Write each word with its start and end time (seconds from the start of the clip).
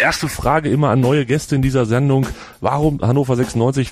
Erste 0.00 0.28
Frage 0.28 0.68
immer 0.68 0.90
an 0.90 1.00
neue 1.00 1.26
Gäste 1.26 1.56
in 1.56 1.62
dieser 1.62 1.86
Sendung. 1.86 2.26
Warum 2.60 3.00
Hannover 3.00 3.36
96? 3.36 3.88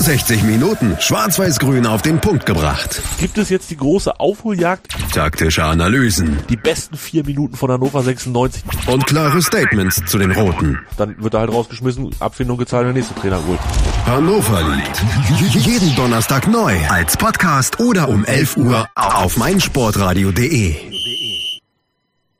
60 0.00 0.42
Minuten 0.44 0.96
schwarz-weiß-grün 1.00 1.86
auf 1.86 2.02
den 2.02 2.20
Punkt 2.20 2.46
gebracht. 2.46 3.02
Gibt 3.18 3.36
es 3.38 3.50
jetzt 3.50 3.70
die 3.70 3.76
große 3.76 4.20
Aufholjagd? 4.20 4.88
Taktische 5.12 5.64
Analysen. 5.64 6.38
Die 6.48 6.56
besten 6.56 6.96
vier 6.96 7.24
Minuten 7.24 7.56
von 7.56 7.70
Hannover 7.70 8.02
96. 8.02 8.62
Und 8.86 9.06
klare 9.06 9.42
Statements 9.42 10.02
zu 10.06 10.18
den 10.18 10.30
Roten. 10.30 10.78
Dann 10.96 11.16
wird 11.22 11.34
er 11.34 11.40
halt 11.40 11.52
rausgeschmissen, 11.52 12.10
Abfindung 12.20 12.58
gezahlt 12.58 12.86
der 12.86 12.92
nächste 12.92 13.14
Trainer 13.14 13.40
holt. 13.46 13.58
Hannover 14.06 14.62
liebt. 14.62 15.66
Jeden 15.66 15.94
Donnerstag 15.96 16.46
neu 16.46 16.74
als 16.88 17.16
Podcast 17.16 17.80
oder 17.80 18.08
um 18.08 18.24
11 18.24 18.56
Uhr 18.56 18.88
auf 18.94 19.36
meinsportradio.de. 19.36 20.97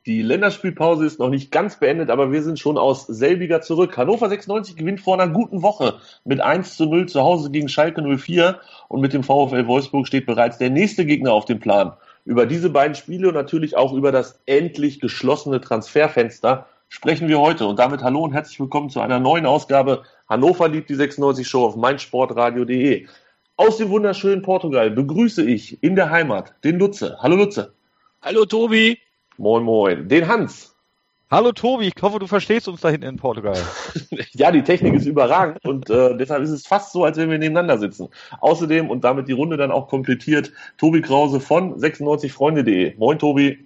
Die 0.09 0.23
Länderspielpause 0.23 1.05
ist 1.05 1.19
noch 1.19 1.29
nicht 1.29 1.53
ganz 1.53 1.79
beendet, 1.79 2.09
aber 2.09 2.33
wir 2.33 2.43
sind 2.43 2.59
schon 2.59 2.79
aus 2.79 3.07
selbiger 3.07 3.61
zurück. 3.61 3.95
Hannover 3.99 4.31
96 4.31 4.75
gewinnt 4.75 5.03
vor 5.03 5.21
einer 5.21 5.31
guten 5.31 5.61
Woche 5.61 5.99
mit 6.25 6.41
1 6.41 6.79
zu 6.79 6.87
0 6.87 7.11
zu 7.11 7.21
Hause 7.21 7.51
gegen 7.51 7.69
Schalke 7.69 8.01
04 8.01 8.59
und 8.89 9.03
mit 9.03 9.13
dem 9.13 9.23
VfL 9.23 9.67
Wolfsburg 9.67 10.07
steht 10.07 10.25
bereits 10.25 10.57
der 10.57 10.71
nächste 10.71 11.05
Gegner 11.05 11.35
auf 11.35 11.45
dem 11.45 11.61
Plan. 11.61 11.93
Über 12.25 12.47
diese 12.47 12.71
beiden 12.71 12.95
Spiele 12.95 13.29
und 13.29 13.35
natürlich 13.35 13.77
auch 13.77 13.93
über 13.93 14.11
das 14.11 14.41
endlich 14.47 14.99
geschlossene 14.99 15.61
Transferfenster 15.61 16.65
sprechen 16.89 17.29
wir 17.29 17.39
heute. 17.39 17.67
Und 17.67 17.79
damit 17.79 18.03
hallo 18.03 18.21
und 18.21 18.33
herzlich 18.33 18.59
willkommen 18.59 18.89
zu 18.89 19.01
einer 19.01 19.19
neuen 19.19 19.45
Ausgabe 19.45 20.05
Hannover 20.27 20.69
liebt 20.69 20.89
die 20.89 20.95
96 20.95 21.47
Show 21.47 21.67
auf 21.67 21.77
meinsportradio.de. 21.77 23.07
Aus 23.57 23.77
dem 23.77 23.91
wunderschönen 23.91 24.41
Portugal 24.41 24.91
begrüße 24.91 25.45
ich 25.45 25.83
in 25.83 25.97
der 25.97 26.09
Heimat 26.09 26.55
den 26.65 26.79
Lutze. 26.79 27.19
Hallo 27.21 27.37
Lutze. 27.37 27.75
Hallo 28.23 28.47
Tobi. 28.47 28.97
Moin, 29.41 29.63
moin. 29.63 30.09
Den 30.09 30.27
Hans. 30.27 30.75
Hallo 31.31 31.53
Tobi, 31.53 31.93
ich 31.95 32.03
hoffe, 32.03 32.19
du 32.19 32.27
verstehst 32.27 32.67
uns 32.67 32.81
da 32.81 32.89
hinten 32.89 33.07
in 33.07 33.17
Portugal. 33.19 33.57
ja, 34.33 34.51
die 34.51 34.63
Technik 34.63 34.95
ist 34.95 35.07
überragend 35.07 35.65
und 35.65 35.89
äh, 35.91 36.17
deshalb 36.17 36.43
ist 36.43 36.51
es 36.51 36.67
fast 36.67 36.93
so, 36.93 37.05
als 37.05 37.19
wenn 37.19 37.31
wir 37.31 37.39
nebeneinander 37.39 37.79
sitzen. 37.79 38.09
Außerdem 38.41 38.91
und 38.91 39.05
damit 39.05 39.29
die 39.29 39.33
Runde 39.33 39.57
dann 39.57 39.71
auch 39.71 39.87
komplettiert, 39.87 40.53
Tobi 40.77 41.03
Krause 41.03 41.39
von 41.39 41.79
96freunde.de. 41.79 42.97
Moin, 42.97 43.21
Tobi. 43.21 43.59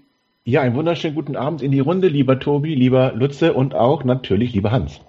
Ja, 0.44 0.60
einen 0.60 0.74
wunderschönen 0.74 1.14
guten 1.14 1.36
Abend 1.36 1.62
in 1.62 1.70
die 1.70 1.80
Runde, 1.80 2.08
lieber 2.08 2.38
Tobi, 2.38 2.74
lieber 2.74 3.12
Lutze 3.14 3.54
und 3.54 3.74
auch 3.74 4.04
natürlich 4.04 4.52
lieber 4.52 4.72
Hans. 4.72 5.00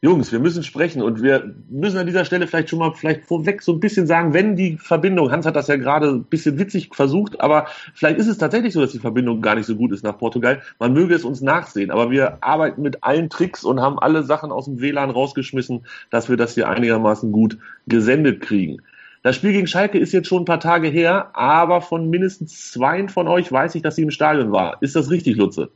Jungs, 0.00 0.30
wir 0.30 0.38
müssen 0.38 0.62
sprechen 0.62 1.02
und 1.02 1.24
wir 1.24 1.52
müssen 1.68 1.98
an 1.98 2.06
dieser 2.06 2.24
Stelle 2.24 2.46
vielleicht 2.46 2.68
schon 2.68 2.78
mal 2.78 2.92
vielleicht 2.94 3.24
vorweg 3.24 3.62
so 3.62 3.72
ein 3.72 3.80
bisschen 3.80 4.06
sagen, 4.06 4.32
wenn 4.32 4.54
die 4.54 4.76
Verbindung, 4.76 5.32
Hans 5.32 5.44
hat 5.44 5.56
das 5.56 5.66
ja 5.66 5.74
gerade 5.74 6.08
ein 6.10 6.22
bisschen 6.22 6.56
witzig 6.56 6.90
versucht, 6.92 7.40
aber 7.40 7.66
vielleicht 7.94 8.20
ist 8.20 8.28
es 8.28 8.38
tatsächlich 8.38 8.74
so, 8.74 8.80
dass 8.80 8.92
die 8.92 9.00
Verbindung 9.00 9.42
gar 9.42 9.56
nicht 9.56 9.66
so 9.66 9.74
gut 9.74 9.90
ist 9.90 10.04
nach 10.04 10.16
Portugal. 10.16 10.62
Man 10.78 10.92
möge 10.92 11.16
es 11.16 11.24
uns 11.24 11.40
nachsehen, 11.40 11.90
aber 11.90 12.12
wir 12.12 12.44
arbeiten 12.44 12.80
mit 12.80 13.02
allen 13.02 13.28
Tricks 13.28 13.64
und 13.64 13.80
haben 13.80 13.98
alle 13.98 14.22
Sachen 14.22 14.52
aus 14.52 14.66
dem 14.66 14.80
WLAN 14.80 15.10
rausgeschmissen, 15.10 15.84
dass 16.10 16.28
wir 16.28 16.36
das 16.36 16.54
hier 16.54 16.68
einigermaßen 16.68 17.32
gut 17.32 17.58
gesendet 17.88 18.40
kriegen. 18.40 18.80
Das 19.24 19.34
Spiel 19.34 19.50
gegen 19.50 19.66
Schalke 19.66 19.98
ist 19.98 20.12
jetzt 20.12 20.28
schon 20.28 20.42
ein 20.42 20.44
paar 20.44 20.60
Tage 20.60 20.86
her, 20.86 21.30
aber 21.34 21.80
von 21.80 22.08
mindestens 22.08 22.70
zwei 22.70 23.08
von 23.08 23.26
euch 23.26 23.50
weiß 23.50 23.74
ich, 23.74 23.82
dass 23.82 23.96
sie 23.96 24.02
im 24.02 24.12
Stadion 24.12 24.52
war. 24.52 24.80
Ist 24.80 24.94
das 24.94 25.10
richtig, 25.10 25.36
Lutze? 25.36 25.70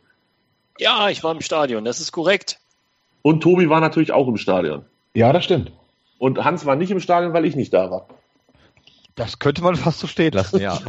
Ja, 0.79 1.11
ich 1.11 1.25
war 1.25 1.33
im 1.33 1.41
Stadion, 1.41 1.85
das 1.85 2.01
ist 2.01 2.13
korrekt. 2.13 2.62
Und 3.23 3.43
Tobi 3.43 3.69
war 3.69 3.81
natürlich 3.81 4.13
auch 4.13 4.29
im 4.29 4.37
Stadion. 4.37 4.85
Ja, 5.15 5.33
das 5.33 5.45
stimmt. 5.45 5.73
Und 6.19 6.45
Hans 6.45 6.67
war 6.67 6.77
nicht 6.77 6.91
im 6.91 7.01
Stadion, 7.01 7.33
weil 7.33 7.45
ich 7.45 7.57
nicht 7.57 7.73
da 7.73 7.91
war. 7.91 8.07
Das 9.15 9.39
könnte 9.39 9.63
man 9.63 9.77
fast 9.77 9.99
so 9.99 10.07
stehen 10.07 10.33
lassen, 10.33 10.61
ja. 10.61 10.79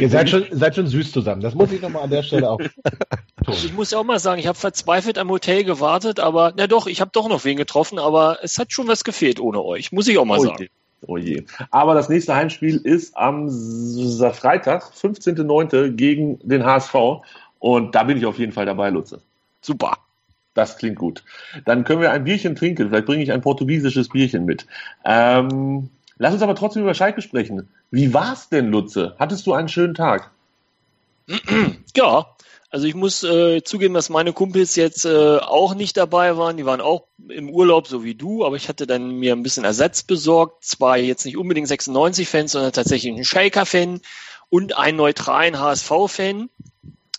Ihr 0.00 0.08
seid 0.08 0.30
schon, 0.30 0.44
seid 0.52 0.76
schon 0.76 0.86
süß 0.86 1.10
zusammen. 1.10 1.40
Das 1.40 1.54
muss 1.54 1.72
ich 1.72 1.82
nochmal 1.82 2.04
an 2.04 2.10
der 2.10 2.22
Stelle 2.22 2.48
auch 2.48 2.58
tun. 2.58 2.70
Ich 3.46 3.72
muss 3.72 3.90
ja 3.90 3.98
auch 3.98 4.04
mal 4.04 4.20
sagen, 4.20 4.38
ich 4.38 4.46
habe 4.46 4.56
verzweifelt 4.56 5.18
am 5.18 5.28
Hotel 5.28 5.64
gewartet, 5.64 6.20
aber 6.20 6.52
na 6.56 6.68
doch, 6.68 6.86
ich 6.86 7.00
habe 7.00 7.10
doch 7.12 7.28
noch 7.28 7.44
wen 7.44 7.56
getroffen, 7.56 7.98
aber 7.98 8.38
es 8.42 8.58
hat 8.58 8.72
schon 8.72 8.86
was 8.86 9.02
gefehlt 9.02 9.40
ohne 9.40 9.62
euch, 9.62 9.90
muss 9.90 10.06
ich 10.06 10.16
auch 10.18 10.24
mal 10.24 10.38
oh 10.38 10.44
sagen. 10.44 10.62
Je. 10.62 10.68
Oh 11.06 11.16
je. 11.16 11.42
Aber 11.70 11.94
das 11.94 12.08
nächste 12.08 12.34
Heimspiel 12.34 12.76
ist 12.76 13.16
am 13.16 13.50
Freitag, 13.50 14.92
15.09. 14.92 15.90
gegen 15.90 16.38
den 16.46 16.64
HSV. 16.64 16.94
Und 17.58 17.94
da 17.94 18.04
bin 18.04 18.18
ich 18.18 18.26
auf 18.26 18.38
jeden 18.38 18.52
Fall 18.52 18.66
dabei, 18.66 18.90
Lutze. 18.90 19.20
Super. 19.60 19.96
Das 20.54 20.78
klingt 20.78 20.96
gut. 20.96 21.24
Dann 21.64 21.84
können 21.84 22.00
wir 22.00 22.12
ein 22.12 22.24
Bierchen 22.24 22.54
trinken. 22.54 22.88
Vielleicht 22.88 23.06
bringe 23.06 23.22
ich 23.22 23.32
ein 23.32 23.42
portugiesisches 23.42 24.08
Bierchen 24.08 24.44
mit. 24.44 24.66
Ähm, 25.04 25.90
lass 26.16 26.32
uns 26.32 26.42
aber 26.42 26.54
trotzdem 26.54 26.82
über 26.82 26.94
Schalke 26.94 27.22
sprechen. 27.22 27.68
Wie 27.90 28.14
war's 28.14 28.48
denn, 28.48 28.70
Lutze? 28.70 29.16
Hattest 29.18 29.46
du 29.46 29.52
einen 29.52 29.68
schönen 29.68 29.94
Tag? 29.94 30.30
Ja, 31.96 32.26
also 32.74 32.88
ich 32.88 32.96
muss 32.96 33.22
äh, 33.22 33.62
zugeben, 33.62 33.94
dass 33.94 34.08
meine 34.08 34.32
Kumpels 34.32 34.74
jetzt 34.74 35.04
äh, 35.04 35.36
auch 35.36 35.76
nicht 35.76 35.96
dabei 35.96 36.36
waren. 36.36 36.56
Die 36.56 36.66
waren 36.66 36.80
auch 36.80 37.04
im 37.28 37.48
Urlaub, 37.48 37.86
so 37.86 38.02
wie 38.02 38.16
du, 38.16 38.44
aber 38.44 38.56
ich 38.56 38.68
hatte 38.68 38.84
dann 38.88 39.12
mir 39.20 39.32
ein 39.32 39.44
bisschen 39.44 39.62
Ersatz 39.62 40.02
besorgt. 40.02 40.64
Zwar 40.64 40.96
jetzt 40.96 41.24
nicht 41.24 41.36
unbedingt 41.36 41.68
96-Fans, 41.68 42.50
sondern 42.50 42.72
tatsächlich 42.72 43.12
einen 43.12 43.24
Schalker-Fan 43.24 44.00
und 44.50 44.76
einen 44.76 44.96
neutralen 44.96 45.60
HSV-Fan. 45.60 46.50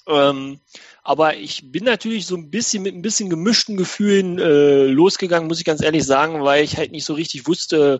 Ähm, 0.07 0.59
aber 1.03 1.37
ich 1.37 1.71
bin 1.71 1.83
natürlich 1.83 2.25
so 2.25 2.35
ein 2.35 2.49
bisschen 2.49 2.83
mit 2.83 2.95
ein 2.95 3.01
bisschen 3.01 3.29
gemischten 3.29 3.77
Gefühlen 3.77 4.39
äh, 4.39 4.85
losgegangen, 4.85 5.47
muss 5.47 5.59
ich 5.59 5.65
ganz 5.65 5.81
ehrlich 5.81 6.05
sagen, 6.05 6.43
weil 6.43 6.63
ich 6.63 6.77
halt 6.77 6.91
nicht 6.91 7.05
so 7.05 7.13
richtig 7.13 7.47
wusste, 7.47 7.99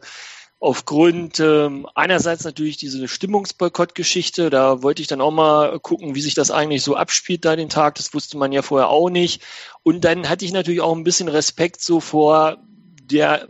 aufgrund 0.60 1.40
ähm, 1.40 1.88
einerseits 1.96 2.44
natürlich 2.44 2.78
diese 2.78 3.08
Stimmungsboykott-Geschichte, 3.08 4.50
da 4.50 4.82
wollte 4.82 5.02
ich 5.02 5.08
dann 5.08 5.22
auch 5.22 5.32
mal 5.32 5.80
gucken, 5.80 6.16
wie 6.16 6.22
sich 6.22 6.34
das 6.34 6.50
eigentlich 6.50 6.82
so 6.82 6.96
abspielt 6.96 7.46
da 7.46 7.56
den 7.56 7.70
Tag, 7.70 7.96
das 7.96 8.14
wusste 8.14 8.38
man 8.38 8.52
ja 8.52 8.62
vorher 8.62 8.90
auch 8.90 9.10
nicht. 9.10 9.44
Und 9.84 10.06
dann 10.06 10.30
hatte 10.30 10.46
ich 10.46 10.54
natürlich 10.54 10.82
auch 10.82 10.96
ein 10.96 11.04
bisschen 11.04 11.28
Respekt 11.28 11.82
so 11.82 12.00
vor 12.00 12.58
der 13.04 13.48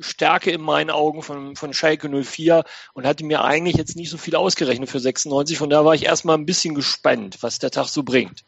Stärke 0.00 0.50
in 0.50 0.60
meinen 0.60 0.90
Augen 0.90 1.22
von, 1.22 1.56
von 1.56 1.72
Schalke 1.72 2.08
04 2.08 2.64
und 2.94 3.06
hatte 3.06 3.24
mir 3.24 3.44
eigentlich 3.44 3.76
jetzt 3.76 3.96
nicht 3.96 4.10
so 4.10 4.18
viel 4.18 4.36
ausgerechnet 4.36 4.88
für 4.88 5.00
96. 5.00 5.58
Von 5.58 5.70
da 5.70 5.84
war 5.84 5.94
ich 5.94 6.04
erstmal 6.04 6.36
ein 6.36 6.46
bisschen 6.46 6.74
gespannt, 6.74 7.38
was 7.40 7.58
der 7.58 7.70
Tag 7.70 7.86
so 7.88 8.02
bringt 8.02 8.44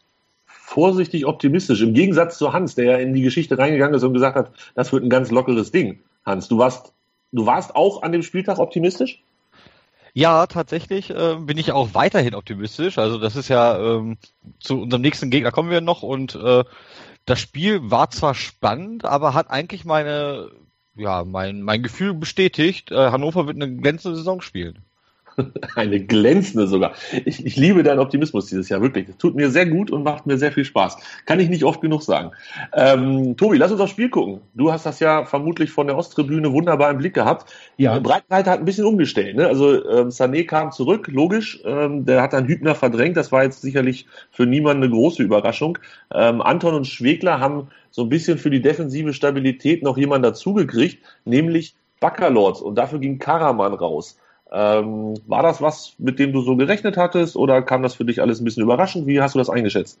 vorsichtig 0.71 1.25
optimistisch. 1.25 1.81
Im 1.81 1.93
Gegensatz 1.93 2.37
zu 2.37 2.53
Hans, 2.53 2.75
der 2.75 2.85
ja 2.85 2.97
in 2.97 3.13
die 3.13 3.21
Geschichte 3.21 3.57
reingegangen 3.57 3.93
ist 3.93 4.03
und 4.03 4.13
gesagt 4.13 4.37
hat, 4.37 4.51
das 4.73 4.93
wird 4.93 5.03
ein 5.03 5.09
ganz 5.09 5.29
lockeres 5.29 5.71
Ding. 5.71 5.99
Hans, 6.25 6.47
du 6.47 6.57
warst, 6.57 6.93
du 7.33 7.45
warst 7.45 7.75
auch 7.75 8.03
an 8.03 8.13
dem 8.13 8.23
Spieltag 8.23 8.57
optimistisch? 8.57 9.21
Ja, 10.13 10.47
tatsächlich 10.47 11.09
äh, 11.09 11.35
bin 11.39 11.57
ich 11.57 11.73
auch 11.73 11.89
weiterhin 11.93 12.35
optimistisch. 12.35 12.97
Also 12.97 13.17
das 13.17 13.35
ist 13.35 13.49
ja 13.49 13.77
ähm, 13.77 14.17
zu 14.61 14.81
unserem 14.81 15.01
nächsten 15.01 15.29
Gegner 15.29 15.51
kommen 15.51 15.71
wir 15.71 15.81
noch 15.81 16.03
und 16.03 16.35
äh, 16.35 16.63
das 17.25 17.39
Spiel 17.39 17.91
war 17.91 18.09
zwar 18.09 18.33
spannend, 18.33 19.03
aber 19.03 19.33
hat 19.33 19.49
eigentlich 19.49 19.83
meine 19.83 20.49
ja 20.95 21.23
mein 21.23 21.61
mein 21.61 21.83
Gefühl 21.83 22.13
bestätigt. 22.13 22.91
Äh, 22.91 23.11
Hannover 23.11 23.47
wird 23.47 23.55
eine 23.57 23.75
glänzende 23.75 24.17
Saison 24.17 24.41
spielen. 24.41 24.85
Eine 25.75 25.99
glänzende 25.99 26.67
sogar. 26.67 26.93
Ich, 27.25 27.45
ich 27.45 27.55
liebe 27.55 27.83
deinen 27.83 27.99
Optimismus 27.99 28.47
dieses 28.47 28.69
Jahr, 28.69 28.81
wirklich. 28.81 29.07
Das 29.07 29.17
tut 29.17 29.35
mir 29.35 29.49
sehr 29.49 29.65
gut 29.65 29.91
und 29.91 30.03
macht 30.03 30.25
mir 30.25 30.37
sehr 30.37 30.51
viel 30.51 30.65
Spaß. 30.65 30.97
Kann 31.25 31.39
ich 31.39 31.49
nicht 31.49 31.63
oft 31.63 31.81
genug 31.81 32.03
sagen. 32.03 32.31
Ähm, 32.73 33.37
Tobi, 33.37 33.57
lass 33.57 33.71
uns 33.71 33.81
aufs 33.81 33.91
Spiel 33.91 34.09
gucken. 34.09 34.41
Du 34.53 34.71
hast 34.71 34.85
das 34.85 34.99
ja 34.99 35.25
vermutlich 35.25 35.71
von 35.71 35.87
der 35.87 35.97
Osttribüne 35.97 36.51
wunderbar 36.51 36.91
im 36.91 36.97
Blick 36.97 37.13
gehabt. 37.13 37.51
Ja. 37.77 37.99
Breitenreiter 37.99 38.51
hat 38.51 38.59
ein 38.59 38.65
bisschen 38.65 38.85
umgestellt. 38.85 39.35
Ne? 39.35 39.47
Also 39.47 39.85
ähm, 39.89 40.09
Sané 40.09 40.45
kam 40.45 40.71
zurück, 40.71 41.07
logisch. 41.07 41.61
Ähm, 41.65 42.05
der 42.05 42.21
hat 42.21 42.33
dann 42.33 42.47
Hübner 42.47 42.75
verdrängt. 42.75 43.17
Das 43.17 43.31
war 43.31 43.43
jetzt 43.43 43.61
sicherlich 43.61 44.05
für 44.31 44.45
niemanden 44.45 44.83
eine 44.83 44.91
große 44.91 45.23
Überraschung. 45.23 45.77
Ähm, 46.13 46.41
Anton 46.41 46.75
und 46.75 46.87
Schwegler 46.87 47.39
haben 47.39 47.67
so 47.91 48.03
ein 48.03 48.09
bisschen 48.09 48.37
für 48.37 48.49
die 48.49 48.61
defensive 48.61 49.13
Stabilität 49.13 49.83
noch 49.83 49.97
jemanden 49.97 50.23
dazugekriegt, 50.23 51.03
nämlich 51.25 51.75
Baccalords. 51.99 52.61
Und 52.61 52.75
dafür 52.75 52.99
ging 52.99 53.19
Karaman 53.19 53.73
raus. 53.73 54.17
Ähm, 54.51 55.13
war 55.27 55.43
das 55.43 55.61
was, 55.61 55.93
mit 55.97 56.19
dem 56.19 56.33
du 56.33 56.41
so 56.41 56.57
gerechnet 56.57 56.97
hattest 56.97 57.37
oder 57.37 57.61
kam 57.61 57.83
das 57.83 57.95
für 57.95 58.05
dich 58.05 58.21
alles 58.21 58.41
ein 58.41 58.43
bisschen 58.43 58.63
überraschend? 58.63 59.07
Wie 59.07 59.21
hast 59.21 59.35
du 59.35 59.39
das 59.39 59.49
eingeschätzt? 59.49 59.99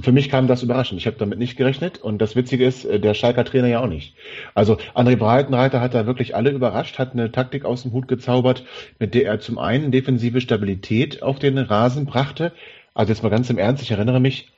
Für 0.00 0.12
mich 0.12 0.30
kam 0.30 0.48
das 0.48 0.62
überraschend. 0.62 1.00
Ich 1.00 1.06
habe 1.06 1.18
damit 1.18 1.38
nicht 1.38 1.56
gerechnet 1.56 1.98
und 1.98 2.18
das 2.18 2.34
Witzige 2.34 2.64
ist, 2.64 2.84
äh, 2.84 2.98
der 2.98 3.14
Schalker 3.14 3.44
Trainer 3.44 3.68
ja 3.68 3.80
auch 3.80 3.88
nicht. 3.88 4.14
Also 4.54 4.78
André 4.94 5.16
Breitenreiter 5.16 5.80
hat 5.80 5.94
da 5.94 6.06
wirklich 6.06 6.34
alle 6.34 6.50
überrascht, 6.50 6.98
hat 6.98 7.12
eine 7.12 7.30
Taktik 7.30 7.64
aus 7.64 7.82
dem 7.82 7.92
Hut 7.92 8.08
gezaubert, 8.08 8.64
mit 8.98 9.14
der 9.14 9.26
er 9.26 9.40
zum 9.40 9.58
einen 9.58 9.92
defensive 9.92 10.40
Stabilität 10.40 11.22
auf 11.22 11.38
den 11.38 11.58
Rasen 11.58 12.06
brachte. 12.06 12.52
Also 12.94 13.12
jetzt 13.12 13.22
mal 13.22 13.28
ganz 13.28 13.50
im 13.50 13.58
Ernst, 13.58 13.82
ich 13.82 13.90
erinnere 13.90 14.20
mich 14.20 14.48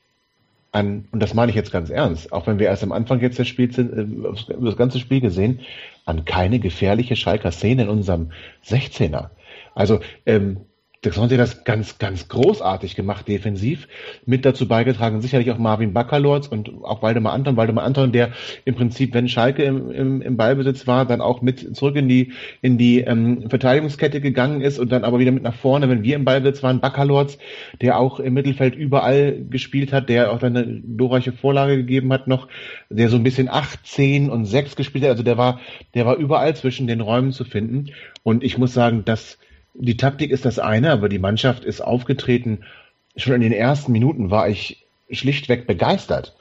an, 0.73 1.06
und 1.12 1.23
das 1.23 1.35
meine 1.35 1.50
ich 1.50 1.56
jetzt 1.56 1.70
ganz 1.70 1.90
ernst, 1.90 2.32
auch 2.32 2.47
wenn 2.47 2.58
wir 2.58 2.67
erst 2.67 2.82
am 2.82 2.93
Anfang 2.93 3.20
jetzt 3.20 3.38
des 3.38 3.47
Spiels 3.49 3.76
sind, 3.76 3.93
äh, 3.93 4.55
das 4.61 4.76
ganze 4.76 4.99
Spiel 4.99 5.20
gesehen, 5.20 5.61
an 6.04 6.24
keine 6.24 6.58
gefährliche 6.58 7.16
Schalker 7.16 7.52
Szene 7.52 7.82
in 7.82 7.88
unserem 7.88 8.32
16er. 8.64 9.30
Also 9.74 10.00
ähm, 10.26 10.66
das 11.04 11.18
haben 11.18 11.28
sie 11.28 11.36
das 11.36 11.64
ganz, 11.64 11.98
ganz 11.98 12.28
großartig 12.28 12.96
gemacht, 12.96 13.28
defensiv. 13.28 13.88
Mit 14.24 14.44
dazu 14.44 14.66
beigetragen, 14.66 15.20
sicherlich 15.20 15.50
auch 15.50 15.58
Marvin 15.58 15.92
Baccalords 15.92 16.48
und 16.48 16.70
auch 16.82 17.02
Waldemar 17.02 17.34
Anton. 17.34 17.56
Waldemar 17.56 17.84
Anton, 17.84 18.10
der 18.12 18.30
im 18.64 18.74
Prinzip, 18.74 19.12
wenn 19.12 19.28
Schalke 19.28 19.64
im, 19.64 19.90
im, 19.90 20.22
im 20.22 20.36
Ballbesitz 20.36 20.86
war, 20.86 21.04
dann 21.04 21.20
auch 21.20 21.42
mit 21.42 21.76
zurück 21.76 21.96
in 21.96 22.08
die, 22.08 22.32
in 22.62 22.78
die 22.78 23.00
ähm, 23.00 23.50
Verteidigungskette 23.50 24.22
gegangen 24.22 24.62
ist 24.62 24.78
und 24.78 24.92
dann 24.92 25.04
aber 25.04 25.18
wieder 25.18 25.32
mit 25.32 25.42
nach 25.42 25.54
vorne, 25.54 25.90
wenn 25.90 26.02
wir 26.02 26.16
im 26.16 26.24
Ballbesitz 26.24 26.62
waren. 26.62 26.80
Baccalords, 26.80 27.36
der 27.82 27.98
auch 27.98 28.18
im 28.18 28.32
Mittelfeld 28.32 28.74
überall 28.74 29.44
gespielt 29.50 29.92
hat, 29.92 30.08
der 30.08 30.32
auch 30.32 30.38
dann 30.38 30.56
eine 30.56 30.80
glorreiche 30.80 31.32
Vorlage 31.32 31.76
gegeben 31.76 32.12
hat 32.12 32.28
noch, 32.28 32.48
der 32.88 33.10
so 33.10 33.16
ein 33.16 33.24
bisschen 33.24 33.50
acht, 33.50 33.86
zehn 33.86 34.30
und 34.30 34.46
sechs 34.46 34.74
gespielt 34.74 35.04
hat. 35.04 35.10
Also 35.10 35.22
der 35.22 35.36
war, 35.36 35.60
der 35.94 36.06
war 36.06 36.16
überall 36.16 36.56
zwischen 36.56 36.86
den 36.86 37.02
Räumen 37.02 37.32
zu 37.32 37.44
finden. 37.44 37.90
Und 38.22 38.42
ich 38.42 38.56
muss 38.56 38.72
sagen, 38.72 39.04
dass 39.04 39.38
die 39.75 39.97
Taktik 39.97 40.31
ist 40.31 40.44
das 40.44 40.59
eine, 40.59 40.93
aber 40.93 41.09
die 41.09 41.19
Mannschaft 41.19 41.65
ist 41.65 41.81
aufgetreten. 41.81 42.65
Schon 43.17 43.35
in 43.35 43.43
den 43.43 43.53
ersten 43.53 43.93
Minuten 43.93 44.31
war 44.31 44.49
ich 44.49 44.87
schlichtweg 45.11 45.67
begeistert. 45.67 46.35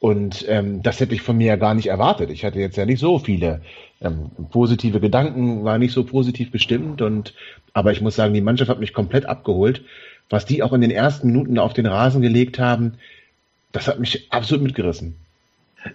Und 0.00 0.46
ähm, 0.48 0.82
das 0.82 0.98
hätte 0.98 1.14
ich 1.14 1.22
von 1.22 1.36
mir 1.36 1.48
ja 1.48 1.56
gar 1.56 1.74
nicht 1.74 1.88
erwartet. 1.88 2.30
Ich 2.30 2.44
hatte 2.44 2.58
jetzt 2.58 2.76
ja 2.76 2.86
nicht 2.86 3.00
so 3.00 3.18
viele 3.18 3.60
ähm, 4.00 4.30
positive 4.50 4.98
Gedanken, 4.98 5.64
war 5.64 5.78
nicht 5.78 5.92
so 5.92 6.04
positiv 6.04 6.50
bestimmt. 6.50 7.02
Und 7.02 7.34
aber 7.74 7.92
ich 7.92 8.00
muss 8.00 8.16
sagen, 8.16 8.34
die 8.34 8.40
Mannschaft 8.40 8.70
hat 8.70 8.80
mich 8.80 8.94
komplett 8.94 9.26
abgeholt. 9.26 9.82
Was 10.30 10.46
die 10.46 10.62
auch 10.62 10.72
in 10.72 10.80
den 10.80 10.90
ersten 10.90 11.26
Minuten 11.26 11.58
auf 11.58 11.74
den 11.74 11.86
Rasen 11.86 12.22
gelegt 12.22 12.58
haben, 12.58 12.94
das 13.72 13.88
hat 13.88 14.00
mich 14.00 14.28
absolut 14.30 14.64
mitgerissen. 14.64 15.16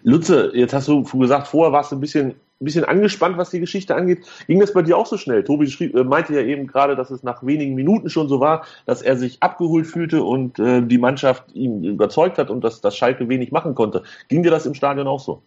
Lutze, 0.04 0.52
jetzt 0.54 0.74
hast 0.74 0.88
du 0.88 1.04
gesagt, 1.04 1.48
vorher 1.48 1.74
warst 1.74 1.92
du 1.92 1.96
ein 1.96 2.02
bisschen 2.02 2.36
ein 2.62 2.66
bisschen 2.66 2.86
angespannt, 2.86 3.38
was 3.38 3.50
die 3.50 3.60
Geschichte 3.60 3.96
angeht. 3.96 4.20
Ging 4.48 4.60
das 4.60 4.74
bei 4.74 4.82
dir 4.82 4.98
auch 4.98 5.06
so 5.06 5.18
schnell? 5.18 5.44
Tobi 5.44 5.70
schrieb, 5.70 5.94
äh, 5.96 6.04
meinte 6.04 6.34
ja 6.34 6.42
eben 6.42 6.68
gerade, 6.68 6.96
dass 6.96 7.12
es 7.12 7.22
nach 7.22 7.46
wenigen 7.46 7.76
Minuten 7.76 8.10
schon 8.10 8.30
so 8.30 8.40
war, 8.40 8.66
dass 8.86 9.02
er 9.02 9.18
sich 9.18 9.44
abgeholt 9.44 9.88
fühlte 9.88 10.24
und 10.24 10.58
äh, 10.60 10.82
die 10.82 10.98
Mannschaft 10.98 11.54
ihn 11.54 11.84
überzeugt 11.84 12.38
hat 12.38 12.50
und 12.50 12.64
dass, 12.64 12.80
dass 12.80 12.96
Schalke 12.96 13.28
wenig 13.28 13.52
machen 13.52 13.76
konnte. 13.76 14.04
Ging 14.30 14.44
dir 14.44 14.52
das 14.52 14.66
im 14.66 14.74
Stadion 14.74 15.08
auch 15.08 15.20
so? 15.20 15.42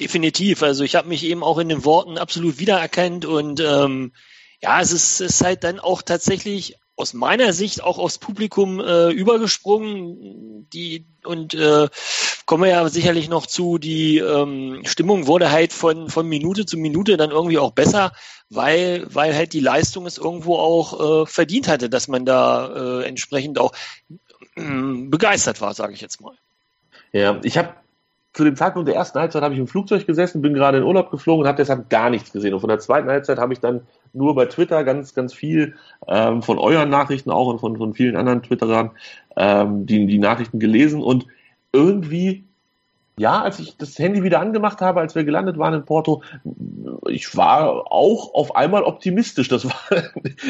Definitiv. 0.00 0.62
Also 0.62 0.82
ich 0.82 0.96
habe 0.96 1.08
mich 1.08 1.24
eben 1.24 1.44
auch 1.44 1.58
in 1.58 1.68
den 1.68 1.84
Worten 1.84 2.18
absolut 2.18 2.58
wiedererkannt 2.58 3.26
und 3.26 3.60
ähm, 3.60 4.12
ja, 4.62 4.80
es 4.80 4.92
ist, 4.92 5.20
ist 5.20 5.44
halt 5.44 5.62
dann 5.62 5.78
auch 5.78 6.00
tatsächlich 6.00 6.76
aus 6.96 7.14
meiner 7.14 7.52
Sicht 7.52 7.82
auch 7.82 7.98
aufs 7.98 8.18
Publikum 8.18 8.80
äh, 8.80 9.10
übergesprungen. 9.10 10.68
Die 10.72 11.06
und 11.24 11.54
äh, 11.54 11.88
kommen 12.46 12.64
wir 12.64 12.70
ja 12.70 12.88
sicherlich 12.88 13.28
noch 13.28 13.46
zu. 13.46 13.78
Die 13.78 14.18
ähm, 14.18 14.82
Stimmung 14.84 15.26
wurde 15.26 15.50
halt 15.50 15.72
von 15.72 16.08
von 16.08 16.28
Minute 16.28 16.66
zu 16.66 16.76
Minute 16.76 17.16
dann 17.16 17.30
irgendwie 17.30 17.58
auch 17.58 17.72
besser, 17.72 18.12
weil 18.48 19.06
weil 19.12 19.34
halt 19.34 19.52
die 19.52 19.60
Leistung 19.60 20.06
es 20.06 20.18
irgendwo 20.18 20.56
auch 20.56 21.22
äh, 21.22 21.26
verdient 21.26 21.68
hatte, 21.68 21.90
dass 21.90 22.08
man 22.08 22.24
da 22.24 23.00
äh, 23.00 23.04
entsprechend 23.06 23.58
auch 23.58 23.72
äh, 24.56 24.62
begeistert 24.62 25.60
war, 25.60 25.74
sage 25.74 25.94
ich 25.94 26.00
jetzt 26.00 26.20
mal. 26.20 26.34
Ja, 27.12 27.40
ich 27.42 27.56
habe 27.58 27.74
zu 28.34 28.42
dem 28.42 28.56
Zeitpunkt 28.56 28.88
der 28.88 28.96
ersten 28.96 29.18
Halbzeit 29.20 29.42
habe 29.42 29.54
ich 29.54 29.60
im 29.60 29.68
Flugzeug 29.68 30.06
gesessen, 30.06 30.42
bin 30.42 30.54
gerade 30.54 30.78
in 30.78 30.84
Urlaub 30.84 31.10
geflogen 31.10 31.42
und 31.42 31.48
habe 31.48 31.56
deshalb 31.56 31.88
gar 31.88 32.10
nichts 32.10 32.32
gesehen. 32.32 32.52
Und 32.52 32.60
von 32.60 32.68
der 32.68 32.80
zweiten 32.80 33.08
Halbzeit 33.08 33.38
habe 33.38 33.52
ich 33.52 33.60
dann 33.60 33.82
nur 34.12 34.34
bei 34.34 34.46
Twitter 34.46 34.82
ganz, 34.82 35.14
ganz 35.14 35.32
viel 35.32 35.76
ähm, 36.08 36.42
von 36.42 36.58
euren 36.58 36.90
Nachrichten 36.90 37.30
auch 37.30 37.46
und 37.46 37.60
von, 37.60 37.76
von 37.76 37.94
vielen 37.94 38.16
anderen 38.16 38.42
Twitterern 38.42 38.90
ähm, 39.36 39.86
die, 39.86 40.06
die 40.06 40.18
Nachrichten 40.18 40.58
gelesen 40.58 41.00
und 41.00 41.26
irgendwie 41.72 42.44
ja, 43.16 43.42
als 43.42 43.60
ich 43.60 43.76
das 43.76 43.98
Handy 43.98 44.22
wieder 44.24 44.40
angemacht 44.40 44.80
habe, 44.80 45.00
als 45.00 45.14
wir 45.14 45.24
gelandet 45.24 45.56
waren 45.56 45.74
in 45.74 45.84
Porto, 45.84 46.22
ich 47.08 47.36
war 47.36 47.92
auch 47.92 48.34
auf 48.34 48.56
einmal 48.56 48.82
optimistisch. 48.82 49.48
Das 49.48 49.64
war, 49.66 49.74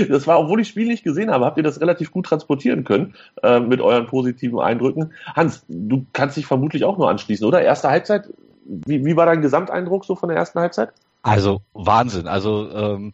das 0.09 0.27
war, 0.27 0.41
obwohl 0.41 0.61
ich 0.61 0.69
das 0.69 0.71
Spiel 0.71 0.87
nicht 0.87 1.05
gesehen 1.05 1.31
habe, 1.31 1.45
habt 1.45 1.59
ihr 1.59 1.63
das 1.63 1.81
relativ 1.81 2.11
gut 2.11 2.27
transportieren 2.27 2.85
können 2.85 3.15
äh, 3.43 3.61
mit 3.61 3.81
euren 3.81 4.07
positiven 4.07 4.61
Eindrücken. 4.61 5.13
Hans, 5.37 5.65
du 5.69 6.07
kannst 6.13 6.37
dich 6.37 6.47
vermutlich 6.47 6.85
auch 6.85 6.97
nur 6.97 7.11
anschließen, 7.11 7.47
oder? 7.47 7.61
Erste 7.61 7.91
Halbzeit, 7.91 8.29
wie, 8.65 9.05
wie 9.05 9.17
war 9.17 9.27
dein 9.27 9.43
Gesamteindruck 9.43 10.07
so 10.07 10.15
von 10.15 10.31
der 10.31 10.39
ersten 10.39 10.59
Halbzeit? 10.59 10.93
Also 11.23 11.61
Wahnsinn. 11.75 12.29
Also 12.29 12.71
ähm, 12.71 13.13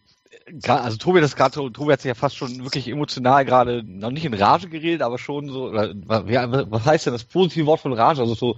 also 0.66 0.96
Tobi 0.96 1.20
das 1.20 1.36
gerade 1.36 1.72
Tobi 1.72 1.92
hat 1.92 2.00
sich 2.00 2.08
ja 2.08 2.14
fast 2.14 2.36
schon 2.36 2.64
wirklich 2.64 2.88
emotional 2.88 3.44
gerade 3.44 3.84
noch 3.84 4.10
nicht 4.10 4.24
in 4.24 4.34
Rage 4.34 4.68
geredet, 4.68 5.02
aber 5.02 5.18
schon 5.18 5.48
so 5.48 5.72
was 5.72 6.84
heißt 6.86 7.06
denn 7.06 7.12
das 7.12 7.24
positive 7.24 7.66
Wort 7.66 7.80
von 7.80 7.92
Rage? 7.92 8.20
Also 8.20 8.34
so 8.34 8.56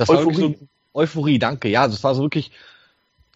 das 0.00 0.08
Euphorie. 0.08 0.26
war 0.26 0.42
wirklich 0.42 0.58
so 0.58 0.66
Euphorie, 0.94 1.38
danke. 1.38 1.68
Ja, 1.68 1.86
das 1.86 2.02
war 2.02 2.14
so 2.14 2.22
wirklich 2.22 2.50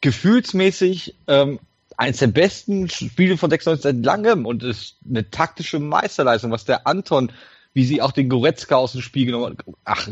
gefühlsmäßig 0.01 1.15
ähm, 1.29 1.61
eines 1.97 2.19
der 2.19 2.27
besten 2.29 2.89
Spiele 2.89 3.37
von 3.37 3.51
96 3.51 3.83
seit 3.83 4.05
langem 4.05 4.47
und 4.47 4.63
ist 4.63 4.97
eine 5.09 5.31
taktische 5.31 5.79
Meisterleistung, 5.79 6.51
was 6.51 6.65
der 6.65 6.87
Anton, 6.87 7.33
wie 7.73 7.85
sie 7.85 8.03
auch 8.03 8.13
den 8.13 8.29
Goretzka 8.29 8.77
aus 8.77 8.93
dem 8.93 9.03
Spiel 9.03 9.27
genommen, 9.27 9.57
ach, 9.85 10.09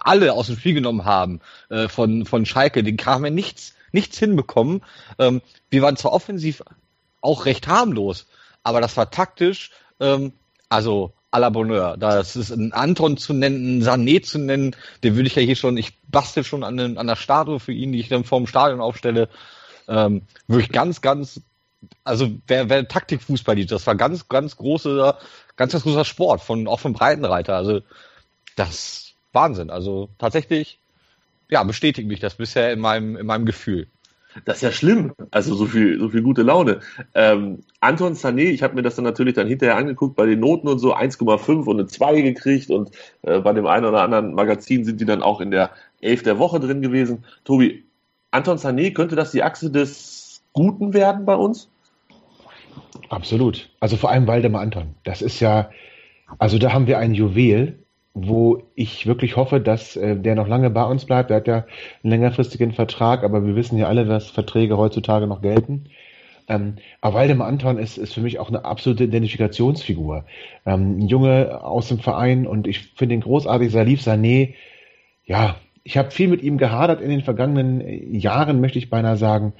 alle 0.00 0.32
aus 0.34 0.46
dem 0.46 0.56
Spiel 0.56 0.74
genommen 0.74 1.04
haben 1.04 1.40
äh, 1.70 1.88
von 1.88 2.26
von 2.26 2.46
Schalke, 2.46 2.82
den 2.82 2.96
haben 3.04 3.24
wir 3.24 3.30
nichts 3.30 3.74
nichts 3.92 4.18
hinbekommen. 4.18 4.82
Ähm, 5.18 5.40
wir 5.70 5.82
waren 5.82 5.96
zwar 5.96 6.12
offensiv 6.12 6.62
auch 7.20 7.46
recht 7.46 7.66
harmlos, 7.66 8.26
aber 8.62 8.80
das 8.80 8.96
war 8.96 9.10
taktisch, 9.10 9.70
ähm, 10.00 10.32
also 10.68 11.12
à 11.34 11.40
la 11.40 11.50
Bonheur. 11.50 11.96
Das 11.96 12.36
ist 12.36 12.52
ein 12.52 12.72
Anton 12.72 13.16
zu 13.16 13.32
nennen, 13.32 13.78
ein 13.78 13.82
Sané 13.82 14.22
zu 14.22 14.38
nennen, 14.38 14.76
den 15.02 15.16
würde 15.16 15.26
ich 15.26 15.34
ja 15.34 15.42
hier 15.42 15.56
schon, 15.56 15.76
ich 15.76 15.98
bastel 16.06 16.44
schon 16.44 16.62
an, 16.62 16.96
an 16.96 17.06
der 17.08 17.16
Statue 17.16 17.58
für 17.58 17.72
ihn, 17.72 17.90
die 17.90 17.98
ich 17.98 18.08
dann 18.08 18.22
vorm 18.22 18.46
Stadion 18.46 18.80
aufstelle. 18.80 19.28
Ähm, 19.88 20.22
wirklich 20.46 20.70
ganz, 20.70 21.00
ganz, 21.00 21.40
also 22.04 22.30
wer, 22.46 22.68
wer 22.68 22.86
Taktikfußball 22.86 23.56
liebt, 23.56 23.72
das 23.72 23.84
war 23.88 23.96
ganz, 23.96 24.28
ganz 24.28 24.56
großer, 24.56 25.18
ganz, 25.56 25.72
ganz 25.72 25.82
großer 25.82 26.04
Sport, 26.04 26.40
von, 26.40 26.68
auch 26.68 26.78
vom 26.78 26.92
Breitenreiter. 26.92 27.56
Also 27.56 27.80
das 28.54 29.14
Wahnsinn. 29.32 29.70
Also 29.70 30.10
tatsächlich, 30.18 30.78
ja, 31.50 31.64
bestätigt 31.64 32.06
mich 32.06 32.20
das 32.20 32.36
bisher 32.36 32.72
in 32.72 32.78
meinem, 32.78 33.16
in 33.16 33.26
meinem 33.26 33.44
Gefühl. 33.44 33.88
Das 34.44 34.56
ist 34.56 34.62
ja 34.62 34.72
schlimm. 34.72 35.12
Also 35.30 35.54
so 35.54 35.66
viel, 35.66 35.98
so 35.98 36.08
viel 36.08 36.22
gute 36.22 36.42
Laune. 36.42 36.80
Ähm, 37.14 37.60
Anton 37.80 38.14
Sané, 38.14 38.50
ich 38.50 38.62
habe 38.62 38.74
mir 38.74 38.82
das 38.82 38.96
dann 38.96 39.04
natürlich 39.04 39.34
dann 39.34 39.46
hinterher 39.46 39.76
angeguckt, 39.76 40.16
bei 40.16 40.26
den 40.26 40.40
Noten 40.40 40.68
und 40.68 40.78
so 40.78 40.94
1,5 40.94 41.64
und 41.64 41.78
eine 41.78 41.86
2 41.86 42.20
gekriegt 42.22 42.70
und 42.70 42.90
äh, 43.22 43.40
bei 43.40 43.52
dem 43.52 43.66
einen 43.66 43.86
oder 43.86 44.02
anderen 44.02 44.34
Magazin 44.34 44.84
sind 44.84 45.00
die 45.00 45.04
dann 45.04 45.22
auch 45.22 45.40
in 45.40 45.50
der 45.50 45.70
11 46.00 46.22
der 46.24 46.38
Woche 46.38 46.60
drin 46.60 46.82
gewesen. 46.82 47.24
Tobi, 47.44 47.84
Anton 48.30 48.58
Sané, 48.58 48.92
könnte 48.92 49.16
das 49.16 49.30
die 49.30 49.42
Achse 49.42 49.70
des 49.70 50.42
Guten 50.52 50.94
werden 50.94 51.24
bei 51.24 51.34
uns? 51.34 51.68
Absolut. 53.08 53.68
Also 53.80 53.96
vor 53.96 54.10
allem 54.10 54.26
Waldemar 54.26 54.62
Anton. 54.62 54.94
Das 55.04 55.22
ist 55.22 55.40
ja, 55.40 55.70
also 56.38 56.58
da 56.58 56.72
haben 56.72 56.86
wir 56.86 56.98
ein 56.98 57.14
Juwel, 57.14 57.83
wo 58.14 58.62
ich 58.76 59.06
wirklich 59.06 59.36
hoffe, 59.36 59.60
dass 59.60 59.96
äh, 59.96 60.16
der 60.16 60.36
noch 60.36 60.46
lange 60.46 60.70
bei 60.70 60.84
uns 60.84 61.04
bleibt. 61.04 61.30
Er 61.30 61.38
hat 61.38 61.48
ja 61.48 61.66
einen 62.02 62.10
längerfristigen 62.10 62.72
Vertrag, 62.72 63.24
aber 63.24 63.44
wir 63.44 63.56
wissen 63.56 63.76
ja 63.76 63.88
alle, 63.88 64.04
dass 64.04 64.30
Verträge 64.30 64.78
heutzutage 64.78 65.26
noch 65.26 65.42
gelten. 65.42 65.86
Ähm, 66.46 66.76
aber 67.00 67.16
Waldemar 67.16 67.48
Anton 67.48 67.78
ist, 67.78 67.98
ist 67.98 68.14
für 68.14 68.20
mich 68.20 68.38
auch 68.38 68.48
eine 68.48 68.64
absolute 68.64 69.04
Identifikationsfigur. 69.04 70.26
Ähm, 70.64 70.98
ein 70.98 71.08
Junge 71.08 71.64
aus 71.64 71.88
dem 71.88 71.98
Verein 71.98 72.46
und 72.46 72.68
ich 72.68 72.92
finde 72.94 73.16
ihn 73.16 73.22
großartig. 73.22 73.72
Salif 73.72 74.02
Sané, 74.02 74.54
ja, 75.24 75.56
ich 75.82 75.96
habe 75.96 76.10
viel 76.10 76.28
mit 76.28 76.42
ihm 76.42 76.56
gehadert 76.56 77.00
in 77.00 77.10
den 77.10 77.22
vergangenen 77.22 77.80
äh, 77.80 78.16
Jahren, 78.16 78.60
möchte 78.60 78.78
ich 78.78 78.90
beinahe 78.90 79.16
sagen. 79.16 79.54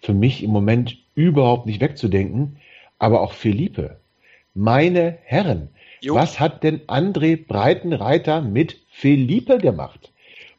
Für 0.00 0.14
mich 0.14 0.42
im 0.42 0.50
Moment 0.50 0.96
überhaupt 1.14 1.66
nicht 1.66 1.80
wegzudenken. 1.80 2.56
Aber 2.98 3.20
auch 3.20 3.34
Philippe. 3.34 4.00
Meine 4.54 5.18
Herren, 5.24 5.68
Jo. 6.00 6.14
Was 6.14 6.40
hat 6.40 6.62
denn 6.62 6.80
André 6.86 7.36
Breitenreiter 7.36 8.40
mit 8.40 8.76
Felipe 8.90 9.58
gemacht? 9.58 10.12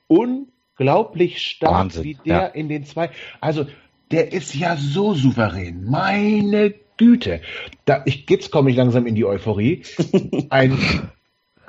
Unglaublich 0.07 1.41
stark, 1.41 1.71
Wahnsinn, 1.71 2.03
wie 2.03 2.13
der 2.25 2.36
ja. 2.36 2.45
in 2.48 2.69
den 2.69 2.86
zwei. 2.86 3.10
Also, 3.39 3.65
der 4.12 4.33
ist 4.33 4.53
ja 4.53 4.75
so 4.75 5.13
souverän. 5.13 5.86
Meine 5.86 6.74
Güte. 6.98 7.41
Da, 7.86 8.03
ich, 8.05 8.29
jetzt 8.29 8.51
komme 8.51 8.69
ich 8.69 8.75
langsam 8.75 9.07
in 9.07 9.15
die 9.15 9.25
Euphorie. 9.25 9.83
Ein 10.50 10.77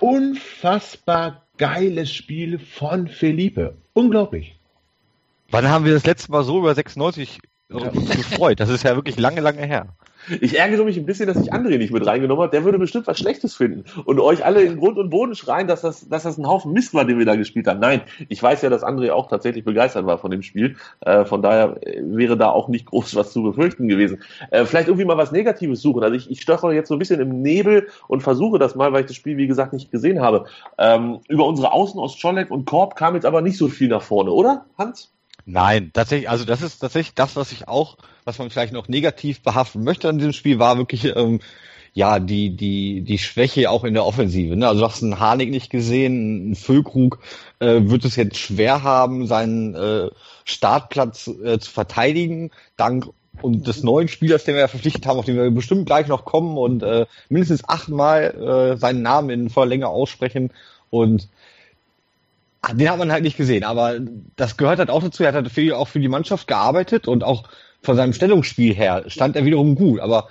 unfassbar 0.00 1.46
geiles 1.56 2.12
Spiel 2.12 2.58
von 2.58 3.08
Felipe. 3.08 3.76
Unglaublich. 3.94 4.56
Wann 5.50 5.68
haben 5.68 5.84
wir 5.84 5.94
das 5.94 6.04
letzte 6.04 6.32
Mal 6.32 6.44
so 6.44 6.58
über 6.58 6.74
96 6.74 7.38
ja. 7.80 7.88
gefreut? 7.90 8.60
Das 8.60 8.68
ist 8.68 8.84
ja 8.84 8.94
wirklich 8.94 9.18
lange, 9.18 9.40
lange 9.40 9.64
her. 9.66 9.86
Ich 10.40 10.58
ärgere 10.58 10.84
mich 10.84 10.96
ein 10.96 11.06
bisschen, 11.06 11.26
dass 11.26 11.36
ich 11.36 11.52
André 11.52 11.78
nicht 11.78 11.92
mit 11.92 12.06
reingenommen 12.06 12.42
habe. 12.42 12.50
Der 12.52 12.64
würde 12.64 12.78
bestimmt 12.78 13.06
was 13.06 13.18
Schlechtes 13.18 13.56
finden 13.56 13.84
und 14.04 14.20
euch 14.20 14.44
alle 14.44 14.62
in 14.62 14.78
Grund 14.78 14.98
und 14.98 15.10
Boden 15.10 15.34
schreien, 15.34 15.66
dass 15.66 15.80
das, 15.80 16.08
dass 16.08 16.22
das 16.22 16.38
ein 16.38 16.46
Haufen 16.46 16.72
Mist 16.72 16.94
war, 16.94 17.04
den 17.04 17.18
wir 17.18 17.26
da 17.26 17.34
gespielt 17.34 17.66
haben. 17.66 17.80
Nein, 17.80 18.02
ich 18.28 18.40
weiß 18.40 18.62
ja, 18.62 18.70
dass 18.70 18.84
André 18.84 19.10
auch 19.10 19.28
tatsächlich 19.28 19.64
begeistert 19.64 20.06
war 20.06 20.18
von 20.18 20.30
dem 20.30 20.42
Spiel. 20.42 20.76
Äh, 21.00 21.24
von 21.24 21.42
daher 21.42 21.76
äh, 21.86 22.00
wäre 22.04 22.36
da 22.36 22.50
auch 22.50 22.68
nicht 22.68 22.86
groß 22.86 23.16
was 23.16 23.32
zu 23.32 23.42
befürchten 23.42 23.88
gewesen. 23.88 24.22
Äh, 24.50 24.64
vielleicht 24.64 24.88
irgendwie 24.88 25.06
mal 25.06 25.16
was 25.16 25.32
Negatives 25.32 25.82
suchen. 25.82 26.02
Also 26.02 26.14
ich, 26.14 26.30
ich 26.30 26.40
stöchere 26.40 26.74
jetzt 26.74 26.88
so 26.88 26.94
ein 26.94 26.98
bisschen 26.98 27.20
im 27.20 27.42
Nebel 27.42 27.88
und 28.06 28.22
versuche 28.22 28.58
das 28.58 28.74
mal, 28.76 28.92
weil 28.92 29.00
ich 29.00 29.08
das 29.08 29.16
Spiel, 29.16 29.36
wie 29.36 29.48
gesagt, 29.48 29.72
nicht 29.72 29.90
gesehen 29.90 30.20
habe. 30.20 30.46
Ähm, 30.78 31.20
über 31.28 31.46
unsere 31.46 31.72
Außen 31.72 31.98
aus 31.98 32.16
Czolek 32.16 32.50
und 32.50 32.64
Korb 32.64 32.94
kam 32.94 33.14
jetzt 33.14 33.26
aber 33.26 33.42
nicht 33.42 33.56
so 33.56 33.68
viel 33.68 33.88
nach 33.88 34.02
vorne, 34.02 34.30
oder, 34.30 34.66
Hans? 34.78 35.12
Nein, 35.44 35.90
tatsächlich, 35.92 36.30
also 36.30 36.44
das 36.44 36.62
ist 36.62 36.78
tatsächlich 36.78 37.14
das, 37.14 37.34
was 37.36 37.52
ich 37.52 37.66
auch, 37.68 37.96
was 38.24 38.38
man 38.38 38.50
vielleicht 38.50 38.72
noch 38.72 38.88
negativ 38.88 39.42
behaften 39.42 39.82
möchte 39.82 40.08
an 40.08 40.18
diesem 40.18 40.32
Spiel, 40.32 40.58
war 40.58 40.78
wirklich 40.78 41.16
ähm, 41.16 41.40
ja 41.94 42.20
die 42.20 42.56
die 42.56 43.02
die 43.02 43.18
Schwäche 43.18 43.70
auch 43.70 43.84
in 43.84 43.94
der 43.94 44.06
Offensive. 44.06 44.56
Ne? 44.56 44.68
Also 44.68 44.80
du 44.80 44.86
hast 44.86 45.02
einen 45.02 45.18
Harnik 45.18 45.50
nicht 45.50 45.70
gesehen, 45.70 46.44
einen 46.44 46.54
Füllkrug 46.54 47.18
äh, 47.58 47.80
wird 47.82 48.04
es 48.04 48.16
jetzt 48.16 48.38
schwer 48.38 48.82
haben, 48.82 49.26
seinen 49.26 49.74
äh, 49.74 50.10
Startplatz 50.44 51.28
äh, 51.28 51.58
zu 51.58 51.70
verteidigen, 51.70 52.50
dank 52.76 53.08
und 53.40 53.66
des 53.66 53.82
neuen 53.82 54.08
Spielers, 54.08 54.44
den 54.44 54.54
wir 54.54 54.60
ja 54.60 54.68
verpflichtet 54.68 55.06
haben, 55.06 55.18
auf 55.18 55.24
den 55.24 55.36
wir 55.36 55.50
bestimmt 55.50 55.86
gleich 55.86 56.06
noch 56.06 56.24
kommen 56.24 56.56
und 56.56 56.82
äh, 56.82 57.06
mindestens 57.28 57.68
achtmal 57.68 58.74
äh, 58.74 58.76
seinen 58.76 59.02
Namen 59.02 59.30
in 59.30 59.50
voller 59.50 59.70
Länge 59.70 59.88
aussprechen 59.88 60.52
und 60.90 61.28
den 62.70 62.90
hat 62.90 62.98
man 62.98 63.10
halt 63.10 63.24
nicht 63.24 63.36
gesehen, 63.36 63.64
aber 63.64 63.98
das 64.36 64.56
gehört 64.56 64.78
halt 64.78 64.90
auch 64.90 65.02
dazu. 65.02 65.24
Er 65.24 65.32
hat 65.32 65.34
halt 65.34 65.72
auch 65.72 65.88
für 65.88 66.00
die 66.00 66.08
Mannschaft 66.08 66.46
gearbeitet 66.46 67.08
und 67.08 67.24
auch 67.24 67.48
von 67.82 67.96
seinem 67.96 68.12
Stellungsspiel 68.12 68.74
her 68.74 69.04
stand 69.08 69.34
er 69.34 69.44
wiederum 69.44 69.74
gut. 69.74 70.00
Aber 70.00 70.28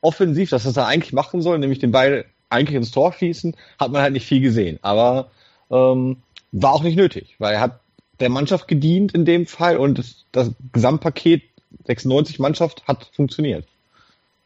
offensiv, 0.00 0.50
das, 0.50 0.66
was 0.66 0.76
er 0.76 0.86
eigentlich 0.86 1.12
machen 1.12 1.40
soll, 1.40 1.58
nämlich 1.58 1.78
den 1.78 1.92
Ball 1.92 2.24
eigentlich 2.50 2.76
ins 2.76 2.90
Tor 2.90 3.12
schießen, 3.12 3.56
hat 3.78 3.92
man 3.92 4.02
halt 4.02 4.12
nicht 4.12 4.26
viel 4.26 4.40
gesehen. 4.40 4.78
Aber 4.82 5.30
ähm, 5.70 6.18
war 6.50 6.72
auch 6.72 6.82
nicht 6.82 6.96
nötig, 6.96 7.36
weil 7.38 7.54
er 7.54 7.60
hat 7.60 7.80
der 8.20 8.30
Mannschaft 8.30 8.66
gedient 8.66 9.12
in 9.12 9.24
dem 9.24 9.46
Fall 9.46 9.76
und 9.76 9.98
das, 9.98 10.24
das 10.32 10.50
Gesamtpaket 10.72 11.42
96 11.86 12.38
Mannschaft 12.38 12.86
hat 12.88 13.10
funktioniert. 13.14 13.66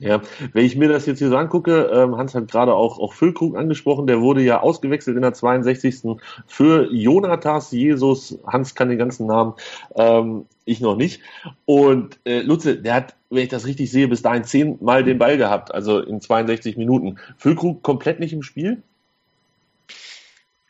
Ja, 0.03 0.21
wenn 0.53 0.65
ich 0.65 0.75
mir 0.75 0.89
das 0.89 1.07
jetzt 1.07 1.21
hier 1.21 1.29
so 1.29 1.37
angucke, 1.37 1.89
ähm, 1.95 2.17
Hans 2.17 2.35
hat 2.35 2.51
gerade 2.51 2.75
auch, 2.75 2.99
auch 2.99 3.13
Füllkrug 3.13 3.57
angesprochen, 3.57 4.09
der 4.09 4.21
wurde 4.21 4.43
ja 4.43 4.59
ausgewechselt 4.59 5.15
in 5.15 5.23
der 5.23 5.33
62. 5.33 6.19
für 6.45 6.93
Jonatas 6.93 7.71
Jesus. 7.71 8.37
Hans 8.45 8.75
kann 8.75 8.89
den 8.89 8.99
ganzen 8.99 9.29
Namen, 9.29 9.55
ähm, 9.95 10.47
ich 10.65 10.81
noch 10.81 10.97
nicht. 10.97 11.21
Und 11.67 12.19
äh, 12.25 12.41
Lutze, 12.41 12.79
der 12.79 12.95
hat, 12.95 13.15
wenn 13.31 13.45
ich 13.45 13.49
das 13.49 13.65
richtig 13.65 13.93
sehe, 13.93 14.09
bis 14.09 14.23
dahin 14.23 14.43
zehnmal 14.43 15.05
den 15.05 15.19
Ball 15.19 15.39
gehabt, 15.39 15.73
also 15.73 16.01
in 16.01 16.21
62 16.21 16.77
Minuten. 16.77 17.19
Füllkrug 17.39 17.85
komplett 17.85 18.19
nicht 18.19 18.33
im 18.33 18.43
Spiel? 18.43 18.83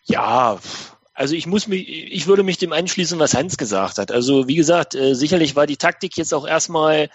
Ja, 0.04 0.58
also 1.14 1.34
ich 1.34 1.46
muss 1.46 1.68
mich, 1.68 1.88
ich 1.88 2.26
würde 2.26 2.42
mich 2.42 2.58
dem 2.58 2.74
anschließen, 2.74 3.18
was 3.18 3.32
Hans 3.32 3.56
gesagt 3.56 3.96
hat. 3.96 4.12
Also 4.12 4.46
wie 4.46 4.56
gesagt, 4.56 4.94
äh, 4.94 5.14
sicherlich 5.14 5.56
war 5.56 5.66
die 5.66 5.78
Taktik 5.78 6.18
jetzt 6.18 6.34
auch 6.34 6.46
erstmal 6.46 7.08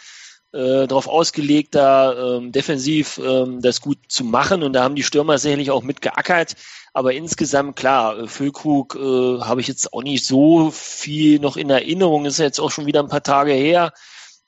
äh, 0.53 0.87
darauf 0.87 1.07
ausgelegt, 1.07 1.75
da 1.75 2.37
ähm, 2.37 2.51
defensiv 2.51 3.19
ähm, 3.23 3.61
das 3.61 3.81
gut 3.81 3.97
zu 4.07 4.23
machen 4.23 4.63
und 4.63 4.73
da 4.73 4.83
haben 4.83 4.95
die 4.95 5.03
Stürmer 5.03 5.37
sicherlich 5.37 5.71
auch 5.71 5.83
mitgeackert. 5.83 6.55
Aber 6.93 7.13
insgesamt 7.13 7.75
klar, 7.75 8.17
äh, 8.17 8.27
Füllkrug 8.27 8.95
äh, 8.95 9.41
habe 9.41 9.61
ich 9.61 9.67
jetzt 9.67 9.93
auch 9.93 10.03
nicht 10.03 10.25
so 10.25 10.71
viel 10.71 11.39
noch 11.39 11.57
in 11.57 11.69
Erinnerung. 11.69 12.25
Ist 12.25 12.39
ja 12.39 12.45
jetzt 12.45 12.59
auch 12.59 12.71
schon 12.71 12.85
wieder 12.85 13.01
ein 13.01 13.09
paar 13.09 13.23
Tage 13.23 13.51
her, 13.51 13.93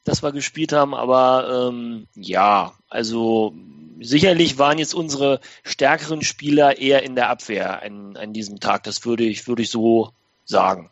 dass 0.04 0.24
wir 0.24 0.32
gespielt 0.32 0.74
haben. 0.74 0.96
Aber 0.96 1.70
ähm, 1.70 2.08
ja, 2.16 2.74
also 2.90 3.54
sicherlich 4.00 4.58
waren 4.58 4.80
jetzt 4.80 4.96
unsere 4.96 5.42
stärkeren 5.64 6.22
Spieler 6.22 6.80
eher 6.80 7.04
in 7.04 7.16
der 7.16 7.30
Abwehr 7.30 7.84
an, 7.84 8.18
an 8.18 8.34
diesem 8.34 8.60
Tag. 8.60 8.84
Das 8.84 9.06
würde 9.06 9.26
ich, 9.26 9.48
würde 9.48 9.62
ich 9.62 9.70
so 9.70 10.10
sagen. 10.46 10.90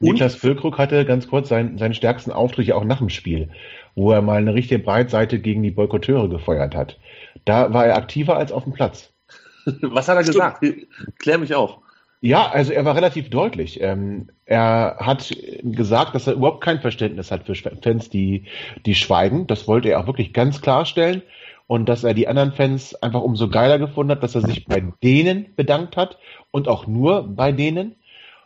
Und? 0.00 0.10
Niklas 0.10 0.34
Füllkrug 0.34 0.78
hatte 0.78 1.04
ganz 1.04 1.26
kurz 1.26 1.48
seinen, 1.48 1.78
seinen 1.78 1.94
stärksten 1.94 2.30
Auftritt 2.30 2.66
ja 2.66 2.74
auch 2.76 2.84
nach 2.84 2.98
dem 2.98 3.08
Spiel, 3.08 3.50
wo 3.98 4.12
er 4.12 4.22
mal 4.22 4.38
eine 4.38 4.54
richtige 4.54 4.78
Breitseite 4.78 5.40
gegen 5.40 5.62
die 5.62 5.72
Boykotteure 5.72 6.28
gefeuert 6.28 6.74
hat. 6.74 6.98
Da 7.44 7.72
war 7.72 7.86
er 7.86 7.96
aktiver 7.96 8.36
als 8.36 8.52
auf 8.52 8.62
dem 8.62 8.72
Platz. 8.72 9.12
Was 9.82 10.08
hat 10.08 10.16
er 10.16 10.22
gesagt? 10.22 10.64
Klär 11.18 11.38
mich 11.38 11.54
auf. 11.54 11.78
Ja, 12.20 12.48
also 12.48 12.72
er 12.72 12.84
war 12.84 12.94
relativ 12.94 13.28
deutlich. 13.28 13.80
Ähm, 13.80 14.28
er 14.44 14.96
hat 15.00 15.34
gesagt, 15.62 16.14
dass 16.14 16.26
er 16.26 16.34
überhaupt 16.34 16.62
kein 16.62 16.80
Verständnis 16.80 17.30
hat 17.30 17.46
für 17.46 17.54
Fans, 17.54 18.08
die, 18.08 18.44
die 18.86 18.94
schweigen. 18.94 19.46
Das 19.46 19.66
wollte 19.66 19.90
er 19.90 20.00
auch 20.00 20.06
wirklich 20.06 20.32
ganz 20.32 20.60
klarstellen 20.60 21.22
und 21.66 21.88
dass 21.88 22.04
er 22.04 22.14
die 22.14 22.28
anderen 22.28 22.52
Fans 22.52 22.94
einfach 22.94 23.22
umso 23.22 23.48
geiler 23.48 23.78
gefunden 23.78 24.12
hat, 24.12 24.22
dass 24.22 24.34
er 24.34 24.42
sich 24.42 24.64
bei 24.64 24.82
denen 25.02 25.54
bedankt 25.56 25.96
hat 25.96 26.18
und 26.52 26.68
auch 26.68 26.86
nur 26.86 27.24
bei 27.24 27.52
denen 27.52 27.96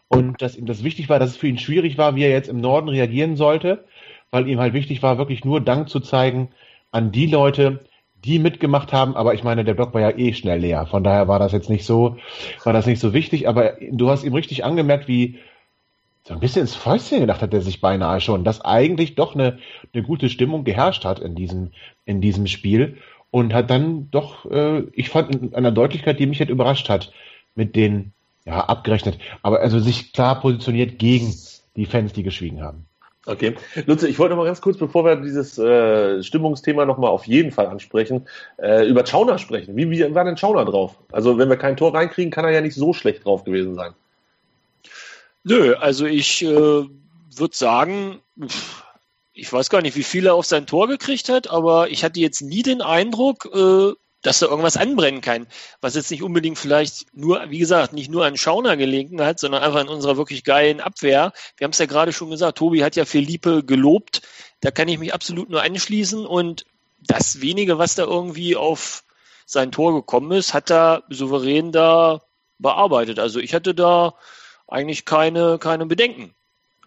und 0.08 0.42
dass 0.42 0.56
ihm 0.56 0.66
das 0.66 0.84
wichtig 0.84 1.08
war, 1.08 1.18
dass 1.18 1.30
es 1.30 1.36
für 1.36 1.48
ihn 1.48 1.58
schwierig 1.58 1.96
war, 1.96 2.16
wie 2.16 2.24
er 2.24 2.30
jetzt 2.30 2.48
im 2.48 2.60
Norden 2.60 2.88
reagieren 2.88 3.36
sollte, 3.36 3.84
weil 4.32 4.48
ihm 4.48 4.58
halt 4.58 4.72
wichtig 4.72 5.02
war, 5.02 5.18
wirklich 5.18 5.44
nur 5.44 5.60
Dank 5.60 5.88
zu 5.88 6.00
zeigen 6.00 6.48
an 6.90 7.12
die 7.12 7.26
Leute, 7.26 7.84
die 8.24 8.38
mitgemacht 8.38 8.92
haben, 8.92 9.14
aber 9.14 9.34
ich 9.34 9.44
meine, 9.44 9.64
der 9.64 9.74
Block 9.74 9.94
war 9.94 10.00
ja 10.00 10.16
eh 10.16 10.32
schnell 10.32 10.60
leer. 10.60 10.86
Von 10.86 11.04
daher 11.04 11.28
war 11.28 11.38
das 11.38 11.52
jetzt 11.52 11.68
nicht 11.68 11.84
so, 11.84 12.16
war 12.64 12.72
das 12.72 12.86
nicht 12.86 13.00
so 13.00 13.12
wichtig, 13.12 13.48
aber 13.48 13.74
du 13.90 14.10
hast 14.10 14.24
ihm 14.24 14.34
richtig 14.34 14.64
angemerkt, 14.64 15.06
wie 15.06 15.38
so 16.24 16.34
ein 16.34 16.40
bisschen 16.40 16.62
ins 16.62 16.74
Fäustchen 16.74 17.20
gedacht 17.20 17.42
hat 17.42 17.52
er 17.52 17.60
sich 17.60 17.80
beinahe 17.80 18.20
schon, 18.20 18.44
dass 18.44 18.64
eigentlich 18.64 19.16
doch 19.16 19.34
eine, 19.34 19.58
eine 19.92 20.02
gute 20.02 20.28
Stimmung 20.28 20.64
geherrscht 20.64 21.04
hat 21.04 21.18
in 21.18 21.34
diesem, 21.34 21.72
in 22.04 22.20
diesem 22.20 22.46
Spiel 22.46 22.96
und 23.30 23.52
hat 23.52 23.70
dann 23.70 24.08
doch, 24.12 24.48
äh, 24.50 24.84
ich 24.92 25.08
fand 25.08 25.34
in 25.34 25.54
einer 25.54 25.72
Deutlichkeit, 25.72 26.20
die 26.20 26.26
mich 26.26 26.38
halt 26.38 26.50
überrascht 26.50 26.88
hat, 26.88 27.12
mit 27.54 27.74
den, 27.76 28.12
ja, 28.46 28.60
abgerechnet, 28.60 29.18
aber 29.42 29.60
also 29.60 29.78
sich 29.78 30.12
klar 30.12 30.40
positioniert 30.40 30.98
gegen 30.98 31.34
die 31.76 31.86
Fans, 31.86 32.12
die 32.12 32.22
geschwiegen 32.22 32.62
haben. 32.62 32.86
Okay. 33.24 33.54
Lutze, 33.86 34.08
ich 34.08 34.18
wollte 34.18 34.34
noch 34.34 34.42
mal 34.42 34.46
ganz 34.46 34.60
kurz, 34.60 34.78
bevor 34.78 35.04
wir 35.04 35.14
dieses 35.16 35.56
äh, 35.56 36.22
Stimmungsthema 36.24 36.84
noch 36.84 36.98
mal 36.98 37.08
auf 37.08 37.26
jeden 37.26 37.52
Fall 37.52 37.66
ansprechen, 37.66 38.26
äh, 38.56 38.86
über 38.86 39.06
Schauner 39.06 39.38
sprechen. 39.38 39.76
Wie, 39.76 39.88
wie 39.90 40.14
war 40.14 40.24
denn 40.24 40.36
Schauner 40.36 40.64
drauf? 40.64 40.96
Also, 41.12 41.38
wenn 41.38 41.48
wir 41.48 41.56
kein 41.56 41.76
Tor 41.76 41.94
reinkriegen, 41.94 42.32
kann 42.32 42.44
er 42.44 42.50
ja 42.50 42.60
nicht 42.60 42.74
so 42.74 42.92
schlecht 42.92 43.24
drauf 43.24 43.44
gewesen 43.44 43.76
sein. 43.76 43.92
Nö, 45.44 45.74
also 45.74 46.06
ich 46.06 46.42
äh, 46.42 46.46
würde 46.46 47.56
sagen, 47.56 48.20
ich 49.32 49.52
weiß 49.52 49.70
gar 49.70 49.82
nicht, 49.82 49.96
wie 49.96 50.02
viel 50.02 50.26
er 50.26 50.34
auf 50.34 50.46
sein 50.46 50.66
Tor 50.66 50.88
gekriegt 50.88 51.28
hat, 51.28 51.48
aber 51.48 51.90
ich 51.90 52.04
hatte 52.04 52.20
jetzt 52.20 52.42
nie 52.42 52.62
den 52.62 52.82
Eindruck, 52.82 53.48
äh, 53.52 53.92
dass 54.22 54.38
da 54.38 54.46
irgendwas 54.46 54.76
anbrennen 54.76 55.20
kann, 55.20 55.46
was 55.80 55.94
jetzt 55.94 56.10
nicht 56.10 56.22
unbedingt 56.22 56.58
vielleicht 56.58 57.06
nur, 57.14 57.50
wie 57.50 57.58
gesagt, 57.58 57.92
nicht 57.92 58.10
nur 58.10 58.24
an 58.24 58.36
Schauner 58.36 58.76
gelegen 58.76 59.20
hat, 59.20 59.40
sondern 59.40 59.62
einfach 59.62 59.80
in 59.80 59.88
unserer 59.88 60.16
wirklich 60.16 60.44
geilen 60.44 60.80
Abwehr. 60.80 61.32
Wir 61.56 61.64
haben 61.64 61.72
es 61.72 61.78
ja 61.78 61.86
gerade 61.86 62.12
schon 62.12 62.30
gesagt, 62.30 62.58
Tobi 62.58 62.84
hat 62.84 62.96
ja 62.96 63.04
Felipe 63.04 63.64
gelobt, 63.64 64.22
da 64.60 64.70
kann 64.70 64.88
ich 64.88 64.98
mich 64.98 65.12
absolut 65.12 65.50
nur 65.50 65.62
anschließen 65.62 66.24
und 66.24 66.64
das 67.00 67.40
wenige, 67.40 67.78
was 67.78 67.96
da 67.96 68.04
irgendwie 68.04 68.56
auf 68.56 69.02
sein 69.44 69.72
Tor 69.72 69.92
gekommen 69.92 70.32
ist, 70.32 70.54
hat 70.54 70.70
er 70.70 71.02
souverän 71.08 71.72
da 71.72 72.22
bearbeitet. 72.58 73.18
Also 73.18 73.40
ich 73.40 73.54
hatte 73.54 73.74
da 73.74 74.14
eigentlich 74.68 75.04
keine, 75.04 75.58
keine 75.58 75.86
Bedenken. 75.86 76.32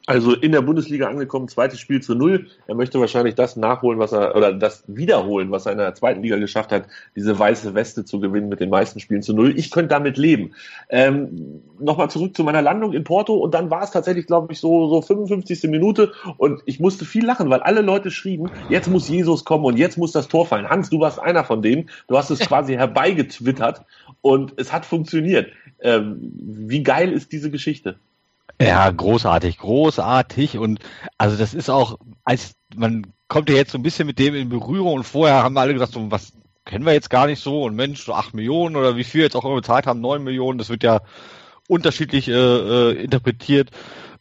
Also 0.08 0.36
in 0.36 0.52
der 0.52 0.62
Bundesliga 0.62 1.08
angekommen, 1.08 1.48
zweites 1.48 1.80
Spiel 1.80 2.00
zu 2.00 2.14
null. 2.14 2.48
Er 2.68 2.76
möchte 2.76 3.00
wahrscheinlich 3.00 3.34
das 3.34 3.56
nachholen, 3.56 3.98
was 3.98 4.12
er, 4.12 4.36
oder 4.36 4.54
das 4.54 4.84
wiederholen, 4.88 5.50
was 5.50 5.66
er 5.66 5.72
in 5.72 5.80
der 5.80 5.96
zweiten 5.96 6.22
Liga 6.22 6.38
geschafft 6.38 6.72
hat, 6.72 6.88
diese 7.16 7.38
weiße 7.38 7.74
Weste 7.74 8.06
zu 8.06 8.20
gewinnen 8.20 8.48
mit 8.48 8.60
den 8.60 8.70
meisten 8.70 9.00
Spielen 9.00 9.24
zu 9.24 9.34
null. 9.34 9.58
Ich 9.58 9.72
könnte 9.72 9.90
damit 9.90 10.18
leben. 10.18 10.54
Ähm, 10.90 11.62
Nochmal 11.80 12.10
zurück 12.10 12.38
zu 12.38 12.44
meiner 12.44 12.62
Landung 12.62 12.94
in 12.94 13.04
Porto 13.04 13.34
und 13.34 13.54
dann 13.54 13.70
war 13.72 13.84
es 13.84 13.92
tatsächlich, 13.92 14.28
glaube 14.28 14.54
ich, 14.54 14.60
so, 14.60 14.88
so 14.90 15.02
55. 15.02 15.64
Minute 15.64 16.14
und 16.38 16.62
ich 16.66 16.80
musste 16.80 17.04
viel 17.04 17.26
lachen, 17.26 17.50
weil 17.50 17.62
alle 17.62 17.82
Leute 17.82 18.12
schrieben, 18.12 18.50
jetzt 18.70 18.88
muss 18.88 19.10
Jesus 19.10 19.44
kommen 19.44 19.66
und 19.66 19.78
jetzt 19.78 19.98
muss 19.98 20.12
das 20.12 20.28
Tor 20.28 20.46
fallen. 20.46 20.70
Hans, 20.70 20.90
du 20.90 21.00
warst 21.00 21.20
einer 21.20 21.44
von 21.44 21.62
denen. 21.62 21.90
Du 22.08 22.18
hast 22.18 22.30
es 22.30 22.40
quasi 22.48 22.76
herbeigetwittert 22.76 23.82
und 24.22 24.54
es 24.58 24.72
hat 24.72 24.86
funktioniert. 24.86 25.52
Ähm, 25.82 26.32
wie 26.40 26.84
geil 26.84 27.12
ist 27.12 27.32
diese 27.32 27.50
Geschichte? 27.50 27.98
Ja, 28.62 28.90
großartig, 28.90 29.58
großartig. 29.58 30.58
Und 30.58 30.80
also 31.18 31.36
das 31.36 31.54
ist 31.54 31.70
auch, 31.70 32.00
als 32.24 32.56
man 32.76 33.08
kommt 33.28 33.50
ja 33.50 33.56
jetzt 33.56 33.72
so 33.72 33.78
ein 33.78 33.84
bisschen 33.84 34.08
mit 34.08 34.20
dem 34.20 34.36
in 34.36 34.50
Berührung 34.50 34.94
und 34.94 35.04
vorher 35.04 35.44
haben 35.44 35.54
wir 35.54 35.62
alle 35.62 35.74
gesagt, 35.74 35.94
so 35.94 36.12
was 36.12 36.34
kennen 36.66 36.86
wir 36.86 36.94
jetzt 36.94 37.10
gar 37.10 37.28
nicht 37.28 37.42
so 37.42 37.64
und 37.64 37.76
Mensch, 37.76 38.04
so 38.04 38.14
acht 38.14 38.34
Millionen 38.34 38.76
oder 38.76 38.96
wie 38.98 39.04
viel 39.04 39.22
jetzt 39.22 39.36
auch 39.36 39.46
immer 39.46 39.56
bezahlt 39.56 39.88
haben, 39.88 40.02
neun 40.02 40.24
Millionen, 40.24 40.58
das 40.58 40.70
wird 40.70 40.84
ja 40.84 41.02
unterschiedlich 41.68 42.28
äh, 42.28 42.34
äh, 42.34 43.04
interpretiert. 43.04 43.72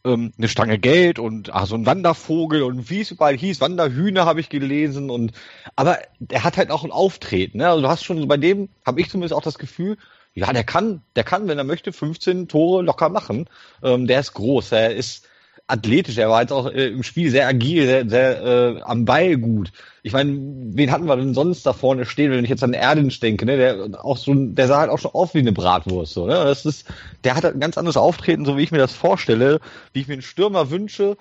Ähm, 0.03 0.31
eine 0.37 0.47
Stange 0.47 0.77
Geld 0.77 1.17
und 1.17 1.51
ach, 1.53 1.65
so 1.65 1.75
ein 1.75 1.87
Wandervogel 1.87 2.61
und 2.61 2.89
wie 2.91 3.01
es 3.01 3.11
überall 3.11 3.35
hieß, 3.35 3.61
Wanderhühner 3.61 4.25
habe 4.25 4.39
ich 4.39 4.49
gelesen 4.49 5.09
und 5.09 5.31
aber 5.75 5.97
er 6.29 6.43
hat 6.43 6.57
halt 6.57 6.69
auch 6.69 6.83
ein 6.83 6.91
Auftreten. 6.91 7.57
Ne? 7.59 7.69
Also 7.69 7.81
du 7.81 7.87
hast 7.87 8.03
schon 8.03 8.27
bei 8.27 8.37
dem, 8.37 8.69
habe 8.85 9.01
ich 9.01 9.09
zumindest 9.09 9.33
auch 9.33 9.41
das 9.41 9.57
Gefühl, 9.57 9.97
ja, 10.35 10.51
der 10.51 10.65
kann, 10.65 11.01
der 11.15 11.23
kann, 11.23 11.47
wenn 11.47 11.57
er 11.57 11.63
möchte, 11.63 11.93
15 11.93 12.47
Tore 12.49 12.83
locker 12.83 13.09
machen. 13.09 13.49
Ähm, 13.81 14.05
der 14.05 14.19
ist 14.19 14.33
groß, 14.33 14.73
er 14.73 14.93
ist 14.93 15.27
athletisch, 15.67 16.17
er 16.17 16.29
war 16.29 16.41
jetzt 16.41 16.51
auch 16.51 16.67
äh, 16.67 16.87
im 16.87 17.03
Spiel 17.03 17.31
sehr 17.31 17.47
agil, 17.47 17.87
sehr, 17.87 18.09
sehr 18.09 18.43
äh, 18.43 18.81
am 18.81 19.05
Ball 19.05 19.37
gut. 19.37 19.71
Ich 20.03 20.13
meine, 20.13 20.37
wen 20.37 20.91
hatten 20.91 21.07
wir 21.07 21.15
denn 21.15 21.33
sonst 21.33 21.65
da 21.65 21.73
vorne 21.73 22.05
stehen, 22.05 22.31
wenn 22.31 22.43
ich 22.43 22.49
jetzt 22.49 22.63
an 22.63 22.73
Erdens 22.73 23.19
denke, 23.19 23.45
ne? 23.45 23.57
Der 23.57 24.05
auch 24.05 24.17
so, 24.17 24.33
der 24.35 24.67
sah 24.67 24.79
halt 24.81 24.91
auch 24.91 24.99
schon 24.99 25.11
aus 25.15 25.33
wie 25.33 25.39
eine 25.39 25.53
Bratwurst, 25.53 26.13
so, 26.13 26.27
ne? 26.27 26.33
Das 26.33 26.65
ist, 26.65 26.85
der 27.23 27.35
hat 27.35 27.45
ein 27.45 27.59
ganz 27.59 27.77
anderes 27.77 27.97
Auftreten, 27.97 28.45
so 28.45 28.57
wie 28.57 28.63
ich 28.63 28.71
mir 28.71 28.77
das 28.77 28.93
vorstelle, 28.93 29.59
wie 29.93 30.01
ich 30.01 30.07
mir 30.07 30.13
einen 30.13 30.21
Stürmer 30.21 30.69
wünsche. 30.69 31.17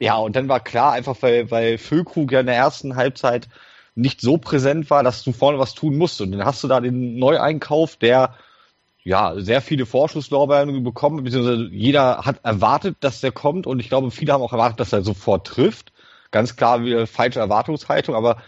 Ja, 0.00 0.16
und 0.16 0.34
dann 0.34 0.48
war 0.48 0.60
klar, 0.60 0.92
einfach 0.92 1.16
weil, 1.20 1.50
weil 1.50 1.78
Füllkrug 1.78 2.32
ja 2.32 2.40
in 2.40 2.46
der 2.46 2.56
ersten 2.56 2.96
Halbzeit 2.96 3.48
nicht 4.00 4.20
so 4.20 4.38
präsent 4.38 4.90
war, 4.90 5.02
dass 5.02 5.22
du 5.22 5.32
vorne 5.32 5.58
was 5.58 5.74
tun 5.74 5.96
musst. 5.96 6.20
Und 6.20 6.32
dann 6.32 6.44
hast 6.44 6.62
du 6.64 6.68
da 6.68 6.80
den 6.80 7.18
Neueinkauf, 7.18 7.96
der 7.96 8.34
ja, 9.02 9.34
sehr 9.38 9.62
viele 9.62 9.86
Vorschusslorbeeren 9.86 10.84
bekommen, 10.84 11.24
beziehungsweise 11.24 11.68
jeder 11.70 12.18
hat 12.24 12.44
erwartet, 12.44 12.98
dass 13.00 13.20
der 13.20 13.32
kommt 13.32 13.66
und 13.66 13.80
ich 13.80 13.88
glaube, 13.88 14.10
viele 14.10 14.32
haben 14.32 14.42
auch 14.42 14.52
erwartet, 14.52 14.80
dass 14.80 14.92
er 14.92 15.02
sofort 15.02 15.46
trifft. 15.46 15.92
Ganz 16.30 16.56
klar, 16.56 16.84
wie 16.84 17.06
falsche 17.06 17.40
Erwartungshaltung, 17.40 18.14
aber 18.14 18.42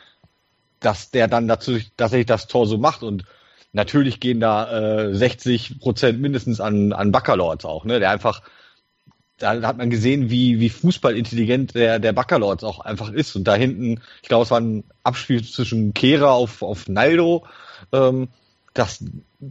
dass 0.78 1.10
der 1.10 1.26
dann 1.26 1.48
dazu 1.48 1.78
tatsächlich 1.96 2.26
das 2.26 2.48
Tor 2.48 2.66
so 2.66 2.76
macht 2.76 3.02
und 3.02 3.24
natürlich 3.72 4.20
gehen 4.20 4.40
da 4.40 5.06
äh, 5.08 5.14
60 5.14 5.80
Prozent 5.80 6.20
mindestens 6.20 6.60
an, 6.60 6.92
an 6.92 7.12
Baccalords 7.12 7.64
auch, 7.64 7.84
ne, 7.84 7.98
der 7.98 8.10
einfach 8.10 8.42
da 9.42 9.60
hat 9.62 9.76
man 9.76 9.90
gesehen, 9.90 10.30
wie, 10.30 10.60
wie 10.60 10.70
fußballintelligent 10.70 11.74
der, 11.74 11.98
der 11.98 12.12
Baccalords 12.12 12.64
auch 12.64 12.80
einfach 12.80 13.10
ist. 13.10 13.34
Und 13.34 13.44
da 13.44 13.54
hinten, 13.54 14.00
ich 14.22 14.28
glaube, 14.28 14.44
es 14.44 14.50
war 14.50 14.60
ein 14.60 14.84
Abspiel 15.02 15.44
zwischen 15.44 15.94
Kehra 15.94 16.30
auf, 16.30 16.62
auf 16.62 16.88
Naldo, 16.88 17.44
ähm, 17.92 18.28
dass 18.72 19.04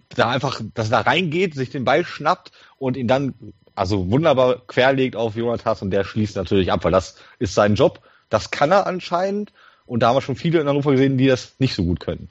da 0.10 0.29
einfach, 0.29 0.62
dass 0.74 0.89
da 0.89 1.01
reingeht, 1.01 1.55
sich 1.55 1.69
den 1.69 1.83
Ball 1.83 2.05
schnappt 2.05 2.51
und 2.77 2.95
ihn 2.98 3.07
dann 3.07 3.33
also 3.75 4.10
wunderbar 4.10 4.62
querlegt 4.65 5.15
auf 5.15 5.36
Jonathas 5.36 5.81
und 5.81 5.91
der 5.91 6.03
schließt 6.03 6.36
natürlich 6.36 6.71
ab, 6.71 6.83
weil 6.83 6.91
das 6.91 7.15
ist 7.39 7.53
sein 7.53 7.75
Job. 7.75 8.01
Das 8.29 8.50
kann 8.50 8.71
er 8.71 8.88
anscheinend 8.88 9.51
und 9.86 10.01
da 10.01 10.10
haben 10.10 10.15
wir 10.15 10.21
schon 10.21 10.36
viele 10.36 10.62
in 10.62 10.67
Hannover 10.67 10.91
gesehen, 10.91 11.17
die 11.17 11.27
das 11.27 11.55
nicht 11.60 11.75
so 11.75 11.83
gut 11.83 12.00
können. 12.00 12.29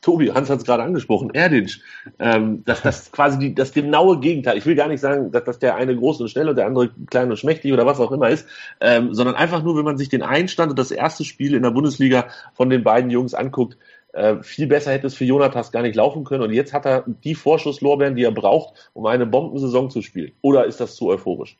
Tobi, 0.00 0.30
Hans 0.30 0.50
hat 0.50 0.58
es 0.58 0.64
gerade 0.64 0.82
angesprochen, 0.82 1.30
Erdinch, 1.32 1.80
ähm, 2.18 2.64
dass 2.64 2.82
das 2.82 3.10
quasi 3.12 3.38
die, 3.38 3.54
das 3.54 3.72
genaue 3.72 4.20
Gegenteil. 4.20 4.56
Ich 4.56 4.66
will 4.66 4.74
gar 4.74 4.88
nicht 4.88 5.00
sagen, 5.00 5.30
dass, 5.32 5.44
dass 5.44 5.58
der 5.58 5.76
eine 5.76 5.96
groß 5.96 6.20
und 6.20 6.28
schnell 6.28 6.48
und 6.48 6.56
der 6.56 6.66
andere 6.66 6.90
klein 7.10 7.30
und 7.30 7.36
schmächtig 7.36 7.72
oder 7.72 7.86
was 7.86 8.00
auch 8.00 8.12
immer 8.12 8.28
ist, 8.28 8.48
ähm, 8.80 9.14
sondern 9.14 9.34
einfach 9.34 9.62
nur, 9.62 9.76
wenn 9.76 9.84
man 9.84 9.98
sich 9.98 10.08
den 10.08 10.22
Einstand 10.22 10.70
und 10.70 10.78
das 10.78 10.90
erste 10.90 11.24
Spiel 11.24 11.54
in 11.54 11.62
der 11.62 11.70
Bundesliga 11.70 12.28
von 12.54 12.70
den 12.70 12.84
beiden 12.84 13.10
Jungs 13.10 13.34
anguckt, 13.34 13.76
äh, 14.12 14.42
viel 14.42 14.66
besser 14.66 14.92
hätte 14.92 15.06
es 15.06 15.14
für 15.14 15.24
Jonathas 15.24 15.72
gar 15.72 15.82
nicht 15.82 15.96
laufen 15.96 16.24
können. 16.24 16.42
Und 16.42 16.52
jetzt 16.52 16.72
hat 16.72 16.86
er 16.86 17.04
die 17.06 17.34
Vorschusslorbeeren, 17.34 18.16
die 18.16 18.24
er 18.24 18.32
braucht, 18.32 18.90
um 18.94 19.06
eine 19.06 19.26
Bombensaison 19.26 19.90
zu 19.90 20.02
spielen. 20.02 20.32
Oder 20.40 20.64
ist 20.64 20.80
das 20.80 20.96
zu 20.96 21.08
euphorisch? 21.08 21.58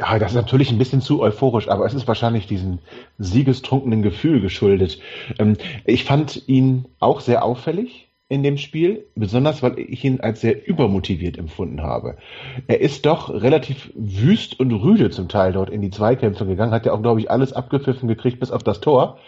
Ja, 0.00 0.18
das 0.18 0.30
ist 0.30 0.36
natürlich 0.36 0.70
ein 0.70 0.78
bisschen 0.78 1.00
zu 1.00 1.20
euphorisch, 1.20 1.68
aber 1.68 1.84
es 1.84 1.92
ist 1.92 2.06
wahrscheinlich 2.06 2.46
diesem 2.46 2.78
siegestrunkenen 3.18 4.02
Gefühl 4.02 4.40
geschuldet. 4.40 5.00
Ähm, 5.38 5.56
ich 5.84 6.04
fand 6.04 6.48
ihn 6.48 6.86
auch 7.00 7.20
sehr 7.20 7.44
auffällig 7.44 8.08
in 8.28 8.42
dem 8.42 8.58
Spiel, 8.58 9.06
besonders 9.16 9.62
weil 9.62 9.78
ich 9.78 10.04
ihn 10.04 10.20
als 10.20 10.40
sehr 10.40 10.68
übermotiviert 10.68 11.36
empfunden 11.36 11.82
habe. 11.82 12.16
Er 12.68 12.80
ist 12.80 13.06
doch 13.06 13.30
relativ 13.30 13.90
wüst 13.96 14.60
und 14.60 14.72
rüde 14.72 15.10
zum 15.10 15.28
Teil 15.28 15.52
dort 15.52 15.70
in 15.70 15.80
die 15.80 15.90
Zweikämpfe 15.90 16.46
gegangen, 16.46 16.72
hat 16.72 16.86
ja 16.86 16.92
auch, 16.92 17.02
glaube 17.02 17.20
ich, 17.20 17.30
alles 17.30 17.52
abgepfiffen 17.52 18.06
gekriegt 18.06 18.38
bis 18.38 18.52
auf 18.52 18.62
das 18.62 18.80
Tor. 18.80 19.18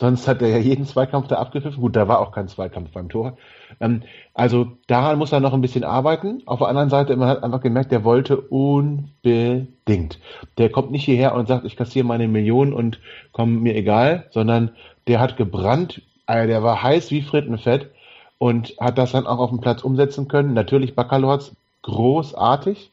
Sonst 0.00 0.26
hat 0.26 0.40
er 0.40 0.48
ja 0.48 0.56
jeden 0.56 0.86
Zweikampf 0.86 1.28
da 1.28 1.36
abgepfiffen. 1.36 1.82
Gut, 1.82 1.94
da 1.94 2.08
war 2.08 2.20
auch 2.20 2.32
kein 2.32 2.48
Zweikampf 2.48 2.90
beim 2.92 3.10
Tor. 3.10 3.36
Ähm, 3.80 4.00
also 4.32 4.68
daran 4.86 5.18
muss 5.18 5.30
er 5.30 5.40
noch 5.40 5.52
ein 5.52 5.60
bisschen 5.60 5.84
arbeiten. 5.84 6.42
Auf 6.46 6.60
der 6.60 6.68
anderen 6.68 6.88
Seite, 6.88 7.14
man 7.16 7.28
hat 7.28 7.42
einfach 7.42 7.60
gemerkt, 7.60 7.92
der 7.92 8.02
wollte 8.02 8.40
unbedingt. 8.40 10.18
Der 10.56 10.70
kommt 10.70 10.90
nicht 10.90 11.04
hierher 11.04 11.34
und 11.34 11.48
sagt, 11.48 11.66
ich 11.66 11.76
kassiere 11.76 12.06
meine 12.06 12.28
Millionen 12.28 12.72
und 12.72 12.98
komm 13.32 13.60
mir 13.60 13.76
egal, 13.76 14.26
sondern 14.30 14.70
der 15.06 15.20
hat 15.20 15.36
gebrannt, 15.36 16.00
also 16.24 16.48
der 16.48 16.62
war 16.62 16.82
heiß 16.82 17.10
wie 17.10 17.20
Frittenfett 17.20 17.90
und 18.38 18.76
hat 18.80 18.96
das 18.96 19.12
dann 19.12 19.26
auch 19.26 19.38
auf 19.38 19.50
dem 19.50 19.60
Platz 19.60 19.82
umsetzen 19.82 20.28
können. 20.28 20.54
Natürlich 20.54 20.94
Baccalords 20.94 21.54
großartig. 21.82 22.90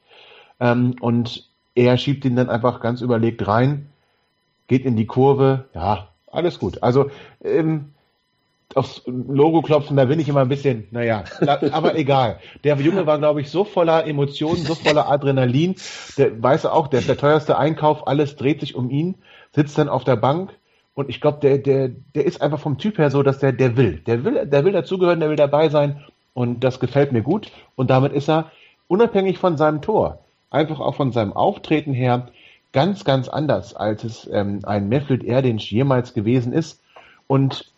Ähm, 0.59 0.95
und 0.99 1.47
er 1.73 1.97
schiebt 1.97 2.25
ihn 2.25 2.35
dann 2.35 2.49
einfach 2.49 2.81
ganz 2.81 2.99
überlegt 2.99 3.47
rein, 3.47 3.87
geht 4.67 4.83
in 4.83 4.97
die 4.97 5.05
Kurve, 5.05 5.69
ja, 5.73 6.09
alles 6.31 6.59
gut. 6.59 6.83
Also 6.83 7.09
ähm, 7.43 7.93
aufs 8.75 9.01
Logo 9.05 9.61
klopfen, 9.61 9.97
da 9.97 10.05
bin 10.05 10.19
ich 10.19 10.29
immer 10.29 10.41
ein 10.41 10.49
bisschen, 10.49 10.87
naja, 10.91 11.23
aber 11.71 11.95
egal. 11.95 12.39
Der 12.63 12.75
Junge 12.77 13.05
war, 13.05 13.17
glaube 13.17 13.41
ich, 13.41 13.49
so 13.49 13.63
voller 13.63 14.05
Emotionen, 14.05 14.57
so 14.57 14.75
voller 14.75 15.09
Adrenalin. 15.09 15.75
Der 16.17 16.41
weiß 16.41 16.65
auch, 16.65 16.87
der 16.87 16.99
ist 16.99 17.09
der 17.09 17.17
teuerste 17.17 17.57
Einkauf, 17.57 18.07
alles 18.07 18.35
dreht 18.35 18.59
sich 18.59 18.75
um 18.75 18.89
ihn, 18.89 19.15
sitzt 19.55 19.77
dann 19.77 19.89
auf 19.89 20.03
der 20.03 20.17
Bank 20.17 20.51
und 20.93 21.09
ich 21.09 21.21
glaube, 21.21 21.39
der, 21.41 21.59
der, 21.59 21.89
der 21.89 22.25
ist 22.25 22.41
einfach 22.41 22.59
vom 22.59 22.77
Typ 22.77 22.97
her 22.97 23.09
so, 23.09 23.23
dass 23.23 23.39
der, 23.39 23.53
der 23.53 23.77
will. 23.77 24.01
Der 24.05 24.23
will, 24.23 24.45
der 24.45 24.65
will 24.65 24.73
dazugehören, 24.73 25.19
der 25.19 25.29
will 25.29 25.35
dabei 25.35 25.69
sein 25.69 26.03
und 26.33 26.63
das 26.63 26.79
gefällt 26.79 27.11
mir 27.11 27.21
gut. 27.21 27.51
Und 27.75 27.89
damit 27.89 28.13
ist 28.13 28.29
er 28.29 28.51
unabhängig 28.87 29.37
von 29.37 29.57
seinem 29.57 29.81
Tor, 29.81 30.25
einfach 30.49 30.79
auch 30.79 30.95
von 30.95 31.11
seinem 31.11 31.33
Auftreten 31.33 31.93
her, 31.93 32.29
ganz, 32.73 33.03
ganz 33.03 33.27
anders, 33.27 33.75
als 33.75 34.03
es 34.03 34.29
ähm, 34.31 34.59
ein 34.63 34.89
Meflid 34.89 35.23
Erdinch 35.23 35.71
jemals 35.71 36.13
gewesen 36.13 36.53
ist. 36.53 36.81
Und 37.27 37.71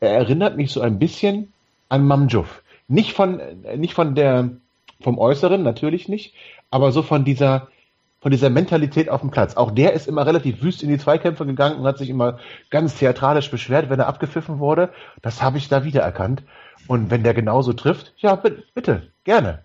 er 0.00 0.10
erinnert 0.10 0.56
mich 0.56 0.72
so 0.72 0.80
ein 0.80 0.98
bisschen 0.98 1.52
an 1.88 2.06
Mamjuf. 2.06 2.62
Nicht 2.88 3.12
von, 3.14 3.40
äh, 3.40 3.76
nicht 3.76 3.94
von 3.94 4.14
der, 4.14 4.50
vom 5.00 5.18
Äußeren, 5.18 5.62
natürlich 5.62 6.08
nicht, 6.08 6.34
aber 6.70 6.92
so 6.92 7.02
von 7.02 7.24
dieser, 7.24 7.68
von 8.20 8.30
dieser 8.30 8.50
Mentalität 8.50 9.08
auf 9.08 9.20
dem 9.20 9.30
Platz. 9.30 9.56
Auch 9.56 9.70
der 9.70 9.92
ist 9.92 10.08
immer 10.08 10.26
relativ 10.26 10.62
wüst 10.62 10.82
in 10.82 10.88
die 10.88 10.98
Zweikämpfe 10.98 11.46
gegangen 11.46 11.78
und 11.78 11.86
hat 11.86 11.98
sich 11.98 12.10
immer 12.10 12.38
ganz 12.70 12.96
theatralisch 12.96 13.50
beschwert, 13.50 13.90
wenn 13.90 14.00
er 14.00 14.08
abgepfiffen 14.08 14.58
wurde. 14.58 14.90
Das 15.22 15.42
habe 15.42 15.58
ich 15.58 15.68
da 15.68 15.84
wiedererkannt. 15.84 16.42
Und 16.86 17.10
wenn 17.10 17.22
der 17.22 17.34
genauso 17.34 17.72
trifft, 17.72 18.12
ja, 18.18 18.36
bitte 18.36 19.10
gerne. 19.24 19.64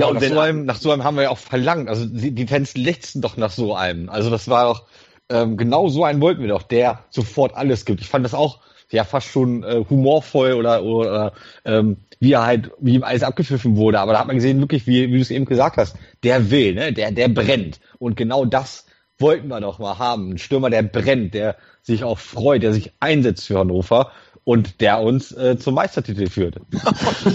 Ja, 0.00 0.06
und 0.06 0.14
nach 0.14 0.28
so, 0.28 0.38
einem, 0.38 0.64
nach 0.64 0.76
so 0.76 0.90
einem 0.90 1.04
haben 1.04 1.16
wir 1.16 1.24
ja 1.24 1.30
auch 1.30 1.38
verlangt. 1.38 1.88
Also 1.88 2.06
die, 2.06 2.32
die 2.32 2.46
Fans 2.46 2.76
lechzen 2.76 3.22
doch 3.22 3.36
nach 3.36 3.50
so 3.50 3.74
einem. 3.74 4.08
Also 4.08 4.30
das 4.30 4.48
war 4.48 4.64
doch, 4.64 4.86
ähm, 5.28 5.56
genau 5.56 5.88
so 5.88 6.04
einen 6.04 6.20
wollten 6.20 6.40
wir 6.40 6.48
doch, 6.48 6.62
der 6.62 7.04
sofort 7.10 7.54
alles 7.54 7.84
gibt. 7.84 8.00
Ich 8.00 8.08
fand 8.08 8.24
das 8.24 8.34
auch 8.34 8.60
ja 8.90 9.04
fast 9.04 9.28
schon 9.28 9.62
äh, 9.62 9.84
humorvoll 9.88 10.54
oder, 10.54 10.82
oder 10.82 11.32
ähm, 11.64 11.98
wie 12.20 12.32
er 12.32 12.46
halt, 12.46 12.70
wie 12.80 12.94
ihm 12.94 13.04
alles 13.04 13.22
abgepfiffen 13.22 13.76
wurde. 13.76 14.00
Aber 14.00 14.12
da 14.12 14.20
hat 14.20 14.26
man 14.26 14.36
gesehen, 14.36 14.60
wirklich, 14.60 14.86
wie, 14.86 15.08
wie 15.08 15.16
du 15.16 15.20
es 15.20 15.30
eben 15.30 15.44
gesagt 15.44 15.76
hast, 15.76 15.96
der 16.22 16.50
will, 16.50 16.74
ne? 16.74 16.92
der, 16.92 17.12
der 17.12 17.28
brennt. 17.28 17.80
Und 17.98 18.16
genau 18.16 18.44
das 18.44 18.86
wollten 19.18 19.48
wir 19.48 19.60
doch 19.60 19.78
mal 19.78 19.98
haben. 19.98 20.32
Ein 20.32 20.38
Stürmer, 20.38 20.70
der 20.70 20.82
brennt, 20.82 21.34
der 21.34 21.56
sich 21.82 22.04
auch 22.04 22.18
freut, 22.18 22.62
der 22.62 22.72
sich 22.72 22.92
einsetzt 23.00 23.46
für 23.46 23.58
Hannover 23.58 24.12
und 24.48 24.80
der 24.80 25.02
uns 25.02 25.30
äh, 25.32 25.58
zum 25.58 25.74
Meistertitel 25.74 26.26
führt. 26.26 26.54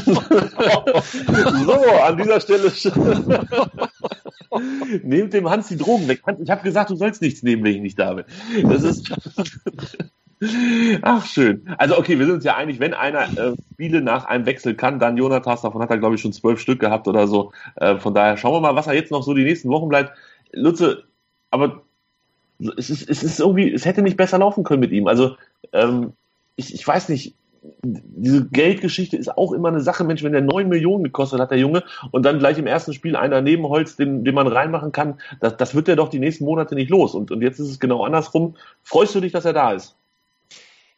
so, 0.06 0.20
an 2.04 2.18
dieser 2.18 2.42
Stelle 2.42 2.72
nehmt 5.04 5.34
dem 5.34 5.48
Hans 5.48 5.68
die 5.68 5.78
Drogen 5.78 6.08
weg. 6.08 6.24
Ich 6.40 6.50
habe 6.50 6.64
gesagt, 6.64 6.90
du 6.90 6.96
sollst 6.96 7.22
nichts 7.22 7.44
nehmen, 7.44 7.64
wenn 7.64 7.76
ich 7.76 7.82
nicht 7.82 8.00
da 8.00 8.16
bin. 8.16 8.26
Das 8.64 8.82
ist 8.82 9.14
Ach, 11.04 11.24
schön. 11.28 11.70
Also, 11.78 12.00
okay, 12.00 12.18
wir 12.18 12.26
sind 12.26 12.34
uns 12.34 12.46
ja 12.46 12.56
einig, 12.56 12.80
wenn 12.80 12.96
einer 12.96 13.26
äh, 13.38 13.54
Spiele 13.74 14.02
nach 14.02 14.26
einem 14.26 14.48
Wechsel 14.48 14.74
kann, 14.74 14.98
dann 14.98 15.16
Jonathas, 15.16 15.62
davon 15.62 15.84
hat 15.84 15.92
er, 15.92 16.00
glaube 16.00 16.16
ich, 16.16 16.22
schon 16.22 16.34
zwölf 16.34 16.60
Stück 16.60 16.80
gehabt 16.80 17.08
oder 17.08 17.28
so. 17.28 17.52
Äh, 17.76 17.98
von 17.98 18.16
daher 18.16 18.38
schauen 18.38 18.56
wir 18.56 18.62
mal, 18.62 18.76
was 18.76 18.88
er 18.88 18.96
jetzt 18.96 19.12
noch 19.12 19.22
so 19.22 19.36
die 19.36 19.44
nächsten 19.44 19.70
Wochen 19.70 19.88
bleibt. 19.88 20.14
Lutze, 20.52 21.04
aber 21.52 21.84
es 22.76 22.90
ist, 22.90 23.08
es 23.08 23.22
ist 23.22 23.40
irgendwie, 23.40 23.72
es 23.72 23.86
hätte 23.86 24.02
nicht 24.02 24.18
besser 24.18 24.40
laufen 24.40 24.64
können 24.64 24.80
mit 24.80 24.92
ihm. 24.92 25.06
Also, 25.06 25.36
ähm, 25.74 26.14
ich, 26.56 26.74
ich 26.74 26.88
weiß 26.88 27.10
nicht, 27.10 27.36
diese 27.84 28.46
Geldgeschichte 28.50 29.16
ist 29.16 29.38
auch 29.38 29.54
immer 29.54 29.70
eine 29.70 29.82
Sache, 29.82 30.04
Mensch, 30.04 30.24
wenn 30.24 30.34
der 30.34 30.42
neun 30.42 30.68
Millionen 30.68 31.04
gekostet 31.04 31.40
hat, 31.40 31.52
der 31.52 31.60
Junge, 31.60 31.84
und 32.12 32.26
dann 32.26 32.40
gleich 32.40 32.58
im 32.58 32.68
ersten 32.68 32.94
Spiel 32.94 33.16
einer 33.16 33.42
Nebenholz, 33.42 33.96
den, 33.96 34.26
den 34.26 34.36
man 34.36 34.48
reinmachen 34.48 34.92
kann, 34.92 35.20
das, 35.40 35.56
das 35.58 35.74
wird 35.74 35.88
er 35.88 35.96
doch 35.96 36.10
die 36.10 36.20
nächsten 36.20 36.46
Monate 36.46 36.76
nicht 36.76 36.90
los. 36.90 37.16
Und, 37.16 37.32
und 37.32 37.42
jetzt 37.42 37.60
ist 37.60 37.70
es 37.70 37.80
genau 37.80 38.04
andersrum. 38.04 38.56
Freust 38.84 39.16
du 39.16 39.22
dich, 39.22 39.32
dass 39.32 39.46
er 39.46 39.54
da 39.54 39.72
ist? 39.72 39.96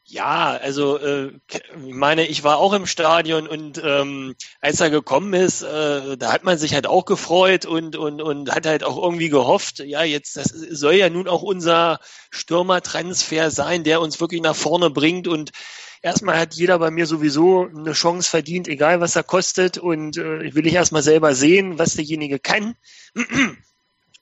Ja, 0.07 0.51
also 0.61 0.99
äh, 0.99 1.31
ich 1.49 1.93
meine, 1.95 2.27
ich 2.27 2.43
war 2.43 2.57
auch 2.59 2.73
im 2.73 2.85
Stadion 2.85 3.47
und 3.47 3.81
ähm, 3.83 4.35
als 4.61 4.79
er 4.79 4.91
gekommen 4.91 5.33
ist, 5.33 5.63
äh, 5.63 6.15
da 6.15 6.31
hat 6.31 6.43
man 6.43 6.59
sich 6.59 6.75
halt 6.75 6.85
auch 6.85 7.05
gefreut 7.05 7.65
und 7.65 7.95
und 7.95 8.21
und 8.21 8.51
hat 8.51 8.67
halt 8.67 8.83
auch 8.83 9.01
irgendwie 9.01 9.29
gehofft, 9.29 9.79
ja, 9.79 10.03
jetzt 10.03 10.37
das 10.37 10.49
soll 10.49 10.93
ja 10.93 11.09
nun 11.09 11.27
auch 11.27 11.41
unser 11.41 11.99
Stürmertransfer 12.29 13.49
sein, 13.49 13.83
der 13.83 13.99
uns 13.99 14.19
wirklich 14.21 14.41
nach 14.43 14.55
vorne 14.55 14.91
bringt. 14.91 15.27
Und 15.27 15.49
erstmal 16.03 16.37
hat 16.37 16.53
jeder 16.53 16.77
bei 16.77 16.91
mir 16.91 17.07
sowieso 17.07 17.65
eine 17.67 17.93
Chance 17.93 18.29
verdient, 18.29 18.67
egal 18.67 19.01
was 19.01 19.15
er 19.15 19.23
kostet. 19.23 19.79
Und 19.79 20.17
äh, 20.17 20.53
will 20.53 20.67
ich 20.67 20.75
erstmal 20.75 21.01
selber 21.03 21.33
sehen, 21.33 21.79
was 21.79 21.95
derjenige 21.95 22.37
kann. 22.37 22.75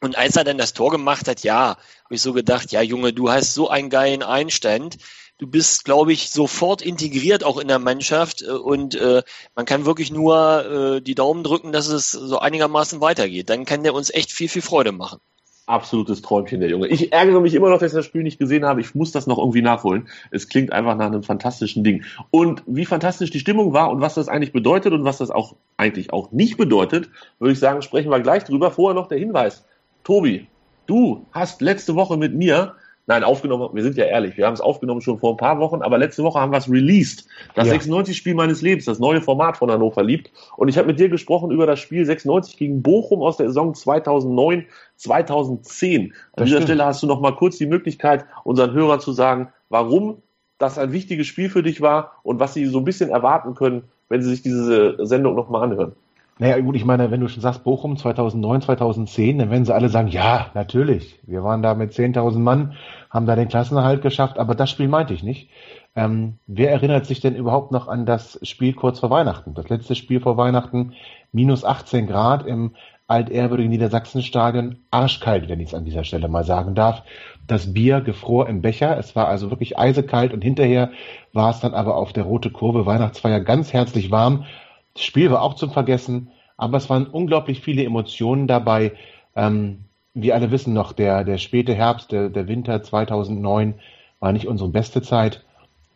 Und 0.02 0.18
als 0.18 0.36
er 0.36 0.44
dann 0.44 0.58
das 0.58 0.74
Tor 0.74 0.92
gemacht 0.92 1.28
hat, 1.28 1.44
ja, 1.44 1.78
habe 2.06 2.16
ich 2.16 2.22
so 2.22 2.34
gedacht, 2.34 2.72
ja 2.72 2.82
Junge, 2.82 3.14
du 3.14 3.30
hast 3.30 3.54
so 3.54 3.70
einen 3.70 3.90
geilen 3.90 4.22
Einstand 4.22 4.98
du 5.44 5.48
bist, 5.48 5.84
glaube 5.84 6.14
ich, 6.14 6.30
sofort 6.30 6.82
integriert 6.82 7.44
auch 7.44 7.60
in 7.60 7.68
der 7.68 7.80
Mannschaft 7.80 8.42
äh, 8.42 8.52
und 8.52 8.96
äh, 8.96 9.24
man 9.56 9.66
kann 9.66 9.86
wirklich 9.86 10.10
nur 10.10 10.96
äh, 10.96 11.02
die 11.02 11.16
Daumen 11.16 11.44
drücken, 11.44 11.74
dass 11.74 11.88
es 11.88 12.12
so 12.12 12.40
einigermaßen 12.40 13.02
weitergeht. 13.02 13.50
Dann 13.50 13.66
kann 13.66 13.84
der 13.84 13.94
uns 13.94 14.10
echt 14.10 14.32
viel, 14.32 14.48
viel 14.48 14.62
Freude 14.62 14.94
machen. 14.94 15.20
Absolutes 15.66 16.22
Träumchen, 16.22 16.62
der 16.62 16.70
Junge. 16.70 16.88
Ich 16.88 17.12
ärgere 17.12 17.42
mich 17.42 17.54
immer 17.56 17.70
noch, 17.70 17.80
dass 17.80 17.92
ich 17.92 17.96
das 17.96 18.06
Spiel 18.06 18.24
nicht 18.24 18.40
gesehen 18.40 18.66
habe. 18.66 18.80
Ich 18.80 18.96
muss 18.96 19.12
das 19.12 19.28
noch 19.28 19.38
irgendwie 19.38 19.62
nachholen. 19.62 20.08
Es 20.32 20.48
klingt 20.48 20.72
einfach 20.72 20.96
nach 20.96 21.08
einem 21.08 21.24
fantastischen 21.24 21.84
Ding. 21.84 22.04
Und 22.32 22.64
wie 22.66 22.86
fantastisch 22.86 23.32
die 23.32 23.40
Stimmung 23.40 23.74
war 23.74 23.90
und 23.90 24.00
was 24.00 24.14
das 24.14 24.30
eigentlich 24.30 24.54
bedeutet 24.54 24.94
und 24.94 25.04
was 25.04 25.18
das 25.18 25.30
auch 25.30 25.56
eigentlich 25.76 26.14
auch 26.14 26.32
nicht 26.32 26.56
bedeutet, 26.56 27.10
würde 27.40 27.54
ich 27.54 27.60
sagen, 27.60 27.82
sprechen 27.82 28.12
wir 28.12 28.20
gleich 28.22 28.46
drüber. 28.46 28.72
Vorher 28.72 28.96
noch 28.96 29.08
der 29.08 29.20
Hinweis. 29.20 29.66
Tobi, 30.06 30.48
du 30.86 31.26
hast 31.34 31.62
letzte 31.62 31.96
Woche 31.96 32.18
mit 32.18 32.34
mir 32.34 32.76
Nein, 33.06 33.26
aufgenommen, 33.26 33.70
wir 33.74 33.84
sind 33.84 33.98
ja 33.98 34.06
ehrlich, 34.06 34.38
wir 34.38 34.46
haben 34.46 34.54
es 34.54 34.62
aufgenommen 34.62 35.02
schon 35.02 35.20
vor 35.20 35.32
ein 35.32 35.38
paar 35.38 35.60
Wochen, 35.60 35.82
aber 35.82 35.98
letzte 35.98 36.24
Woche 36.24 36.40
haben 36.40 36.54
wir 36.54 36.58
es 36.58 36.70
released. 36.70 37.28
Das 37.54 37.68
Ja. 37.68 37.74
96-Spiel 37.74 38.34
meines 38.34 38.62
Lebens, 38.62 38.86
das 38.86 38.98
neue 39.00 39.20
Format 39.20 39.58
von 39.58 39.70
Hannover 39.70 40.04
liebt. 40.04 40.32
Und 40.56 40.70
ich 40.70 40.78
habe 40.78 40.88
mit 40.88 41.00
dir 41.00 41.10
gesprochen 41.10 41.52
über 41.52 41.66
das 41.68 41.80
Spiel 41.80 42.06
96 42.06 42.56
gegen 42.56 42.82
Bochum 42.82 43.22
aus 43.22 43.36
der 43.36 43.48
Saison 43.48 43.74
2009, 43.74 44.66
2010. 44.96 46.02
An 46.02 46.12
Das 46.36 46.46
dieser 46.46 46.58
stimmt. 46.58 46.64
Stelle 46.70 46.86
hast 46.86 47.04
du 47.04 47.08
noch 47.08 47.20
mal 47.20 47.36
kurz 47.36 47.58
die 47.58 47.66
Möglichkeit, 47.66 48.26
unseren 48.46 48.72
Hörern 48.72 49.02
zu 49.02 49.12
sagen, 49.12 49.50
warum 49.68 50.22
das 50.58 50.78
ein 50.78 50.94
wichtiges 50.94 51.28
Spiel 51.28 51.50
für 51.50 51.62
dich 51.64 51.82
war 51.82 52.14
und 52.24 52.40
was 52.40 52.54
sie 52.54 52.66
so 52.68 52.78
ein 52.78 52.86
bisschen 52.86 53.10
erwarten 53.10 53.54
können, 53.54 53.84
wenn 54.08 54.22
sie 54.22 54.30
sich 54.30 54.44
diese 54.44 55.06
Sendung 55.06 55.36
noch 55.36 55.50
mal 55.50 55.62
anhören. 55.62 55.94
Naja, 56.40 56.60
gut, 56.60 56.76
ich 56.76 56.84
meine, 56.84 57.12
wenn 57.12 57.22
du 57.22 57.28
schon 57.28 57.42
sagst 57.42 57.64
Bochum 57.64 57.96
2009, 57.96 58.62
2010, 58.64 59.38
dann 59.38 59.52
werden 59.52 59.66
sie 59.66 59.74
alle 59.74 59.90
sagen, 59.90 60.08
ja, 60.08 60.48
natürlich. 60.56 61.20
Wir 61.28 61.44
waren 61.44 61.62
da 61.62 61.76
mit 61.76 61.92
10.000 61.92 62.40
Mann, 62.40 62.74
haben 63.12 63.28
da 63.28 63.36
den 63.36 63.50
Klassenerhalt 63.50 64.02
geschafft, 64.02 64.40
aber 64.40 64.56
das 64.56 64.72
Spiel 64.72 64.88
meinte 64.88 65.14
ich 65.14 65.22
nicht. 65.22 65.50
Ähm, 65.96 66.40
wer 66.48 66.72
erinnert 66.72 67.06
sich 67.06 67.20
denn 67.20 67.36
überhaupt 67.36 67.72
noch 67.72 67.88
an 67.88 68.08
das 68.08 68.40
Spiel 68.42 68.74
kurz 68.74 69.00
vor 69.00 69.12
Weihnachten? 69.12 69.54
Das 69.54 69.70
letzte 69.70 69.94
Spiel 69.94 70.20
vor 70.22 70.36
Weihnachten, 70.36 70.94
minus 71.32 71.64
18 71.64 72.08
Grad 72.08 72.48
im 72.48 72.72
altehrwürdigen 73.06 73.70
Niedersachsenstadion, 73.70 74.78
arschkalt, 74.90 75.50
wenn 75.50 75.60
ich 75.60 75.68
es 75.68 75.74
an 75.76 75.86
dieser 75.86 76.04
Stelle 76.04 76.30
mal 76.30 76.46
sagen 76.46 76.74
darf. 76.74 77.04
Das 77.46 77.74
Bier 77.74 78.02
gefror 78.02 78.48
im 78.50 78.62
Becher, 78.62 78.98
es 78.98 79.16
war 79.16 79.28
also 79.28 79.52
wirklich 79.52 79.78
eisekalt 79.78 80.34
und 80.34 80.42
hinterher 80.44 80.90
war 81.32 81.52
es 81.52 81.60
dann 81.60 81.76
aber 81.76 81.96
auf 81.96 82.12
der 82.12 82.24
Rote 82.24 82.50
Kurve 82.50 82.88
Weihnachtsfeier 82.88 83.42
ganz 83.42 83.72
herzlich 83.72 84.10
warm. 84.10 84.46
Das 84.94 85.04
Spiel 85.04 85.32
war 85.32 85.42
auch 85.42 85.56
zum 85.56 85.72
Vergessen, 85.72 86.30
aber 86.58 86.78
es 86.78 86.90
waren 86.90 87.08
unglaublich 87.08 87.62
viele 87.62 87.84
Emotionen 87.84 88.48
dabei. 88.48 88.94
Ähm, 89.36 89.80
wir 90.14 90.36
alle 90.36 90.52
wissen 90.52 90.74
noch, 90.74 90.94
der, 90.94 91.24
der 91.24 91.38
späte 91.38 91.74
Herbst, 91.74 92.12
der, 92.12 92.30
der 92.30 92.48
Winter 92.48 92.84
2009 92.84 93.76
war 94.20 94.32
nicht 94.32 94.48
unsere 94.48 94.70
beste 94.70 95.02
Zeit. 95.02 95.44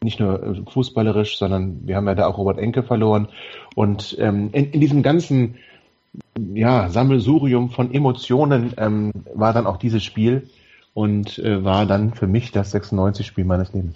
Nicht 0.02 0.20
nur 0.20 0.44
äh, 0.44 0.72
fußballerisch, 0.72 1.38
sondern 1.38 1.88
wir 1.88 1.96
haben 1.96 2.08
ja 2.08 2.16
da 2.16 2.28
auch 2.28 2.38
Robert 2.38 2.60
Enke 2.60 2.84
verloren. 2.84 3.30
Und 3.76 4.16
ähm, 4.20 4.50
in, 4.52 4.72
in 4.72 4.82
diesem 4.82 5.04
ganzen 5.04 5.56
ja, 6.54 6.90
Sammelsurium 6.90 7.70
von 7.70 7.94
Emotionen 7.94 8.74
ähm, 8.78 9.12
war 9.34 9.54
dann 9.54 9.68
auch 9.68 9.78
dieses 9.78 10.04
Spiel 10.04 10.50
und 10.94 11.40
äh, 11.40 11.64
war 11.64 11.86
dann 11.86 12.14
für 12.14 12.28
mich 12.28 12.52
das 12.52 12.74
96-Spiel 12.74 13.46
meines 13.46 13.74
Lebens. 13.74 13.96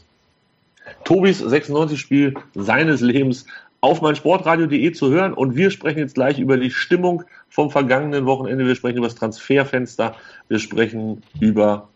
Tobis 1.04 1.44
96-Spiel 1.44 2.36
seines 2.54 3.02
Lebens 3.02 3.46
auf 3.82 4.02
meinsportradio.de 4.02 4.92
zu 4.94 5.10
hören. 5.10 5.34
Und 5.34 5.56
wir 5.56 5.72
sprechen 5.72 6.00
jetzt 6.00 6.16
gleich 6.16 6.40
über 6.40 6.58
die 6.58 6.72
Stimmung 6.72 7.24
vom 7.50 7.72
vergangenen 7.72 8.26
Wochenende. 8.26 8.66
Wir 8.66 8.76
sprechen 8.76 8.98
über 8.98 9.08
das 9.08 9.16
Transferfenster. 9.16 10.16
Wir 10.48 10.60
sprechen 10.60 11.24
über 11.40 11.90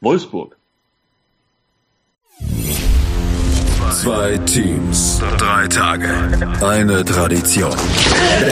Wolfsburg. 0.00 0.56
Zwei 3.90 4.38
Teams, 4.38 5.20
drei 5.36 5.68
Tage, 5.68 6.08
eine 6.62 7.04
Tradition. 7.04 7.76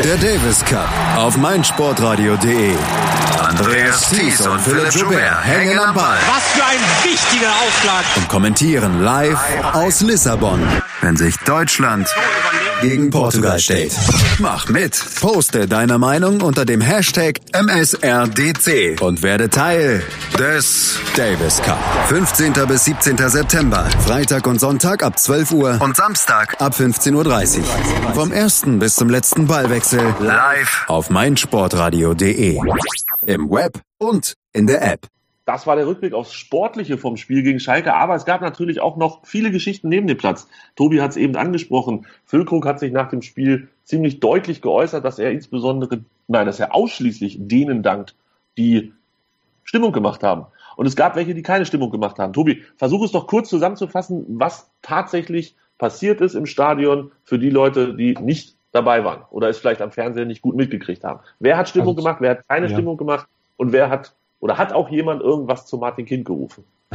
Der 0.04 0.16
Davis 0.16 0.62
Cup 0.64 0.88
auf 1.16 1.36
meinsportradio.de. 1.38 2.74
Andreas 3.40 4.10
Thies 4.10 4.46
und 4.46 4.60
Philipp 4.60 4.92
Joubert 4.92 5.44
hängen 5.44 5.78
am 5.78 5.94
Ball 5.94 6.18
Was 6.28 6.46
für 6.52 6.64
ein 6.64 6.78
wichtiger 7.10 7.48
Aufschlag. 7.48 8.04
und 8.16 8.28
kommentieren 8.28 9.02
live 9.02 9.40
aus 9.72 10.02
Lissabon, 10.02 10.60
wenn 11.00 11.16
sich 11.16 11.36
Deutschland 11.38 12.06
gegen 12.80 13.10
Portugal 13.10 13.58
steht. 13.58 13.92
Mach 14.38 14.68
mit, 14.68 15.00
poste 15.20 15.66
deine 15.66 15.98
Meinung 15.98 16.40
unter 16.40 16.64
dem 16.64 16.80
Hashtag 16.80 17.38
MSRDC 17.52 19.00
und 19.00 19.22
werde 19.22 19.50
Teil 19.50 20.02
des 20.38 20.98
Davis 21.16 21.60
Cup. 21.62 21.78
15. 22.08 22.52
bis 22.66 22.84
17. 22.84 23.16
September, 23.28 23.88
Freitag 24.06 24.46
und 24.46 24.58
Sonntag 24.58 25.02
ab 25.02 25.18
12 25.18 25.52
Uhr 25.52 25.78
und 25.80 25.96
Samstag 25.96 26.60
ab 26.60 26.74
15.30 26.74 27.58
Uhr. 27.58 28.14
Vom 28.14 28.32
ersten 28.32 28.78
bis 28.78 28.96
zum 28.96 29.10
letzten 29.10 29.46
Ballwechsel 29.46 30.14
live 30.20 30.84
auf 30.88 31.10
meinsportradio.de. 31.10 32.58
Im 33.26 33.50
Web 33.50 33.80
und 33.98 34.34
in 34.52 34.66
der 34.66 34.82
App. 34.82 35.06
Das 35.44 35.66
war 35.66 35.74
der 35.74 35.86
Rückblick 35.86 36.12
aufs 36.12 36.32
Sportliche 36.32 36.98
vom 36.98 37.16
Spiel 37.16 37.42
gegen 37.42 37.60
Schalke. 37.60 37.94
Aber 37.94 38.14
es 38.14 38.24
gab 38.24 38.40
natürlich 38.40 38.80
auch 38.80 38.96
noch 38.96 39.24
viele 39.24 39.50
Geschichten 39.50 39.88
neben 39.88 40.06
dem 40.06 40.18
Platz. 40.18 40.48
Tobi 40.76 41.00
hat 41.00 41.10
es 41.10 41.16
eben 41.16 41.36
angesprochen. 41.36 42.06
Füllkrug 42.24 42.66
hat 42.66 42.78
sich 42.78 42.92
nach 42.92 43.08
dem 43.08 43.22
Spiel 43.22 43.68
ziemlich 43.84 44.20
deutlich 44.20 44.62
geäußert, 44.62 45.04
dass 45.04 45.18
er 45.18 45.32
insbesondere, 45.32 46.00
nein, 46.28 46.46
dass 46.46 46.60
er 46.60 46.74
ausschließlich 46.74 47.38
denen 47.40 47.82
dankt, 47.82 48.14
die 48.56 48.92
Stimmung 49.64 49.92
gemacht 49.92 50.22
haben. 50.22 50.46
Und 50.76 50.86
es 50.86 50.96
gab 50.96 51.16
welche, 51.16 51.34
die 51.34 51.42
keine 51.42 51.66
Stimmung 51.66 51.90
gemacht 51.90 52.18
haben. 52.18 52.32
Tobi, 52.32 52.62
versuch 52.76 53.04
es 53.04 53.12
doch 53.12 53.26
kurz 53.26 53.48
zusammenzufassen, 53.48 54.24
was 54.28 54.70
tatsächlich 54.82 55.54
passiert 55.78 56.20
ist 56.20 56.34
im 56.34 56.46
Stadion 56.46 57.10
für 57.24 57.38
die 57.38 57.50
Leute, 57.50 57.94
die 57.94 58.14
nicht 58.14 58.54
dabei 58.72 59.04
waren 59.04 59.22
oder 59.30 59.48
es 59.48 59.58
vielleicht 59.58 59.82
am 59.82 59.90
Fernsehen 59.90 60.28
nicht 60.28 60.42
gut 60.42 60.54
mitgekriegt 60.54 61.02
haben. 61.02 61.20
Wer 61.40 61.56
hat 61.56 61.68
Stimmung 61.68 61.96
Also, 61.96 62.02
gemacht, 62.02 62.20
wer 62.20 62.30
hat 62.30 62.48
keine 62.48 62.66
ja. 62.66 62.72
Stimmung 62.72 62.96
gemacht 62.96 63.26
und 63.56 63.72
wer 63.72 63.90
hat 63.90 64.12
oder 64.40 64.58
hat 64.58 64.72
auch 64.72 64.88
jemand 64.88 65.22
irgendwas 65.22 65.66
zu 65.66 65.78
Martin 65.78 66.06
Kind 66.06 66.24
gerufen? 66.24 66.64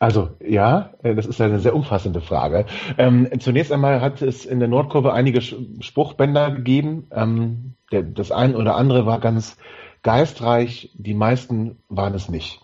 Also 0.00 0.30
ja, 0.38 0.90
äh, 1.02 1.16
das 1.16 1.26
ist 1.26 1.40
eine 1.40 1.58
sehr 1.58 1.74
umfassende 1.74 2.20
Frage. 2.20 2.66
Ähm, 2.98 3.28
zunächst 3.40 3.72
einmal 3.72 4.00
hat 4.00 4.22
es 4.22 4.46
in 4.46 4.60
der 4.60 4.68
Nordkurve 4.68 5.12
einige 5.12 5.40
Spruchbänder 5.40 6.52
gegeben. 6.52 7.08
Ähm, 7.10 7.74
der, 7.90 8.04
das 8.04 8.30
ein 8.30 8.54
oder 8.54 8.76
andere 8.76 9.06
war 9.06 9.18
ganz 9.18 9.56
geistreich, 10.04 10.92
die 10.94 11.14
meisten 11.14 11.78
waren 11.88 12.14
es 12.14 12.28
nicht. 12.28 12.60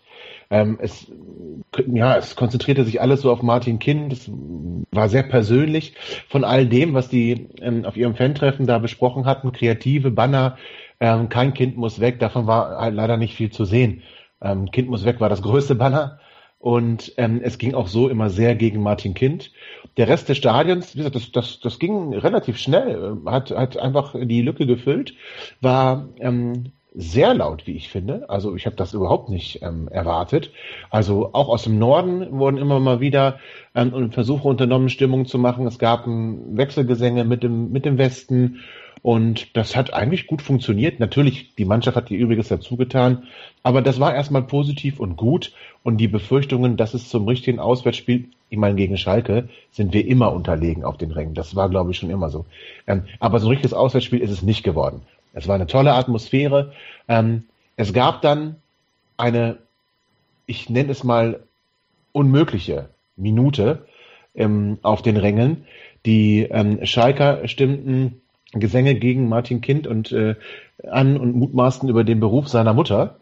Ähm, 0.51 0.79
es, 0.81 1.11
ja, 1.87 2.17
es 2.17 2.37
konzentrierte 2.37 2.85
sich 2.85 3.01
alles 3.01 3.23
so 3.23 3.33
auf 3.33 3.43
Martin 3.43 3.79
Kind. 3.79 4.13
Es 4.13 4.31
war 4.93 5.09
sehr 5.09 5.25
persönlich 5.25 5.95
von 6.29 6.45
all 6.45 6.67
dem, 6.67 6.95
was 6.95 7.09
die 7.09 7.49
ähm, 7.61 7.85
auf 7.85 7.97
ihrem 7.97 8.15
Fan-Treffen 8.15 8.67
da 8.67 8.79
besprochen 8.79 9.27
hatten. 9.27 9.53
Kreative 9.53 10.11
Banner, 10.11 10.57
ähm, 11.05 11.29
kein 11.29 11.53
Kind 11.53 11.77
muss 11.77 12.01
weg. 12.01 12.19
Davon 12.19 12.47
war 12.47 12.79
halt 12.79 12.95
leider 12.95 13.19
nicht 13.19 13.35
viel 13.35 13.51
zu 13.51 13.67
sehen. 13.67 14.03
Ähm, 14.41 14.71
kind 14.71 14.89
muss 14.89 15.05
weg 15.05 15.21
war 15.21 15.29
das 15.29 15.43
größte 15.43 15.75
Banner. 15.75 16.19
Und 16.59 17.13
ähm, 17.19 17.43
es 17.45 17.59
ging 17.59 17.75
auch 17.75 17.89
so 17.89 18.09
immer 18.09 18.31
sehr 18.31 18.55
gegen 18.55 18.83
Martin 18.83 19.13
Kind. 19.13 19.53
Der 19.99 20.09
Rest 20.09 20.31
des 20.31 20.39
Stadions, 20.39 20.95
wie 20.95 20.99
gesagt, 20.99 21.17
das, 21.17 21.31
das, 21.31 21.61
das 21.61 21.79
ging 21.79 22.15
relativ 22.15 22.57
schnell, 22.57 23.19
äh, 23.27 23.31
hat, 23.31 23.51
hat 23.51 23.77
einfach 23.77 24.15
die 24.19 24.41
Lücke 24.41 24.67
gefüllt, 24.67 25.15
war 25.61 26.09
ähm, 26.21 26.73
sehr 26.95 27.35
laut, 27.35 27.67
wie 27.67 27.77
ich 27.77 27.91
finde. 27.91 28.31
Also 28.31 28.57
ich 28.57 28.65
habe 28.65 28.77
das 28.77 28.95
überhaupt 28.95 29.29
nicht 29.29 29.61
ähm, 29.61 29.89
erwartet. 29.89 30.53
Also 30.89 31.35
auch 31.35 31.51
aus 31.51 31.65
dem 31.65 31.79
Norden 31.79 32.39
wurden 32.39 32.57
immer 32.57 32.81
mal 32.81 33.01
wieder 33.01 33.41
ähm, 33.75 34.11
Versuche 34.11 34.49
unternommen, 34.49 34.89
Stimmung 34.89 35.27
zu 35.27 35.37
machen. 35.37 35.67
Es 35.67 35.79
gab 35.79 36.07
ein 36.07 36.57
Wechselgesänge 36.57 37.25
mit 37.25 37.43
dem, 37.43 37.73
mit 37.73 37.85
dem 37.85 37.99
Westen. 37.99 38.61
Und 39.05 39.55
das 39.55 39.77
hat 39.77 39.93
eigentlich 39.93 40.27
gut 40.27 40.41
funktioniert. 40.41 40.99
Natürlich, 40.99 41.55
die 41.57 41.67
Mannschaft 41.67 41.95
hat 41.95 42.11
ihr 42.11 42.19
Übriges 42.19 42.49
dazu 42.49 42.79
getan. 42.79 43.25
Aber 43.63 43.83
das 43.83 44.01
war 44.01 44.15
erstmal 44.15 44.45
positiv 44.45 44.99
und 44.99 45.19
gut. 45.19 45.53
Und 45.83 45.99
die 45.99 46.09
Befürchtungen, 46.09 46.79
dass 46.79 46.95
es 46.95 47.11
zum 47.11 47.29
richtigen 47.29 47.59
Auswärtsspiel, 47.59 48.31
ich 48.49 48.57
meine, 48.57 48.77
gegen 48.77 48.97
Schalke 48.97 49.51
sind 49.73 49.93
wir 49.93 50.07
immer 50.07 50.33
unterlegen 50.33 50.85
auf 50.85 50.97
den 50.97 51.11
Rängen. 51.11 51.35
Das 51.35 51.55
war, 51.55 51.69
glaube 51.69 51.91
ich, 51.91 51.99
schon 51.99 52.09
immer 52.09 52.31
so. 52.31 52.47
Ähm, 52.87 53.03
aber 53.21 53.41
so 53.41 53.47
ein 53.47 53.51
richtiges 53.51 53.75
Auswärtsspiel 53.75 54.21
ist 54.21 54.31
es 54.31 54.41
nicht 54.41 54.63
geworden. 54.63 55.03
Es 55.35 55.47
war 55.49 55.57
eine 55.57 55.67
tolle 55.67 55.93
Atmosphäre. 55.93 56.73
Ähm, 57.07 57.45
es 57.77 57.93
gab 57.93 58.23
dann 58.23 58.57
eine, 59.19 59.59
ich 60.47 60.71
nenne 60.71 60.91
es 60.91 61.05
mal, 61.05 61.41
unmögliche 62.13 62.89
Minute 63.19 63.85
ähm, 64.35 64.79
auf 64.81 65.03
den 65.03 65.19
Rängen. 65.19 65.67
Die 66.07 66.49
Schalker 66.85 67.47
stimmten 67.49 68.23
Gesänge 68.61 68.95
gegen 68.95 69.29
Martin 69.29 69.61
Kind 69.61 69.87
und 69.87 70.13
äh, 70.13 70.37
an 70.89 71.17
und 71.17 71.35
mutmaßten 71.35 71.89
über 71.89 72.05
den 72.05 72.21
Beruf 72.21 72.49
seiner 72.49 72.75
Mutter. 72.75 73.19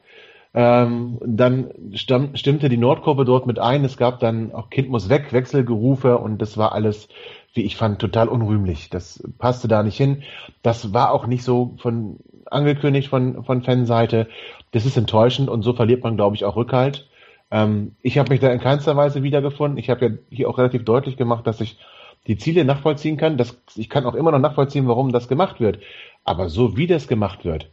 Ähm, 0.55 1.19
dann 1.25 1.71
stamm, 1.95 2.37
stimmte 2.37 2.69
die 2.69 2.77
Nordkurve 2.77 3.25
dort 3.25 3.47
mit 3.47 3.59
ein. 3.59 3.85
Es 3.85 3.97
gab 3.97 4.21
dann 4.21 4.53
auch 4.53 4.69
Kind 4.71 4.91
muss 4.91 5.09
weg, 5.09 5.33
Wechselgerufe 5.33 6.19
und 6.19 6.43
das 6.43 6.59
war 6.59 6.73
alles, 6.73 7.09
wie 7.55 7.63
ich 7.63 7.77
fand, 7.77 7.99
total 8.01 8.29
unrühmlich. 8.29 8.91
Das 8.91 9.23
passte 9.39 9.69
da 9.69 9.83
nicht 9.83 9.97
hin. 9.97 10.23
Das 10.63 10.93
war 10.93 11.13
auch 11.13 11.27
nicht 11.27 11.43
so 11.43 11.75
von 11.79 12.19
angekündigt 12.51 13.09
von, 13.09 13.45
von 13.45 13.63
Fanseite. 13.63 14.29
Das 14.73 14.85
ist 14.85 14.97
enttäuschend 14.97 15.49
und 15.49 15.63
so 15.63 15.73
verliert 15.73 16.05
man, 16.05 16.17
glaube 16.17 16.37
ich, 16.37 16.45
auch 16.45 16.57
Rückhalt. 16.57 17.09
Ähm, 17.51 17.97
ich 18.03 18.19
habe 18.19 18.31
mich 18.31 18.41
da 18.41 18.51
in 18.51 18.61
keinster 18.61 18.97
Weise 18.97 19.23
wiedergefunden. 19.23 19.79
Ich 19.79 19.91
habe 19.91 20.07
ja 20.07 20.13
hier 20.31 20.51
auch 20.51 20.59
relativ 20.59 20.85
deutlich 20.85 21.17
gemacht, 21.17 21.47
dass 21.47 21.61
ich 21.61 21.79
die 22.27 22.39
Ziele 22.39 22.65
nachvollziehen 22.65 23.17
kann. 23.17 23.37
Das, 23.37 23.61
ich 23.75 23.89
kann 23.89 24.07
auch 24.07 24.15
immer 24.15 24.33
noch 24.33 24.39
nachvollziehen, 24.39 24.89
warum 24.89 25.13
das 25.13 25.29
gemacht 25.29 25.61
wird. 25.61 25.81
Aber 26.25 26.49
so 26.49 26.77
wie 26.77 26.87
das 26.87 27.09
gemacht 27.09 27.45
wird, 27.45 27.69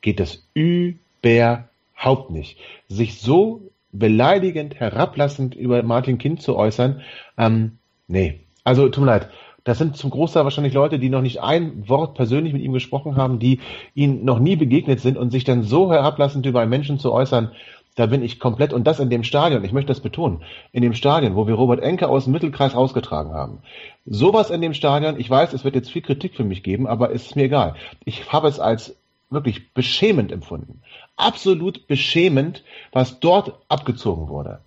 geht 0.00 0.20
es 0.20 0.48
überhaupt 0.54 2.30
nicht. 2.30 2.58
Sich 2.88 3.20
so 3.20 3.62
beleidigend, 3.92 4.74
herablassend 4.74 5.54
über 5.54 5.82
Martin 5.82 6.18
Kind 6.18 6.42
zu 6.42 6.56
äußern, 6.56 7.02
ähm, 7.38 7.78
nee. 8.08 8.40
Also 8.64 8.88
tut 8.88 9.04
mir 9.04 9.10
leid. 9.10 9.30
Das 9.62 9.78
sind 9.78 9.96
zum 9.96 10.10
Großteil 10.10 10.44
wahrscheinlich 10.44 10.74
Leute, 10.74 10.98
die 10.98 11.08
noch 11.08 11.22
nicht 11.22 11.40
ein 11.40 11.88
Wort 11.88 12.14
persönlich 12.14 12.52
mit 12.52 12.62
ihm 12.62 12.72
gesprochen 12.72 13.16
haben, 13.16 13.38
die 13.38 13.60
ihm 13.94 14.24
noch 14.24 14.38
nie 14.38 14.56
begegnet 14.56 15.00
sind 15.00 15.16
und 15.16 15.30
sich 15.30 15.44
dann 15.44 15.62
so 15.62 15.90
herablassend 15.90 16.44
über 16.44 16.60
einen 16.60 16.70
Menschen 16.70 16.98
zu 16.98 17.12
äußern, 17.12 17.52
da 17.96 18.06
bin 18.06 18.22
ich 18.22 18.40
komplett, 18.40 18.72
und 18.72 18.84
das 18.84 18.98
in 19.00 19.10
dem 19.10 19.22
Stadion, 19.24 19.64
ich 19.64 19.72
möchte 19.72 19.88
das 19.88 20.00
betonen, 20.00 20.42
in 20.72 20.82
dem 20.82 20.94
Stadion, 20.94 21.36
wo 21.36 21.46
wir 21.46 21.54
Robert 21.54 21.80
Enke 21.80 22.08
aus 22.08 22.24
dem 22.24 22.32
Mittelkreis 22.32 22.74
rausgetragen 22.74 23.32
haben. 23.32 23.58
Sowas 24.06 24.50
in 24.50 24.60
dem 24.60 24.74
Stadion, 24.74 25.18
ich 25.18 25.30
weiß, 25.30 25.52
es 25.52 25.64
wird 25.64 25.74
jetzt 25.76 25.90
viel 25.90 26.02
Kritik 26.02 26.34
für 26.34 26.44
mich 26.44 26.62
geben, 26.62 26.86
aber 26.86 27.12
es 27.12 27.26
ist 27.26 27.36
mir 27.36 27.44
egal. 27.44 27.76
Ich 28.04 28.32
habe 28.32 28.48
es 28.48 28.58
als 28.58 28.96
wirklich 29.30 29.72
beschämend 29.72 30.32
empfunden. 30.32 30.82
Absolut 31.16 31.86
beschämend, 31.86 32.62
was 32.92 33.20
dort 33.20 33.54
abgezogen 33.68 34.28
wurde. 34.28 34.58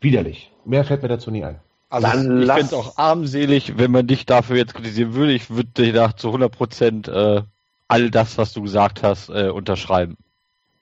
Widerlich. 0.00 0.50
Mehr 0.64 0.84
fällt 0.84 1.02
mir 1.02 1.08
dazu 1.08 1.30
nie 1.30 1.44
ein. 1.44 1.58
Also 1.90 2.06
Dann 2.06 2.40
ich 2.42 2.46
lass- 2.46 2.56
finde 2.58 2.74
es 2.76 2.80
auch 2.80 2.98
armselig, 2.98 3.78
wenn 3.78 3.90
man 3.90 4.06
dich 4.06 4.26
dafür 4.26 4.56
jetzt 4.56 4.74
kritisieren 4.74 5.14
würde. 5.14 5.32
Ich 5.32 5.50
würde 5.50 5.70
dir 5.76 5.92
da 5.92 6.16
zu 6.16 6.28
100 6.28 6.52
Prozent 6.52 7.08
äh, 7.08 7.42
all 7.88 8.10
das, 8.10 8.38
was 8.38 8.52
du 8.52 8.62
gesagt 8.62 9.02
hast, 9.02 9.30
äh, 9.30 9.48
unterschreiben. 9.48 10.16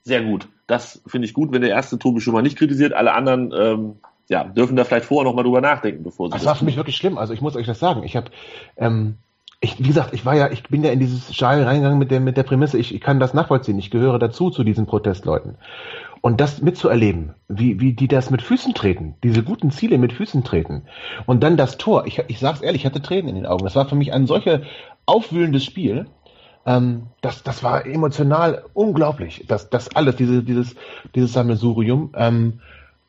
Sehr 0.03 0.21
gut. 0.23 0.47
Das 0.67 1.01
finde 1.07 1.25
ich 1.27 1.33
gut, 1.33 1.51
wenn 1.51 1.61
der 1.61 1.71
erste 1.71 1.97
Tobi 1.97 2.21
schon 2.21 2.33
mal 2.33 2.41
nicht 2.41 2.57
kritisiert. 2.57 2.93
Alle 2.93 3.13
anderen 3.13 3.53
ähm, 3.57 3.95
ja, 4.27 4.43
dürfen 4.43 4.75
da 4.75 4.83
vielleicht 4.83 5.05
vorher 5.05 5.29
noch 5.29 5.35
mal 5.35 5.43
drüber 5.43 5.61
nachdenken, 5.61 6.03
bevor 6.03 6.27
sie 6.27 6.33
Das 6.33 6.45
war 6.45 6.55
für 6.55 6.65
mich 6.65 6.75
wirklich 6.75 6.97
schlimm. 6.97 7.17
Also 7.17 7.33
ich 7.33 7.41
muss 7.41 7.55
euch 7.55 7.65
das 7.65 7.79
sagen. 7.79 8.03
Ich 8.03 8.15
habe, 8.15 8.29
ähm, 8.75 9.15
ich, 9.59 9.79
wie 9.79 9.87
gesagt, 9.87 10.13
ich 10.13 10.25
war 10.25 10.35
ja, 10.35 10.51
ich 10.51 10.63
bin 10.63 10.83
ja 10.83 10.91
in 10.91 10.99
dieses 10.99 11.33
Stadion 11.33 11.65
reingegangen 11.65 11.97
mit 11.97 12.11
der, 12.11 12.19
mit 12.19 12.37
der 12.37 12.43
Prämisse, 12.43 12.77
ich, 12.77 12.93
ich 12.93 13.01
kann 13.01 13.19
das 13.19 13.33
nachvollziehen. 13.33 13.79
Ich 13.79 13.89
gehöre 13.89 14.19
dazu, 14.19 14.49
zu 14.49 14.63
diesen 14.63 14.85
Protestleuten. 14.85 15.57
Und 16.21 16.41
das 16.41 16.61
mitzuerleben, 16.61 17.35
wie, 17.47 17.79
wie 17.79 17.93
die 17.93 18.07
das 18.07 18.29
mit 18.29 18.41
Füßen 18.41 18.73
treten, 18.73 19.15
diese 19.23 19.43
guten 19.43 19.71
Ziele 19.71 19.97
mit 19.97 20.13
Füßen 20.13 20.43
treten. 20.43 20.83
Und 21.25 21.43
dann 21.43 21.57
das 21.57 21.77
Tor. 21.77 22.05
Ich, 22.05 22.21
ich 22.27 22.39
sag's 22.39 22.61
ehrlich, 22.61 22.81
ich 22.81 22.85
hatte 22.85 23.01
Tränen 23.01 23.29
in 23.29 23.35
den 23.35 23.45
Augen. 23.45 23.63
Das 23.63 23.75
war 23.75 23.87
für 23.87 23.95
mich 23.95 24.13
ein 24.13 24.27
solcher 24.27 24.61
aufwühlendes 25.05 25.63
Spiel. 25.63 26.07
Ähm, 26.67 27.03
das, 27.21 27.43
das 27.43 27.63
war 27.63 27.85
emotional 27.85 28.65
unglaublich. 28.73 29.45
Das, 29.47 29.69
das 29.69 29.95
alles, 29.95 30.17
diese, 30.17 30.43
dieses, 30.43 30.75
dieses 31.15 31.31
Sammelsurium. 31.31 32.11
Ähm, 32.15 32.59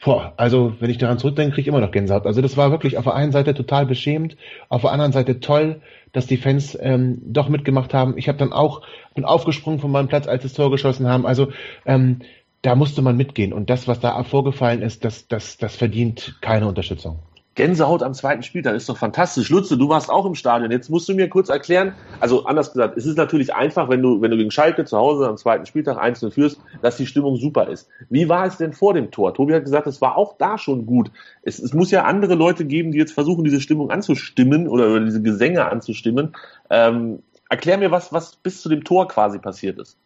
boah, 0.02 0.32
also, 0.36 0.74
wenn 0.78 0.90
ich 0.90 0.98
daran 0.98 1.18
zurückdenke, 1.18 1.54
kriege 1.54 1.62
ich 1.62 1.66
immer 1.66 1.80
noch 1.80 1.90
Gänsehaut. 1.90 2.24
Also, 2.24 2.40
das 2.40 2.56
war 2.56 2.70
wirklich 2.70 2.96
auf 2.96 3.04
der 3.04 3.14
einen 3.14 3.32
Seite 3.32 3.54
total 3.54 3.84
beschämend, 3.84 4.36
auf 4.68 4.82
der 4.82 4.92
anderen 4.92 5.12
Seite 5.12 5.40
toll, 5.40 5.82
dass 6.12 6.26
die 6.26 6.36
Fans 6.36 6.78
ähm, 6.80 7.20
doch 7.24 7.48
mitgemacht 7.48 7.92
haben. 7.92 8.16
Ich 8.16 8.28
habe 8.28 8.38
dann 8.38 8.52
auch, 8.52 8.82
bin 9.14 9.24
aufgesprungen 9.24 9.80
von 9.80 9.90
meinem 9.90 10.08
Platz, 10.08 10.28
als 10.28 10.44
das 10.44 10.52
Tor 10.52 10.70
geschossen 10.70 11.08
haben. 11.08 11.26
Also, 11.26 11.48
ähm, 11.84 12.20
da 12.62 12.76
musste 12.76 13.02
man 13.02 13.16
mitgehen. 13.16 13.52
Und 13.52 13.70
das, 13.70 13.88
was 13.88 13.98
da 14.00 14.22
vorgefallen 14.22 14.82
ist, 14.82 15.04
das, 15.04 15.26
das, 15.28 15.58
das 15.58 15.76
verdient 15.76 16.38
keine 16.40 16.68
Unterstützung. 16.68 17.18
Gänsehaut 17.58 18.04
am 18.04 18.14
zweiten 18.14 18.44
Spieltag 18.44 18.76
ist 18.76 18.88
doch 18.88 18.96
fantastisch. 18.96 19.50
Lutze, 19.50 19.76
du 19.76 19.88
warst 19.88 20.10
auch 20.10 20.24
im 20.26 20.36
Stadion. 20.36 20.70
Jetzt 20.70 20.90
musst 20.90 21.08
du 21.08 21.14
mir 21.14 21.28
kurz 21.28 21.48
erklären, 21.48 21.92
also 22.20 22.44
anders 22.44 22.72
gesagt, 22.72 22.96
es 22.96 23.04
ist 23.04 23.16
natürlich 23.16 23.52
einfach, 23.52 23.88
wenn 23.88 24.00
du, 24.00 24.22
wenn 24.22 24.30
du 24.30 24.36
gegen 24.36 24.52
Schalke 24.52 24.84
zu 24.84 24.96
Hause 24.96 25.28
am 25.28 25.36
zweiten 25.36 25.66
Spieltag 25.66 25.98
einzeln 25.98 26.30
führst, 26.30 26.60
dass 26.82 26.96
die 26.98 27.06
Stimmung 27.06 27.36
super 27.36 27.66
ist. 27.68 27.88
Wie 28.10 28.28
war 28.28 28.46
es 28.46 28.58
denn 28.58 28.72
vor 28.72 28.94
dem 28.94 29.10
Tor? 29.10 29.34
Tobi 29.34 29.54
hat 29.54 29.64
gesagt, 29.64 29.88
es 29.88 30.00
war 30.00 30.16
auch 30.16 30.38
da 30.38 30.56
schon 30.56 30.86
gut. 30.86 31.10
Es, 31.42 31.58
es 31.58 31.74
muss 31.74 31.90
ja 31.90 32.04
andere 32.04 32.36
Leute 32.36 32.64
geben, 32.64 32.92
die 32.92 32.98
jetzt 32.98 33.12
versuchen, 33.12 33.42
diese 33.42 33.60
Stimmung 33.60 33.90
anzustimmen 33.90 34.68
oder, 34.68 34.92
oder 34.92 35.04
diese 35.04 35.20
Gesänge 35.20 35.68
anzustimmen. 35.68 36.36
Ähm, 36.70 37.24
erklär 37.50 37.76
mir, 37.78 37.90
was, 37.90 38.12
was 38.12 38.36
bis 38.36 38.62
zu 38.62 38.68
dem 38.68 38.84
Tor 38.84 39.08
quasi 39.08 39.40
passiert 39.40 39.80
ist. 39.80 39.96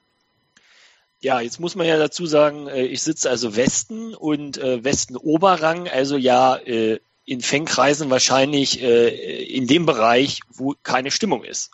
Ja, 1.21 1.41
jetzt 1.41 1.61
muss 1.61 1.77
man 1.77 1.87
ja 1.87 1.99
dazu 1.99 2.25
sagen, 2.25 2.67
äh, 2.67 2.85
ich 2.85 3.03
sitze 3.03 3.29
also 3.29 3.55
Westen 3.57 4.15
und 4.15 4.57
äh, 4.57 4.83
Westen 4.83 5.17
Oberrang, 5.17 5.87
also 5.87 6.17
ja 6.17 6.57
äh, 6.57 6.99
in 7.25 7.41
Fangkreisen 7.41 8.11
wahrscheinlich 8.11 8.83
äh, 8.83 9.45
in 9.45 9.67
dem 9.67 9.87
Bereich, 9.87 10.41
wo 10.53 10.75
keine 10.83 11.11
Stimmung 11.11 11.45
ist. 11.45 11.71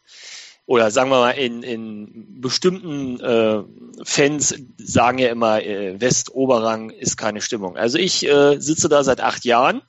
Oder 0.66 0.90
sagen 0.90 1.08
wir 1.08 1.20
mal, 1.20 1.30
in, 1.30 1.62
in 1.62 2.40
bestimmten 2.42 3.18
äh, 3.20 3.62
Fans 4.04 4.54
sagen 4.76 5.18
ja 5.18 5.30
immer, 5.30 5.62
äh, 5.62 5.98
West-Oberrang 5.98 6.90
ist 6.90 7.16
keine 7.16 7.40
Stimmung. 7.40 7.78
Also 7.78 7.96
ich 7.96 8.26
äh, 8.26 8.58
sitze 8.60 8.90
da 8.90 9.02
seit 9.02 9.22
acht 9.22 9.46
Jahren, 9.46 9.80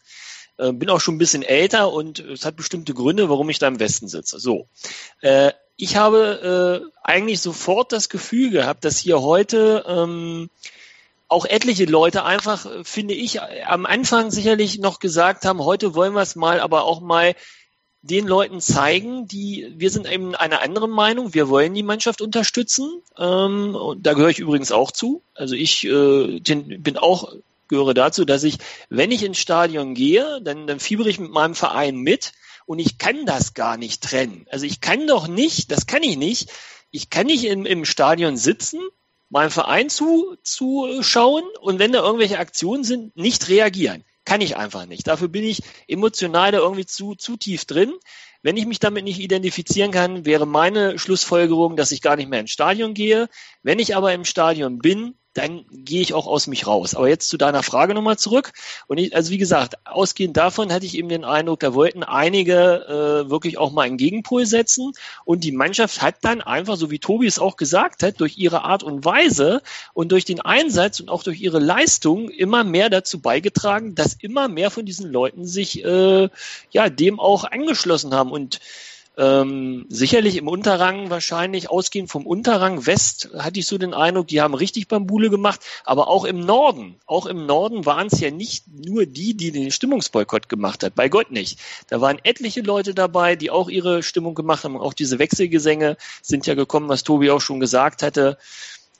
äh, 0.57 0.71
bin 0.71 0.89
auch 0.89 1.01
schon 1.01 1.15
ein 1.15 1.19
bisschen 1.19 1.43
älter 1.43 1.91
und 1.91 2.19
es 2.19 2.45
hat 2.45 2.55
bestimmte 2.55 2.93
Gründe, 2.93 3.27
warum 3.27 3.49
ich 3.49 3.59
da 3.59 3.67
im 3.67 3.81
Westen 3.81 4.07
sitze. 4.07 4.39
So. 4.39 4.69
Äh, 5.19 5.51
ich 5.75 5.97
habe 5.97 6.85
äh, 6.85 6.99
eigentlich 7.03 7.41
sofort 7.41 7.91
das 7.91 8.07
Gefühl 8.07 8.49
gehabt, 8.49 8.85
dass 8.85 8.99
hier 8.99 9.21
heute 9.21 9.83
ähm, 9.85 10.49
auch 11.29 11.45
etliche 11.45 11.85
Leute 11.85 12.25
einfach, 12.25 12.65
äh, 12.65 12.83
finde 12.83 13.13
ich, 13.13 13.41
am 13.41 13.85
Anfang 13.85 14.31
sicherlich 14.31 14.79
noch 14.79 14.99
gesagt 14.99 15.45
haben, 15.45 15.63
heute 15.63 15.95
wollen 15.95 16.13
wir 16.13 16.21
es 16.21 16.35
mal, 16.35 16.59
aber 16.59 16.83
auch 16.83 16.99
mal 16.99 17.35
den 18.01 18.27
Leuten 18.27 18.61
zeigen, 18.61 19.27
die, 19.27 19.73
wir 19.75 19.89
sind 19.89 20.09
eben 20.09 20.33
einer 20.33 20.61
anderen 20.61 20.89
Meinung, 20.89 21.33
wir 21.33 21.49
wollen 21.49 21.73
die 21.73 21.83
Mannschaft 21.83 22.21
unterstützen. 22.21 23.01
Ähm, 23.17 23.75
und 23.75 24.05
da 24.05 24.13
gehöre 24.13 24.29
ich 24.29 24.39
übrigens 24.39 24.71
auch 24.71 24.91
zu. 24.91 25.21
Also 25.35 25.55
ich 25.55 25.85
äh, 25.85 26.39
bin 26.39 26.97
auch, 26.97 27.33
gehöre 27.67 27.93
dazu, 27.93 28.25
dass 28.25 28.43
ich, 28.43 28.57
wenn 28.89 29.11
ich 29.11 29.23
ins 29.23 29.37
Stadion 29.37 29.95
gehe, 29.95 30.41
dann, 30.41 30.65
dann 30.65 30.79
fiebere 30.79 31.09
ich 31.09 31.19
mit 31.19 31.31
meinem 31.31 31.55
Verein 31.55 31.97
mit 31.97 32.31
und 32.65 32.79
ich 32.79 32.97
kann 32.97 33.25
das 33.25 33.53
gar 33.53 33.77
nicht 33.77 34.01
trennen. 34.01 34.45
Also 34.49 34.65
ich 34.65 34.79
kann 34.79 35.05
doch 35.05 35.27
nicht, 35.27 35.69
das 35.71 35.85
kann 35.85 36.01
ich 36.01 36.17
nicht, 36.17 36.49
ich 36.91 37.09
kann 37.09 37.27
nicht 37.27 37.43
im, 37.43 37.65
im 37.65 37.83
Stadion 37.83 38.37
sitzen, 38.37 38.79
meinem 39.29 39.51
Verein 39.51 39.89
zu, 39.89 40.35
zu 40.43 41.01
schauen 41.01 41.43
und 41.61 41.79
wenn 41.79 41.91
da 41.91 41.99
irgendwelche 41.99 42.39
Aktionen 42.39 42.83
sind, 42.83 43.15
nicht 43.15 43.49
reagieren. 43.49 44.03
Kann 44.25 44.41
ich 44.41 44.57
einfach 44.57 44.85
nicht. 44.85 45.07
Dafür 45.07 45.27
bin 45.27 45.43
ich 45.43 45.63
emotional 45.87 46.51
da 46.51 46.59
irgendwie 46.59 46.85
zu, 46.85 47.15
zu 47.15 47.37
tief 47.37 47.65
drin. 47.65 47.93
Wenn 48.41 48.57
ich 48.57 48.65
mich 48.65 48.79
damit 48.79 49.03
nicht 49.03 49.19
identifizieren 49.19 49.91
kann, 49.91 50.25
wäre 50.25 50.45
meine 50.45 50.99
Schlussfolgerung, 50.99 51.75
dass 51.75 51.91
ich 51.91 52.01
gar 52.01 52.15
nicht 52.15 52.29
mehr 52.29 52.39
ins 52.39 52.51
Stadion 52.51 52.93
gehe. 52.93 53.27
Wenn 53.63 53.79
ich 53.79 53.95
aber 53.95 54.13
im 54.13 54.25
Stadion 54.25 54.79
bin, 54.79 55.15
dann 55.33 55.65
gehe 55.71 56.01
ich 56.01 56.13
auch 56.13 56.27
aus 56.27 56.47
mich 56.47 56.65
raus. 56.65 56.95
Aber 56.95 57.07
jetzt 57.07 57.29
zu 57.29 57.37
deiner 57.37 57.61
Frage 57.61 57.93
nochmal 57.93 58.17
zurück. 58.17 58.51
Und 58.87 58.97
ich, 58.97 59.15
also 59.15 59.31
wie 59.31 59.37
gesagt, 59.37 59.75
ausgehend 59.85 60.35
davon 60.37 60.73
hatte 60.73 60.85
ich 60.85 60.97
eben 60.97 61.09
den 61.09 61.23
Eindruck, 61.23 61.59
da 61.59 61.73
wollten 61.73 62.03
einige 62.03 63.25
äh, 63.25 63.29
wirklich 63.29 63.57
auch 63.57 63.71
mal 63.71 63.83
einen 63.83 63.97
Gegenpol 63.97 64.45
setzen. 64.45 64.93
Und 65.25 65.43
die 65.43 65.51
Mannschaft 65.51 66.01
hat 66.01 66.15
dann 66.21 66.41
einfach, 66.41 66.77
so 66.77 66.89
wie 66.89 66.99
Tobi 66.99 67.27
es 67.27 67.37
auch 67.37 67.57
gesagt 67.57 68.01
hat, 68.01 68.19
durch 68.19 68.37
ihre 68.37 68.63
Art 68.63 68.81
und 68.81 69.05
Weise 69.05 69.61
und 69.93 70.11
durch 70.11 70.25
den 70.25 70.41
Einsatz 70.41 70.99
und 70.99 71.09
auch 71.09 71.23
durch 71.23 71.39
ihre 71.39 71.59
Leistung 71.59 72.29
immer 72.29 72.63
mehr 72.63 72.89
dazu 72.89 73.21
beigetragen, 73.21 73.93
dass 73.93 74.15
immer 74.15 74.47
mehr 74.47 74.71
von 74.71 74.85
diesen 74.85 75.11
Leuten 75.11 75.45
sich 75.45 75.85
äh, 75.85 76.29
ja 76.71 76.89
dem 76.89 77.19
auch 77.19 77.43
angeschlossen 77.43 78.15
haben. 78.15 78.31
Und 78.31 78.59
ähm, 79.17 79.85
sicherlich 79.89 80.37
im 80.37 80.47
Unterrang 80.47 81.09
wahrscheinlich, 81.09 81.69
ausgehend 81.69 82.09
vom 82.09 82.25
Unterrang 82.25 82.85
West, 82.85 83.29
hatte 83.37 83.59
ich 83.59 83.67
so 83.67 83.77
den 83.77 83.93
Eindruck, 83.93 84.27
die 84.27 84.41
haben 84.41 84.53
richtig 84.53 84.87
Bambule 84.87 85.29
gemacht, 85.29 85.59
aber 85.83 86.07
auch 86.07 86.23
im 86.23 86.39
Norden, 86.39 86.95
auch 87.05 87.25
im 87.25 87.45
Norden 87.45 87.85
waren 87.85 88.07
es 88.07 88.19
ja 88.19 88.31
nicht 88.31 88.65
nur 88.67 89.05
die, 89.05 89.35
die 89.35 89.51
den 89.51 89.71
Stimmungsboykott 89.71 90.47
gemacht 90.47 90.83
hat, 90.83 90.95
bei 90.95 91.09
Gott 91.09 91.31
nicht. 91.31 91.59
Da 91.89 91.99
waren 91.99 92.19
etliche 92.23 92.61
Leute 92.61 92.93
dabei, 92.93 93.35
die 93.35 93.51
auch 93.51 93.69
ihre 93.69 94.03
Stimmung 94.03 94.35
gemacht 94.35 94.63
haben, 94.63 94.77
auch 94.77 94.93
diese 94.93 95.19
Wechselgesänge 95.19 95.97
sind 96.21 96.47
ja 96.47 96.55
gekommen, 96.55 96.87
was 96.87 97.03
Tobi 97.03 97.29
auch 97.31 97.41
schon 97.41 97.59
gesagt 97.59 98.03
hatte. 98.03 98.37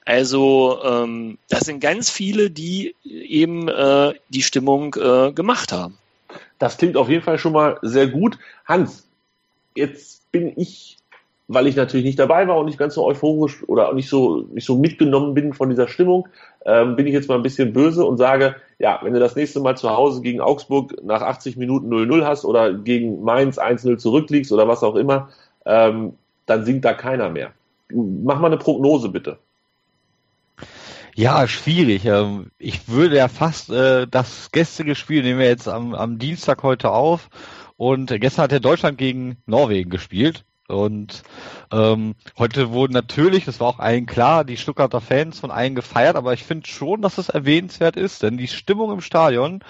Also 0.06 0.80
ähm, 0.84 1.38
das 1.50 1.62
sind 1.62 1.80
ganz 1.82 2.10
viele, 2.10 2.50
die 2.50 2.96
eben 3.04 3.68
äh, 3.68 4.14
die 4.30 4.42
Stimmung 4.42 4.96
äh, 4.96 5.32
gemacht 5.32 5.72
haben. 5.72 5.98
Das 6.58 6.78
klingt 6.78 6.98
auf 6.98 7.10
jeden 7.10 7.24
Fall 7.24 7.38
schon 7.38 7.54
mal 7.54 7.78
sehr 7.84 8.08
gut. 8.08 8.38
Hans, 8.66 9.06
jetzt 9.80 10.32
bin 10.32 10.54
ich, 10.56 10.98
weil 11.48 11.68
ich 11.68 11.76
natürlich 11.76 12.06
nicht 12.06 12.20
dabei 12.20 12.48
war 12.48 12.58
und 12.58 12.68
nicht 12.68 12.78
ganz 12.78 12.94
so 12.94 13.06
euphorisch 13.06 13.68
oder 13.68 13.92
nicht 13.94 14.10
so, 14.10 14.48
nicht 14.54 14.66
so 14.66 14.78
mitgenommen 14.78 15.34
bin 15.34 15.54
von 15.54 15.70
dieser 15.70 15.88
Stimmung, 15.88 16.28
ähm, 16.66 16.96
bin 16.96 17.08
ich 17.08 17.14
jetzt 17.14 17.28
mal 17.28 17.36
ein 17.36 17.44
bisschen 17.44 17.74
böse 17.74 18.06
und 18.06 18.18
sage, 18.18 18.56
ja, 18.78 19.00
wenn 19.02 19.14
du 19.14 19.20
das 19.20 19.36
nächste 19.36 19.60
Mal 19.60 19.76
zu 19.76 19.90
Hause 19.90 20.22
gegen 20.22 20.42
Augsburg 20.42 21.04
nach 21.04 21.22
80 21.22 21.58
Minuten 21.58 21.92
0-0 21.92 22.24
hast 22.26 22.46
oder 22.46 22.74
gegen 22.74 23.24
Mainz 23.24 23.58
1-0 23.58 23.98
zurückliegst 23.98 24.52
oder 24.52 24.68
was 24.68 24.84
auch 24.84 24.96
immer, 24.96 25.30
ähm, 25.66 26.14
dann 26.46 26.66
singt 26.66 26.86
da 26.86 26.94
keiner 26.94 27.30
mehr. 27.30 27.52
Mach 27.92 28.40
mal 28.40 28.48
eine 28.48 28.58
Prognose 28.58 29.10
bitte. 29.10 29.40
Ja, 31.16 31.48
schwierig. 31.48 32.06
Ähm, 32.06 32.52
Ich 32.60 32.88
würde 32.88 33.18
ja 33.18 33.28
fast 33.28 33.70
äh, 33.70 34.08
das 34.08 34.52
gestrige 34.52 34.96
Spiel 34.96 35.22
nehmen 35.22 35.40
wir 35.40 35.48
jetzt 35.48 35.68
am, 35.68 35.94
am 35.94 36.18
Dienstag 36.18 36.64
heute 36.64 36.92
auf. 36.92 37.30
Und 37.80 38.08
gestern 38.20 38.44
hat 38.44 38.52
ja 38.52 38.60
Deutschland 38.60 38.98
gegen 38.98 39.38
Norwegen 39.46 39.90
gespielt. 39.90 40.44
Und 40.68 41.24
ähm, 41.72 42.16
heute 42.38 42.74
wurden 42.74 42.92
natürlich, 42.92 43.46
das 43.46 43.62
war 43.62 43.68
auch 43.68 43.80
allen 43.80 44.06
klar, 44.06 44.44
die 44.44 44.58
Stuttgarter 44.58 45.00
Fans 45.00 45.40
von 45.40 45.50
allen 45.50 45.76
gefeiert, 45.76 46.18
aber 46.18 46.34
ich 46.34 46.44
finde 46.44 46.68
schon, 46.68 47.02
dass 47.02 47.18
es 47.18 47.30
erwähnenswert 47.30 47.96
ist, 47.96 48.22
denn 48.22 48.36
die 48.36 48.50
Stimmung 48.50 48.92
im 48.92 49.00
Stadion 49.00 49.64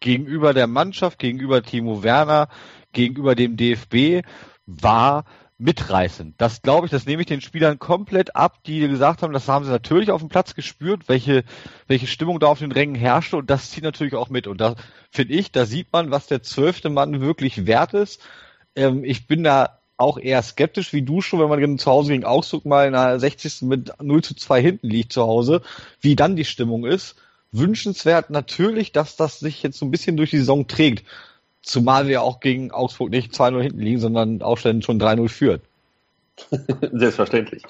gegenüber 0.00 0.52
der 0.52 0.66
Mannschaft, 0.66 1.18
gegenüber 1.18 1.62
Timo 1.62 2.02
Werner, 2.02 2.48
gegenüber 2.92 3.34
dem 3.34 3.56
DFB 3.56 4.26
war 4.66 5.24
mitreißend. 5.58 6.34
Das 6.38 6.62
glaube 6.62 6.86
ich, 6.86 6.90
das 6.90 7.06
nehme 7.06 7.22
ich 7.22 7.28
den 7.28 7.40
Spielern 7.40 7.78
komplett 7.78 8.36
ab, 8.36 8.62
die 8.64 8.80
gesagt 8.80 9.22
haben, 9.22 9.32
das 9.32 9.48
haben 9.48 9.64
sie 9.64 9.70
natürlich 9.70 10.10
auf 10.10 10.20
dem 10.20 10.28
Platz 10.28 10.54
gespürt, 10.54 11.08
welche, 11.08 11.44
welche 11.86 12.06
Stimmung 12.06 12.40
da 12.40 12.48
auf 12.48 12.58
den 12.58 12.72
Rängen 12.72 12.94
herrschte 12.94 13.36
und 13.36 13.48
das 13.48 13.70
zieht 13.70 13.84
natürlich 13.84 14.14
auch 14.14 14.28
mit. 14.28 14.46
Und 14.46 14.60
da 14.60 14.74
finde 15.10 15.34
ich, 15.34 15.52
da 15.52 15.64
sieht 15.64 15.92
man, 15.92 16.10
was 16.10 16.26
der 16.26 16.42
zwölfte 16.42 16.90
Mann 16.90 17.20
wirklich 17.20 17.66
wert 17.66 17.94
ist. 17.94 18.20
Ähm, 18.74 19.04
ich 19.04 19.26
bin 19.26 19.44
da 19.44 19.80
auch 19.96 20.18
eher 20.18 20.42
skeptisch 20.42 20.92
wie 20.92 21.02
du 21.02 21.22
schon, 21.22 21.40
wenn 21.40 21.48
man 21.48 21.78
zu 21.78 21.90
Hause 21.90 22.12
gegen 22.12 22.24
Augsburg 22.24 22.66
mal 22.66 22.86
in 22.86 22.92
der 22.92 23.18
60. 23.18 23.62
mit 23.62 23.92
0 24.02 24.22
zu 24.22 24.34
2 24.34 24.60
hinten 24.60 24.88
liegt 24.90 25.12
zu 25.12 25.22
Hause, 25.22 25.62
wie 26.00 26.16
dann 26.16 26.36
die 26.36 26.44
Stimmung 26.44 26.84
ist 26.84 27.16
wünschenswert 27.52 28.30
natürlich, 28.30 28.92
dass 28.92 29.16
das 29.16 29.38
sich 29.38 29.62
jetzt 29.62 29.78
so 29.78 29.86
ein 29.86 29.90
bisschen 29.90 30.16
durch 30.16 30.30
die 30.30 30.38
Saison 30.38 30.66
trägt. 30.66 31.06
Zumal 31.66 32.06
wir 32.06 32.22
auch 32.22 32.38
gegen 32.38 32.70
Augsburg 32.70 33.10
nicht 33.10 33.32
2-0 33.32 33.60
hinten 33.60 33.80
liegen, 33.80 33.98
sondern 33.98 34.40
Aufständen 34.40 34.82
schon 34.82 35.00
3-0 35.00 35.28
führen. 35.28 35.60
Selbstverständlich. 36.92 37.64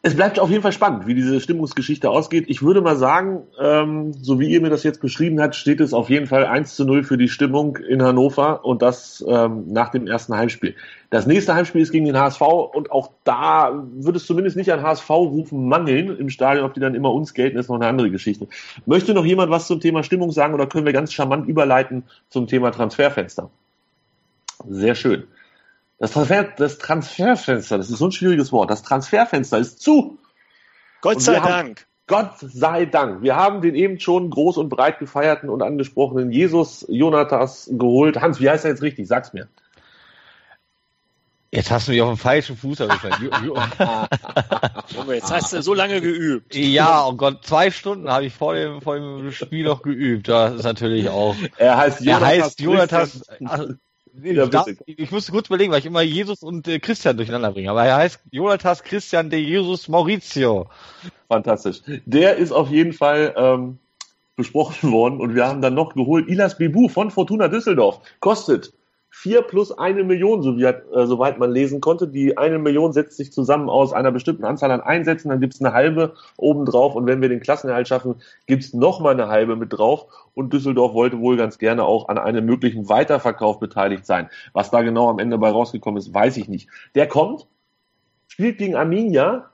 Es 0.00 0.14
bleibt 0.14 0.38
auf 0.38 0.48
jeden 0.48 0.62
Fall 0.62 0.70
spannend, 0.72 1.08
wie 1.08 1.14
diese 1.14 1.40
Stimmungsgeschichte 1.40 2.08
ausgeht. 2.08 2.44
Ich 2.46 2.62
würde 2.62 2.80
mal 2.80 2.94
sagen, 2.94 3.42
ähm, 3.60 4.12
so 4.14 4.38
wie 4.38 4.48
ihr 4.48 4.60
mir 4.60 4.70
das 4.70 4.84
jetzt 4.84 5.00
beschrieben 5.00 5.40
habt, 5.40 5.56
steht 5.56 5.80
es 5.80 5.92
auf 5.92 6.08
jeden 6.08 6.28
Fall 6.28 6.46
1 6.46 6.76
zu 6.76 6.84
0 6.84 7.02
für 7.02 7.18
die 7.18 7.28
Stimmung 7.28 7.76
in 7.76 8.00
Hannover 8.00 8.64
und 8.64 8.80
das 8.80 9.24
ähm, 9.26 9.64
nach 9.66 9.88
dem 9.88 10.06
ersten 10.06 10.36
Heimspiel. 10.36 10.76
Das 11.10 11.26
nächste 11.26 11.52
Heimspiel 11.52 11.82
ist 11.82 11.90
gegen 11.90 12.04
den 12.04 12.16
HSV 12.16 12.40
und 12.40 12.92
auch 12.92 13.10
da 13.24 13.84
wird 13.92 14.14
es 14.14 14.24
zumindest 14.24 14.56
nicht 14.56 14.72
an 14.72 14.82
HSV-Rufen 14.82 15.66
mangeln 15.66 16.16
im 16.16 16.30
Stadion. 16.30 16.64
Ob 16.64 16.74
die 16.74 16.80
dann 16.80 16.94
immer 16.94 17.12
uns 17.12 17.34
gelten, 17.34 17.58
ist 17.58 17.68
noch 17.68 17.76
eine 17.76 17.88
andere 17.88 18.12
Geschichte. 18.12 18.46
Möchte 18.86 19.14
noch 19.14 19.24
jemand 19.24 19.50
was 19.50 19.66
zum 19.66 19.80
Thema 19.80 20.04
Stimmung 20.04 20.30
sagen 20.30 20.54
oder 20.54 20.68
können 20.68 20.86
wir 20.86 20.92
ganz 20.92 21.12
charmant 21.12 21.48
überleiten 21.48 22.04
zum 22.28 22.46
Thema 22.46 22.70
Transferfenster? 22.70 23.50
Sehr 24.68 24.94
schön. 24.94 25.24
Das, 25.98 26.12
Transfer, 26.12 26.44
das 26.44 26.78
Transferfenster, 26.78 27.76
das 27.78 27.90
ist 27.90 27.98
so 27.98 28.06
ein 28.06 28.12
schwieriges 28.12 28.52
Wort. 28.52 28.70
Das 28.70 28.82
Transferfenster 28.82 29.58
ist 29.58 29.80
zu. 29.80 30.18
Gott 31.00 31.20
sei 31.20 31.40
Dank. 31.40 31.86
Gott 32.06 32.38
sei 32.38 32.86
Dank. 32.86 33.22
Wir 33.22 33.36
haben 33.36 33.60
den 33.60 33.74
eben 33.74 34.00
schon 34.00 34.30
groß 34.30 34.56
und 34.56 34.70
breit 34.70 34.98
gefeierten 34.98 35.50
und 35.50 35.62
angesprochenen 35.62 36.32
Jesus 36.32 36.86
Jonathas 36.88 37.68
geholt. 37.70 38.20
Hans, 38.20 38.40
wie 38.40 38.48
heißt 38.48 38.64
er 38.64 38.70
jetzt 38.70 38.82
richtig? 38.82 39.06
Sag's 39.08 39.32
mir. 39.32 39.48
Jetzt 41.50 41.70
hast 41.70 41.88
du 41.88 41.92
mich 41.92 42.02
auf 42.02 42.08
dem 42.08 42.18
falschen 42.18 42.56
Fuß 42.56 42.80
erwischt. 42.80 43.04
Junge, 44.94 45.14
jetzt 45.14 45.32
hast 45.32 45.52
du 45.52 45.62
so 45.62 45.72
lange 45.72 46.00
geübt. 46.02 46.54
Ja, 46.54 47.06
oh 47.06 47.14
Gott, 47.14 47.46
zwei 47.46 47.70
Stunden 47.70 48.10
habe 48.10 48.26
ich 48.26 48.34
vor 48.34 48.54
dem, 48.54 48.82
vor 48.82 48.96
dem 48.96 49.32
Spiel 49.32 49.64
noch 49.64 49.80
geübt. 49.80 50.28
Das 50.28 50.54
ist 50.54 50.64
natürlich 50.64 51.08
auch. 51.08 51.34
Er 51.56 51.78
heißt 51.78 52.00
Jonathas. 52.02 52.20
Er 52.20 52.44
heißt 52.44 52.60
Jonathas. 52.60 53.22
Nee, 54.20 54.32
ja, 54.32 54.44
ich, 54.44 54.50
darf, 54.50 54.66
ich, 54.86 55.10
musste 55.10 55.32
kurz 55.32 55.46
überlegen, 55.46 55.70
weil 55.70 55.78
ich 55.78 55.86
immer 55.86 56.02
Jesus 56.02 56.42
und 56.42 56.66
äh, 56.66 56.78
Christian 56.78 57.16
durcheinander 57.16 57.52
bringe. 57.52 57.70
Aber 57.70 57.84
er 57.84 57.96
heißt 57.96 58.20
Jonatas 58.30 58.82
Christian 58.82 59.30
de 59.30 59.40
Jesus 59.40 59.88
Maurizio. 59.88 60.68
Fantastisch. 61.28 61.82
Der 62.04 62.36
ist 62.36 62.52
auf 62.52 62.70
jeden 62.70 62.92
Fall 62.92 63.34
ähm, 63.36 63.78
besprochen 64.36 64.92
worden 64.92 65.20
und 65.20 65.34
wir 65.34 65.46
haben 65.46 65.60
dann 65.60 65.74
noch 65.74 65.94
geholt 65.94 66.28
Ilas 66.28 66.58
Bebu 66.58 66.88
von 66.88 67.10
Fortuna 67.10 67.48
Düsseldorf. 67.48 68.00
Kostet 68.20 68.72
4 69.20 69.42
plus 69.42 69.76
eine 69.76 70.04
Million, 70.04 70.42
so 70.42 70.56
wie, 70.56 70.62
äh, 70.62 70.76
soweit 70.92 71.40
man 71.40 71.50
lesen 71.50 71.80
konnte. 71.80 72.06
Die 72.06 72.38
eine 72.38 72.60
Million 72.60 72.92
setzt 72.92 73.16
sich 73.16 73.32
zusammen 73.32 73.68
aus 73.68 73.92
einer 73.92 74.12
bestimmten 74.12 74.44
Anzahl 74.44 74.70
an 74.70 74.80
Einsätzen, 74.80 75.30
dann 75.30 75.40
gibt's 75.40 75.60
eine 75.60 75.72
halbe 75.72 76.14
obendrauf 76.36 76.94
und 76.94 77.06
wenn 77.06 77.20
wir 77.20 77.28
den 77.28 77.40
Klassenerhalt 77.40 77.88
schaffen, 77.88 78.22
gibt's 78.46 78.74
noch 78.74 79.00
mal 79.00 79.10
eine 79.10 79.26
halbe 79.26 79.56
mit 79.56 79.72
drauf 79.72 80.06
und 80.34 80.52
Düsseldorf 80.52 80.94
wollte 80.94 81.18
wohl 81.18 81.36
ganz 81.36 81.58
gerne 81.58 81.82
auch 81.82 82.08
an 82.08 82.16
einem 82.16 82.44
möglichen 82.44 82.88
Weiterverkauf 82.88 83.58
beteiligt 83.58 84.06
sein. 84.06 84.30
Was 84.52 84.70
da 84.70 84.82
genau 84.82 85.10
am 85.10 85.18
Ende 85.18 85.36
bei 85.36 85.50
rausgekommen 85.50 85.98
ist, 85.98 86.14
weiß 86.14 86.36
ich 86.36 86.48
nicht. 86.48 86.68
Der 86.94 87.08
kommt, 87.08 87.48
spielt 88.28 88.58
gegen 88.58 88.76
Arminia, 88.76 89.50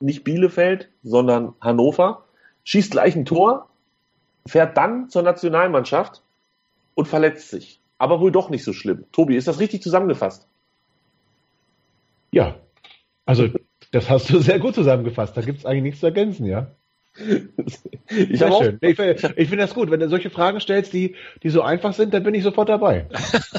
nicht 0.00 0.24
Bielefeld, 0.24 0.88
sondern 1.02 1.52
Hannover, 1.60 2.24
schießt 2.64 2.92
gleich 2.92 3.14
ein 3.14 3.26
Tor, 3.26 3.68
fährt 4.46 4.78
dann 4.78 5.10
zur 5.10 5.20
Nationalmannschaft 5.20 6.22
und 6.94 7.08
verletzt 7.08 7.50
sich 7.50 7.79
aber 8.00 8.18
wohl 8.18 8.32
doch 8.32 8.48
nicht 8.48 8.64
so 8.64 8.72
schlimm. 8.72 9.04
Tobi, 9.12 9.36
ist 9.36 9.46
das 9.46 9.60
richtig 9.60 9.82
zusammengefasst? 9.82 10.48
Ja, 12.32 12.56
also 13.26 13.48
das 13.92 14.08
hast 14.08 14.30
du 14.30 14.38
sehr 14.40 14.58
gut 14.58 14.74
zusammengefasst. 14.74 15.36
Da 15.36 15.42
gibt 15.42 15.58
es 15.58 15.66
eigentlich 15.66 15.82
nichts 15.82 16.00
zu 16.00 16.06
ergänzen, 16.06 16.46
ja. 16.46 16.74
ich 18.08 18.40
schön. 18.40 18.78
Ich, 18.80 18.98
ich 18.98 19.48
finde 19.48 19.58
das 19.58 19.74
gut. 19.74 19.90
Wenn 19.90 20.00
du 20.00 20.08
solche 20.08 20.30
Fragen 20.30 20.60
stellst, 20.60 20.92
die, 20.92 21.14
die 21.42 21.50
so 21.50 21.62
einfach 21.62 21.92
sind, 21.92 22.14
dann 22.14 22.22
bin 22.22 22.34
ich 22.34 22.42
sofort 22.42 22.68
dabei. 22.68 23.06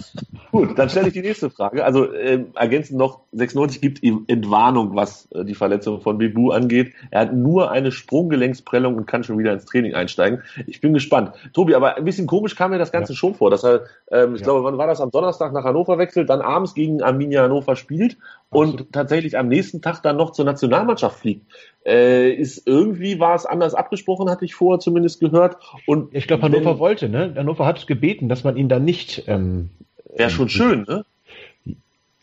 gut, 0.51 0.77
dann 0.77 0.89
stelle 0.89 1.07
ich 1.07 1.13
die 1.13 1.21
nächste 1.21 1.49
Frage. 1.49 1.85
Also 1.85 2.11
äh, 2.11 2.43
ergänzend 2.55 2.97
noch, 2.97 3.21
96 3.31 3.81
gibt 3.81 4.03
ihm 4.03 4.25
Entwarnung, 4.27 4.95
was 4.95 5.31
äh, 5.31 5.45
die 5.45 5.55
Verletzung 5.55 6.01
von 6.01 6.17
Bibu 6.17 6.51
angeht. 6.51 6.93
Er 7.11 7.21
hat 7.21 7.33
nur 7.33 7.71
eine 7.71 7.91
Sprunggelenksprellung 7.91 8.95
und 8.95 9.05
kann 9.05 9.23
schon 9.23 9.37
wieder 9.37 9.53
ins 9.53 9.65
Training 9.65 9.93
einsteigen. 9.93 10.41
Ich 10.67 10.81
bin 10.81 10.93
gespannt. 10.93 11.33
Tobi, 11.53 11.75
aber 11.75 11.97
ein 11.97 12.05
bisschen 12.05 12.27
komisch 12.27 12.55
kam 12.55 12.71
mir 12.71 12.77
das 12.77 12.91
Ganze 12.91 13.13
ja. 13.13 13.17
schon 13.17 13.35
vor, 13.35 13.49
dass 13.49 13.63
er, 13.63 13.85
ähm, 14.11 14.35
ich 14.35 14.41
ja. 14.41 14.45
glaube, 14.45 14.63
wann 14.63 14.77
war 14.77 14.87
das? 14.87 15.01
Am 15.01 15.11
Donnerstag 15.11 15.53
nach 15.53 15.63
Hannover 15.63 15.97
wechselt, 15.97 16.29
dann 16.29 16.41
abends 16.41 16.73
gegen 16.73 17.01
Arminia 17.01 17.43
Hannover 17.43 17.75
spielt 17.75 18.17
und 18.51 18.91
tatsächlich 18.91 19.37
am 19.37 19.47
nächsten 19.47 19.81
Tag 19.81 20.03
dann 20.03 20.17
noch 20.17 20.31
zur 20.31 20.43
Nationalmannschaft 20.43 21.19
fliegt. 21.19 21.45
Äh, 21.85 22.33
ist 22.33 22.67
irgendwie 22.67 23.19
war 23.19 23.33
es 23.33 23.45
anders 23.45 23.73
abgesprochen, 23.73 24.29
hatte 24.29 24.45
ich 24.45 24.53
vorher 24.53 24.79
zumindest 24.79 25.21
gehört. 25.21 25.57
Und 25.87 26.13
ich 26.13 26.27
glaube, 26.27 26.43
Hannover 26.43 26.71
wenn, 26.71 26.79
wollte, 26.79 27.09
ne? 27.09 27.33
Hannover 27.35 27.65
hat 27.65 27.87
gebeten, 27.87 28.27
dass 28.27 28.43
man 28.43 28.57
ihn 28.57 28.67
dann 28.67 28.83
nicht. 28.83 29.23
Ähm, 29.27 29.69
wäre 30.15 30.29
schon 30.29 30.49
schön, 30.49 30.85
ne? 30.87 31.05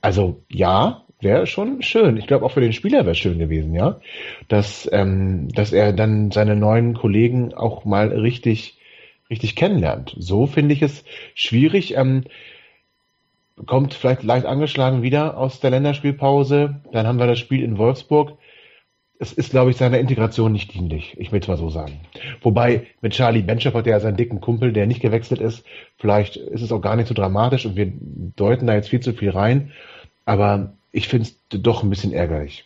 Also 0.02 0.42
ja, 0.50 1.02
wäre 1.18 1.46
schon 1.46 1.82
schön. 1.82 2.18
Ich 2.18 2.26
glaube, 2.26 2.44
auch 2.44 2.52
für 2.52 2.60
den 2.60 2.74
Spieler 2.74 3.00
wäre 3.00 3.12
es 3.12 3.18
schön 3.18 3.38
gewesen, 3.38 3.74
ja, 3.74 3.98
dass 4.48 4.88
ähm, 4.92 5.48
dass 5.54 5.72
er 5.72 5.94
dann 5.94 6.30
seine 6.30 6.56
neuen 6.56 6.92
Kollegen 6.92 7.54
auch 7.54 7.86
mal 7.86 8.08
richtig 8.08 8.78
richtig 9.30 9.56
kennenlernt. 9.56 10.14
So 10.18 10.46
finde 10.46 10.74
ich 10.74 10.82
es 10.82 11.04
schwierig. 11.34 11.96
Ähm, 11.96 12.24
kommt 13.66 13.94
vielleicht 13.94 14.22
leicht 14.22 14.46
angeschlagen 14.46 15.02
wieder 15.02 15.36
aus 15.36 15.60
der 15.60 15.70
Länderspielpause. 15.70 16.80
Dann 16.92 17.06
haben 17.06 17.18
wir 17.18 17.26
das 17.26 17.38
Spiel 17.38 17.62
in 17.62 17.78
Wolfsburg 17.78 18.38
es 19.18 19.32
ist, 19.32 19.50
glaube 19.50 19.70
ich, 19.70 19.76
seiner 19.76 19.98
Integration 19.98 20.52
nicht 20.52 20.72
dienlich. 20.72 21.16
Ich 21.18 21.32
will 21.32 21.40
es 21.40 21.48
mal 21.48 21.56
so 21.56 21.70
sagen. 21.70 22.00
Wobei 22.40 22.86
mit 23.00 23.14
Charlie 23.14 23.42
Benchop 23.42 23.74
hat 23.74 23.86
er 23.86 23.94
ja 23.94 24.00
seinen 24.00 24.16
dicken 24.16 24.40
Kumpel, 24.40 24.72
der 24.72 24.86
nicht 24.86 25.00
gewechselt 25.00 25.40
ist. 25.40 25.64
Vielleicht 25.96 26.36
ist 26.36 26.62
es 26.62 26.70
auch 26.70 26.80
gar 26.80 26.94
nicht 26.94 27.08
so 27.08 27.14
dramatisch 27.14 27.66
und 27.66 27.76
wir 27.76 27.92
deuten 28.36 28.66
da 28.66 28.74
jetzt 28.74 28.88
viel 28.88 29.00
zu 29.00 29.12
viel 29.12 29.30
rein. 29.30 29.72
Aber 30.24 30.74
ich 30.92 31.08
finde 31.08 31.28
es 31.28 31.36
doch 31.48 31.82
ein 31.82 31.90
bisschen 31.90 32.12
ärgerlich. 32.12 32.64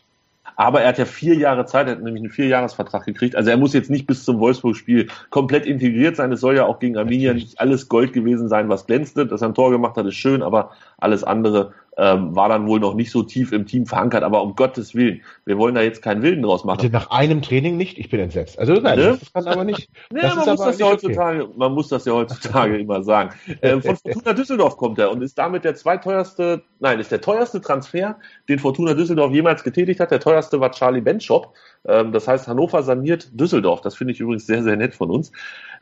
Aber 0.57 0.83
er 0.83 0.89
hat 0.89 0.99
ja 0.99 1.05
vier 1.05 1.35
Jahre 1.35 1.67
Zeit, 1.67 1.87
er 1.87 1.93
hat 1.93 2.03
nämlich 2.03 2.23
einen 2.23 2.33
Vierjahresvertrag 2.33 3.05
gekriegt. 3.05 3.37
Also 3.37 3.51
er 3.51 3.57
muss 3.57 3.73
jetzt 3.73 3.91
nicht 3.91 4.07
bis 4.07 4.25
zum 4.25 4.39
Wolfsburg-Spiel 4.39 5.09
komplett 5.31 5.67
integriert 5.67 6.17
sein. 6.17 6.33
Es 6.33 6.41
soll 6.41 6.57
ja 6.57 6.67
auch 6.67 6.79
gegen 6.79 6.97
Arminia 6.97 7.35
nicht 7.35 7.61
alles 7.61 7.89
Gold 7.89 8.13
gewesen 8.13 8.49
sein, 8.49 8.69
was 8.69 8.87
glänzte. 8.87 9.27
Dass 9.27 9.43
er 9.43 9.49
ein 9.49 9.55
Tor 9.55 9.71
gemacht 9.71 9.97
hat, 9.97 10.07
ist 10.07 10.15
schön, 10.15 10.43
aber 10.43 10.73
alles 10.99 11.25
andere 11.25 11.73
ähm, 11.99 12.35
war 12.35 12.49
dann 12.49 12.67
wohl 12.67 12.81
noch 12.81 12.95
nicht 12.95 13.11
so 13.11 13.23
tief 13.23 13.53
im 13.53 13.67
Team 13.67 13.87
verankert. 13.87 14.23
Aber 14.23 14.43
um 14.43 14.57
Gottes 14.57 14.95
Willen, 14.95 15.23
wir 15.45 15.59
wollen 15.59 15.75
da 15.75 15.83
jetzt 15.83 16.03
keinen 16.03 16.23
Wilden 16.23 16.43
draus 16.43 16.65
machen. 16.65 16.79
Bitte 16.79 16.93
nach 16.93 17.11
einem 17.11 17.43
Training 17.43 17.77
nicht? 17.77 17.99
Ich 17.99 18.09
bin 18.09 18.21
entsetzt. 18.21 18.59
Also 18.59 18.75
nein, 18.75 18.99
ne? 18.99 19.19
das 19.21 19.33
kann 19.33 19.47
aber 19.47 19.65
nicht. 19.65 19.91
nee, 20.11 20.23
man, 20.23 20.47
muss 20.47 20.65
das 20.65 20.79
ja 20.79 20.87
heutzutage, 20.87 21.45
okay. 21.45 21.55
man 21.57 21.73
muss 21.73 21.89
das 21.89 22.05
ja 22.05 22.13
heutzutage 22.15 22.79
immer 22.81 23.03
sagen. 23.03 23.35
Ähm, 23.61 23.83
von 23.83 23.97
Fortuna 23.97 24.33
Düsseldorf 24.33 24.77
kommt 24.77 24.99
er 24.99 25.11
und 25.11 25.23
ist 25.23 25.37
damit 25.37 25.65
der 25.65 25.75
zweiteuerste, 25.75 26.63
nein, 26.81 26.99
ist 26.99 27.13
der 27.13 27.21
teuerste 27.21 27.61
Transfer, 27.61 28.17
den 28.49 28.59
Fortuna 28.59 28.95
Düsseldorf 28.95 29.33
jemals 29.33 29.63
getätigt 29.63 30.01
hat. 30.01 30.11
Der 30.11 30.21
teuerste 30.21 30.61
war 30.61 30.73
Charlie 30.73 31.03
Benchop. 31.03 31.53
Ähm, 31.85 32.13
das 32.13 32.27
heißt, 32.27 32.49
Hannover 32.49 32.83
saniert 32.83 33.29
Düsseldorf. 33.39 33.83
Das 33.83 33.97
finde 33.97 34.15
ich 34.15 34.21
übrigens 34.21 34.47
sehr, 34.47 34.63
sehr 34.63 34.77
nett 34.77 34.95
von 34.95 35.11
uns. 35.11 35.33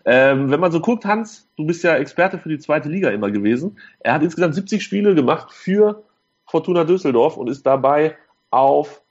Ähm, 0.04 0.50
wenn 0.50 0.60
man 0.60 0.72
so 0.72 0.80
guckt, 0.80 1.04
Hans, 1.04 1.48
du 1.56 1.66
bist 1.66 1.84
ja 1.84 1.96
Experte 1.96 2.38
für 2.38 2.48
die 2.48 2.58
zweite 2.58 2.88
Liga 2.88 3.10
immer 3.10 3.30
gewesen. 3.30 3.78
Er 4.00 4.14
hat 4.14 4.22
insgesamt 4.22 4.54
70 4.54 4.82
Spiele 4.82 5.14
gemacht 5.14 5.52
für 5.52 6.02
Fortuna 6.46 6.84
Düsseldorf 6.84 7.36
und 7.36 7.48
ist 7.48 7.66
dabei 7.66 8.16
auf 8.50 9.02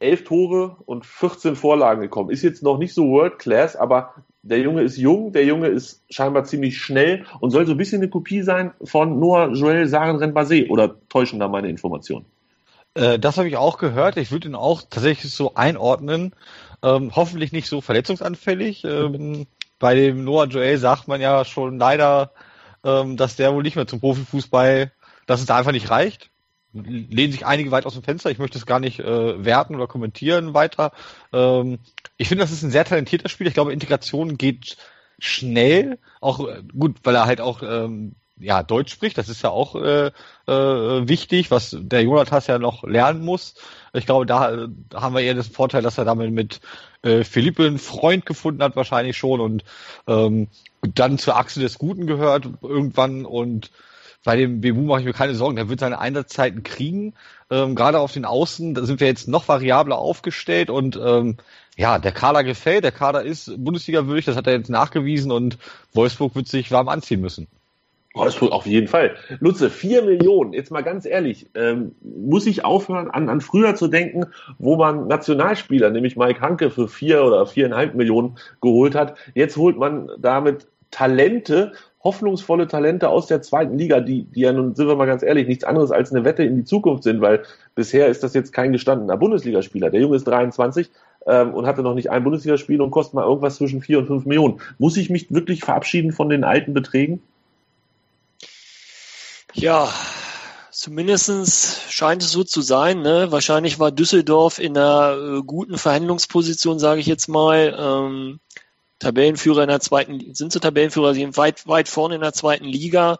11 0.00 0.24
Tore 0.24 0.76
und 0.86 1.06
14 1.06 1.56
Vorlagen 1.56 2.00
gekommen. 2.00 2.30
Ist 2.30 2.42
jetzt 2.42 2.62
noch 2.62 2.78
nicht 2.78 2.94
so 2.94 3.08
World 3.08 3.38
Class, 3.38 3.76
aber 3.76 4.14
der 4.42 4.60
Junge 4.60 4.82
ist 4.82 4.96
jung, 4.96 5.32
der 5.32 5.44
Junge 5.44 5.68
ist 5.68 6.02
scheinbar 6.08 6.44
ziemlich 6.44 6.78
schnell 6.78 7.26
und 7.40 7.50
soll 7.50 7.66
so 7.66 7.72
ein 7.72 7.78
bisschen 7.78 8.00
eine 8.00 8.08
Kopie 8.08 8.42
sein 8.42 8.72
von 8.82 9.20
Noah 9.20 9.52
Joel 9.52 9.86
Saren-Renbase 9.86 10.68
oder 10.68 10.96
täuschen 11.08 11.38
da 11.38 11.48
meine 11.48 11.68
Informationen? 11.68 12.24
Äh, 12.94 13.18
das 13.18 13.36
habe 13.36 13.48
ich 13.48 13.56
auch 13.56 13.78
gehört. 13.78 14.16
Ich 14.16 14.32
würde 14.32 14.48
ihn 14.48 14.54
auch 14.54 14.82
tatsächlich 14.88 15.32
so 15.32 15.54
einordnen. 15.54 16.34
Ähm, 16.82 17.12
hoffentlich 17.14 17.52
nicht 17.52 17.68
so 17.68 17.82
verletzungsanfällig. 17.82 18.84
Ähm, 18.84 19.46
bei 19.80 19.96
dem 19.96 20.22
Noah 20.22 20.46
Joel 20.46 20.78
sagt 20.78 21.08
man 21.08 21.20
ja 21.20 21.44
schon 21.44 21.78
leider, 21.78 22.30
ähm, 22.84 23.16
dass 23.16 23.34
der 23.34 23.52
wohl 23.52 23.64
nicht 23.64 23.74
mehr 23.74 23.88
zum 23.88 23.98
Profifußball, 23.98 24.92
dass 25.26 25.40
es 25.40 25.46
da 25.46 25.56
einfach 25.56 25.72
nicht 25.72 25.90
reicht. 25.90 26.30
Lehnen 26.72 27.32
sich 27.32 27.44
einige 27.44 27.72
weit 27.72 27.86
aus 27.86 27.94
dem 27.94 28.04
Fenster. 28.04 28.30
Ich 28.30 28.38
möchte 28.38 28.56
es 28.56 28.66
gar 28.66 28.78
nicht 28.78 29.00
äh, 29.00 29.44
werten 29.44 29.74
oder 29.74 29.88
kommentieren 29.88 30.54
weiter. 30.54 30.92
Ähm, 31.32 31.80
ich 32.16 32.28
finde, 32.28 32.44
das 32.44 32.52
ist 32.52 32.62
ein 32.62 32.70
sehr 32.70 32.84
talentierter 32.84 33.28
Spieler. 33.28 33.48
Ich 33.48 33.54
glaube, 33.54 33.72
Integration 33.72 34.38
geht 34.38 34.76
schnell. 35.18 35.98
Auch 36.20 36.46
äh, 36.46 36.62
gut, 36.72 36.98
weil 37.02 37.16
er 37.16 37.26
halt 37.26 37.40
auch 37.40 37.62
ähm, 37.62 38.14
ja, 38.40 38.62
Deutsch 38.62 38.92
spricht, 38.92 39.18
das 39.18 39.28
ist 39.28 39.42
ja 39.42 39.50
auch 39.50 39.74
äh, 39.76 40.10
äh, 40.46 41.08
wichtig, 41.08 41.50
was 41.50 41.76
der 41.78 42.02
Jonathas 42.02 42.46
ja 42.46 42.58
noch 42.58 42.84
lernen 42.84 43.24
muss. 43.24 43.54
Ich 43.92 44.06
glaube, 44.06 44.26
da, 44.26 44.68
haben 44.94 45.14
wir 45.14 45.22
eher 45.22 45.34
den 45.34 45.42
Vorteil, 45.42 45.82
dass 45.82 45.98
er 45.98 46.04
damit 46.04 46.32
mit 46.32 46.60
äh, 47.02 47.24
Philippe 47.24 47.66
einen 47.66 47.78
Freund 47.78 48.26
gefunden 48.26 48.62
hat, 48.62 48.76
wahrscheinlich 48.76 49.16
schon, 49.16 49.40
und 49.40 49.64
ähm, 50.06 50.48
dann 50.82 51.18
zur 51.18 51.36
Achse 51.36 51.60
des 51.60 51.78
Guten 51.78 52.06
gehört 52.06 52.48
irgendwann 52.62 53.24
und 53.24 53.70
bei 54.22 54.36
dem 54.36 54.60
Bebu 54.60 54.82
mache 54.82 55.00
ich 55.00 55.06
mir 55.06 55.14
keine 55.14 55.34
Sorgen, 55.34 55.56
der 55.56 55.70
wird 55.70 55.80
seine 55.80 55.98
Einsatzzeiten 55.98 56.62
kriegen. 56.62 57.14
Ähm, 57.50 57.74
Gerade 57.74 58.00
auf 58.00 58.12
den 58.12 58.26
Außen, 58.26 58.74
da 58.74 58.84
sind 58.84 59.00
wir 59.00 59.06
jetzt 59.06 59.28
noch 59.28 59.48
variabler 59.48 59.98
aufgestellt 59.98 60.68
und 60.68 60.96
ähm, 61.02 61.38
Ja, 61.76 61.98
der 61.98 62.12
Kader 62.12 62.44
gefällt, 62.44 62.84
der 62.84 62.92
Kader 62.92 63.22
ist 63.22 63.52
Bundesliga 63.56 64.06
würdig, 64.06 64.26
das 64.26 64.36
hat 64.36 64.46
er 64.46 64.52
jetzt 64.52 64.68
nachgewiesen 64.68 65.32
und 65.32 65.56
Wolfsburg 65.94 66.34
wird 66.34 66.48
sich 66.48 66.70
warm 66.70 66.88
anziehen 66.88 67.22
müssen. 67.22 67.48
Wolfsburg 68.14 68.50
auf 68.52 68.66
jeden 68.66 68.88
Fall. 68.88 69.14
Lutze, 69.38 69.70
vier 69.70 70.02
Millionen, 70.02 70.52
jetzt 70.52 70.72
mal 70.72 70.82
ganz 70.82 71.06
ehrlich, 71.06 71.48
ähm, 71.54 71.94
muss 72.02 72.46
ich 72.46 72.64
aufhören, 72.64 73.08
an, 73.08 73.28
an 73.28 73.40
früher 73.40 73.76
zu 73.76 73.86
denken, 73.86 74.26
wo 74.58 74.76
man 74.76 75.06
Nationalspieler, 75.06 75.90
nämlich 75.90 76.16
Mike 76.16 76.40
Hanke 76.40 76.70
für 76.70 76.88
vier 76.88 77.24
oder 77.24 77.46
viereinhalb 77.46 77.94
Millionen 77.94 78.36
geholt 78.60 78.96
hat. 78.96 79.16
Jetzt 79.34 79.56
holt 79.56 79.78
man 79.78 80.10
damit 80.18 80.66
Talente, 80.90 81.72
hoffnungsvolle 82.02 82.66
Talente 82.66 83.08
aus 83.08 83.26
der 83.26 83.42
zweiten 83.42 83.78
Liga, 83.78 84.00
die, 84.00 84.24
die 84.24 84.40
ja 84.40 84.52
nun, 84.52 84.74
sind 84.74 84.88
wir 84.88 84.96
mal 84.96 85.06
ganz 85.06 85.22
ehrlich, 85.22 85.46
nichts 85.46 85.64
anderes 85.64 85.92
als 85.92 86.10
eine 86.10 86.24
Wette 86.24 86.42
in 86.42 86.56
die 86.56 86.64
Zukunft 86.64 87.04
sind, 87.04 87.20
weil 87.20 87.42
bisher 87.76 88.08
ist 88.08 88.24
das 88.24 88.34
jetzt 88.34 88.52
kein 88.52 88.72
gestandener 88.72 89.16
Bundesligaspieler. 89.18 89.90
Der 89.90 90.00
Junge 90.00 90.16
ist 90.16 90.26
23 90.26 90.90
ähm, 91.26 91.54
und 91.54 91.66
hatte 91.66 91.82
noch 91.82 91.94
nicht 91.94 92.10
ein 92.10 92.24
Bundesligaspiel 92.24 92.80
und 92.80 92.90
kostet 92.90 93.14
mal 93.14 93.24
irgendwas 93.24 93.56
zwischen 93.56 93.82
vier 93.82 93.98
und 93.98 94.06
fünf 94.06 94.26
Millionen. 94.26 94.60
Muss 94.78 94.96
ich 94.96 95.10
mich 95.10 95.32
wirklich 95.32 95.60
verabschieden 95.60 96.10
von 96.10 96.28
den 96.28 96.42
alten 96.42 96.74
Beträgen? 96.74 97.22
Ja, 99.54 99.92
zumindestens 100.70 101.80
scheint 101.88 102.22
es 102.22 102.30
so 102.30 102.44
zu 102.44 102.60
sein. 102.62 103.02
Ne? 103.02 103.32
Wahrscheinlich 103.32 103.78
war 103.78 103.90
Düsseldorf 103.90 104.58
in 104.58 104.76
einer 104.76 105.16
äh, 105.16 105.42
guten 105.42 105.78
Verhandlungsposition, 105.78 106.78
sage 106.78 107.00
ich 107.00 107.06
jetzt 107.06 107.28
mal. 107.28 107.76
Ähm, 107.78 108.40
Tabellenführer 109.00 109.62
in 109.62 109.68
der 109.68 109.80
zweiten, 109.80 110.34
sind 110.34 110.52
sie 110.52 110.60
Tabellenführer, 110.60 111.14
sie 111.14 111.20
sind 111.20 111.36
weit, 111.36 111.66
weit 111.66 111.88
vorne 111.88 112.16
in 112.16 112.20
der 112.20 112.34
zweiten 112.34 112.66
Liga, 112.66 113.18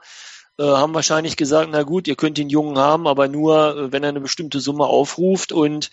äh, 0.58 0.62
haben 0.62 0.94
wahrscheinlich 0.94 1.36
gesagt, 1.36 1.70
na 1.72 1.82
gut, 1.82 2.06
ihr 2.06 2.16
könnt 2.16 2.38
den 2.38 2.50
Jungen 2.50 2.78
haben, 2.78 3.08
aber 3.08 3.28
nur, 3.28 3.76
äh, 3.76 3.92
wenn 3.92 4.02
er 4.02 4.10
eine 4.10 4.20
bestimmte 4.20 4.60
Summe 4.60 4.84
aufruft 4.84 5.52
und 5.52 5.90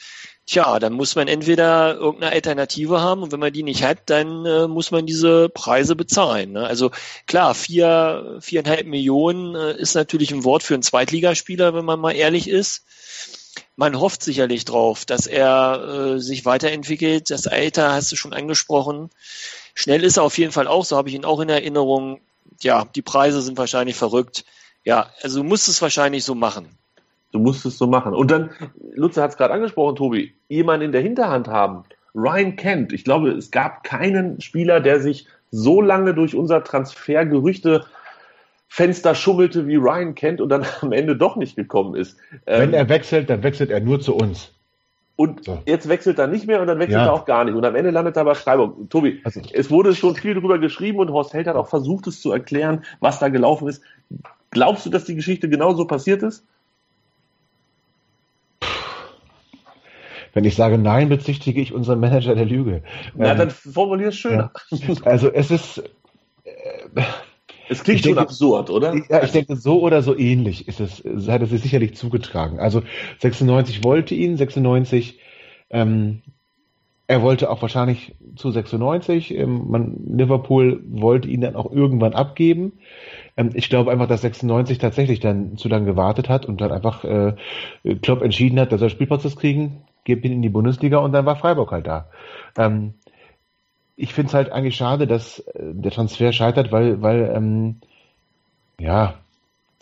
tja, 0.48 0.80
dann 0.80 0.93
muss 0.93 1.16
man 1.16 1.28
entweder 1.28 1.95
irgendeine 1.95 2.32
Alternative 2.32 3.02
haben 3.02 3.22
und 3.22 3.32
wenn 3.32 3.39
man 3.39 3.54
die 3.54 3.64
nicht 3.64 3.84
hat, 3.84 4.00
dann 4.08 4.45
äh, 4.45 4.68
muss 4.68 4.91
man 4.91 5.06
diese 5.06 5.50
Preise 5.50 5.95
bezahlen. 5.95 6.54
Ne? 6.54 6.66
Also 6.66 6.91
klar, 7.28 7.54
vier, 7.54 8.38
viereinhalb 8.39 8.88
Millionen 8.88 9.56
äh, 9.56 9.78
ist 9.78 9.93
natürlich 9.93 10.32
ein 10.32 10.45
Wort 10.45 10.64
für 10.64 10.74
einen 10.74 10.84
Zweitligaspieler, 10.84 11.74
wenn 11.74 11.86
man 11.86 12.00
mal 12.00 12.14
ehrlich 12.14 12.50
ist. 12.50 12.86
Man 13.76 14.00
hofft 14.00 14.24
sicherlich 14.24 14.66
drauf, 14.66 15.06
dass 15.06 15.28
er 15.28 16.16
äh, 16.16 16.20
sich 16.20 16.45
weiterentwickelt. 16.45 17.30
Das 17.30 17.45
Alter 17.45 17.93
hast 17.93 18.12
du 18.12 18.16
schon 18.16 18.34
angesprochen. 18.34 19.10
Schnell 19.76 20.04
ist 20.04 20.18
er 20.18 20.24
auf 20.24 20.38
jeden 20.38 20.52
Fall 20.52 20.68
auch, 20.68 20.86
so 20.86 20.98
habe 20.98 21.10
ich 21.10 21.16
ihn 21.16 21.26
auch 21.26 21.41
in 21.41 21.50
Erinnerung. 21.50 22.22
Ja, 22.62 22.86
die 22.95 23.04
Preise 23.04 23.41
sind 23.41 23.58
wahrscheinlich 23.58 23.95
verrückt. 23.95 24.45
Ja, 24.84 25.12
also 25.22 25.41
du 25.41 25.43
musst 25.43 25.68
es 25.68 25.82
wahrscheinlich 25.82 26.24
so 26.24 26.34
machen. 26.34 26.78
Du 27.38 27.44
musst 27.44 27.66
es 27.68 27.78
so 27.78 27.86
machen. 27.86 28.14
Und 28.14 28.32
dann, 28.32 28.50
Lutze 28.96 29.22
hat 29.22 29.30
es 29.30 29.38
gerade 29.38 29.54
angesprochen, 29.54 29.96
Tobi, 29.96 30.34
jemanden 30.50 30.88
in 30.88 30.92
der 30.92 31.02
Hinterhand 31.02 31.48
haben. 31.48 31.84
Ryan 32.16 32.56
Kent. 32.56 32.94
Ich 32.94 33.04
glaube, 33.04 33.30
es 33.30 33.52
gab 33.52 33.84
keinen 33.84 34.42
Spieler, 34.42 34.80
der 34.80 35.00
sich 35.00 35.28
so 35.52 35.82
lange 35.82 36.16
durch 36.16 36.36
unser 36.36 36.64
Transfergerüchte 36.64 37.86
Fenster 38.68 39.14
schummelte 39.14 39.68
wie 39.68 39.76
Ryan 39.76 40.16
Kent 40.16 40.42
und 40.42 40.50
dann 40.50 40.66
am 40.82 40.92
Ende 40.92 41.16
doch 41.16 41.36
nicht 41.36 41.56
gekommen 41.56 41.96
ist. 41.96 42.18
Wenn 42.46 42.70
ähm, 42.70 42.74
er 42.74 42.90
wechselt, 42.90 43.30
dann 43.30 43.44
wechselt 43.44 43.70
er 43.70 43.82
nur 43.82 44.00
zu 44.00 44.16
uns. 44.16 44.52
Und 45.16 45.46
so. 45.46 45.60
jetzt 45.66 45.88
wechselt 45.90 46.20
er 46.20 46.28
nicht 46.28 46.48
mehr 46.48 46.62
und 46.62 46.68
dann 46.68 46.80
wechselt 46.80 47.00
ja. 47.00 47.06
er 47.06 47.14
auch 47.14 47.26
gar 47.26 47.44
nicht. 47.46 47.54
Und 47.54 47.66
am 47.66 47.76
Ende 47.76 47.92
landet 47.92 48.18
er 48.18 48.26
bei 48.26 48.36
Freiburg. 48.36 48.90
Tobi, 48.90 49.22
also. 49.24 49.42
es 49.54 49.70
wurde 49.70 49.96
schon 49.96 50.16
viel 50.16 50.34
darüber 50.34 50.58
geschrieben 50.58 51.00
und 51.00 51.12
Horst 51.12 51.34
Held 51.34 51.48
hat 51.48 51.56
auch 51.56 51.70
versucht, 51.70 52.08
es 52.08 52.20
zu 52.20 52.32
erklären, 52.32 52.84
was 53.00 53.20
da 53.20 53.30
gelaufen 53.30 53.68
ist. 53.68 53.84
Glaubst 54.50 54.86
du, 54.86 54.90
dass 54.90 55.06
die 55.06 55.16
Geschichte 55.16 55.50
genauso 55.50 55.86
passiert 55.86 56.24
ist? 56.24 56.44
Wenn 60.34 60.45
ich 60.45 60.55
sage 60.55 60.78
nein, 60.78 61.09
bezichtige 61.09 61.61
ich 61.61 61.73
unseren 61.73 61.99
Manager 61.99 62.36
der 62.36 62.45
Lüge. 62.45 62.84
Na, 63.15 63.32
ähm, 63.32 63.38
dann 63.38 63.49
formulier 63.49 64.09
es 64.09 64.17
schöner. 64.17 64.51
Ja. 64.71 64.95
Also 65.05 65.32
es 65.32 65.51
ist. 65.51 65.84
Äh, 66.43 67.01
es 67.69 67.84
klingt 67.84 68.03
schon 68.03 68.17
absurd, 68.17 68.69
oder? 68.69 68.95
Ja, 69.09 69.23
ich 69.23 69.32
denke, 69.32 69.55
so 69.55 69.82
oder 69.82 70.01
so 70.01 70.17
ähnlich 70.17 70.67
ist 70.67 70.80
es, 70.80 71.03
hat 71.28 71.41
es 71.41 71.49
sich 71.49 71.61
sicherlich 71.61 71.95
zugetragen. 71.95 72.59
Also 72.59 72.84
96 73.19 73.84
wollte 73.84 74.15
ihn, 74.15 74.38
96, 74.38 75.19
ähm, 75.69 76.21
er 77.07 77.21
wollte 77.21 77.49
auch 77.49 77.61
wahrscheinlich 77.61 78.15
zu 78.36 78.51
96, 78.51 79.34
ähm, 79.34 79.69
man, 79.69 79.95
Liverpool 80.17 80.84
wollte 80.89 81.30
ihn 81.30 81.41
dann 81.41 81.55
auch 81.55 81.71
irgendwann 81.71 82.13
abgeben. 82.13 82.73
Ähm, 83.38 83.51
ich 83.53 83.69
glaube 83.69 83.91
einfach, 83.91 84.07
dass 84.07 84.21
96 84.21 84.78
tatsächlich 84.78 85.21
dann 85.21 85.57
zu 85.57 85.69
lange 85.69 85.86
gewartet 85.86 86.28
hat 86.28 86.45
und 86.45 86.59
dann 86.59 86.71
einfach 86.71 87.05
äh, 87.05 87.36
Klopp 88.01 88.21
entschieden 88.21 88.59
hat, 88.59 88.71
dass 88.71 88.82
er 88.82 88.89
Spielplatz 88.89 89.36
kriegen, 89.38 89.84
gibt 90.08 90.26
ihn 90.26 90.32
in 90.32 90.41
die 90.41 90.49
Bundesliga 90.49 90.97
und 90.97 91.12
dann 91.12 91.26
war 91.26 91.36
Freiburg 91.36 91.72
halt 91.72 91.86
da. 91.86 92.08
Ähm, 92.58 92.95
ich 93.95 94.14
finde 94.14 94.30
es 94.30 94.34
halt 94.34 94.51
eigentlich 94.51 94.76
schade, 94.76 95.05
dass 95.05 95.39
äh, 95.39 95.74
der 95.74 95.91
Transfer 95.91 96.32
scheitert, 96.32 96.72
weil, 96.72 97.01
weil 97.01 97.32
ähm, 97.36 97.76
ja, 98.80 99.16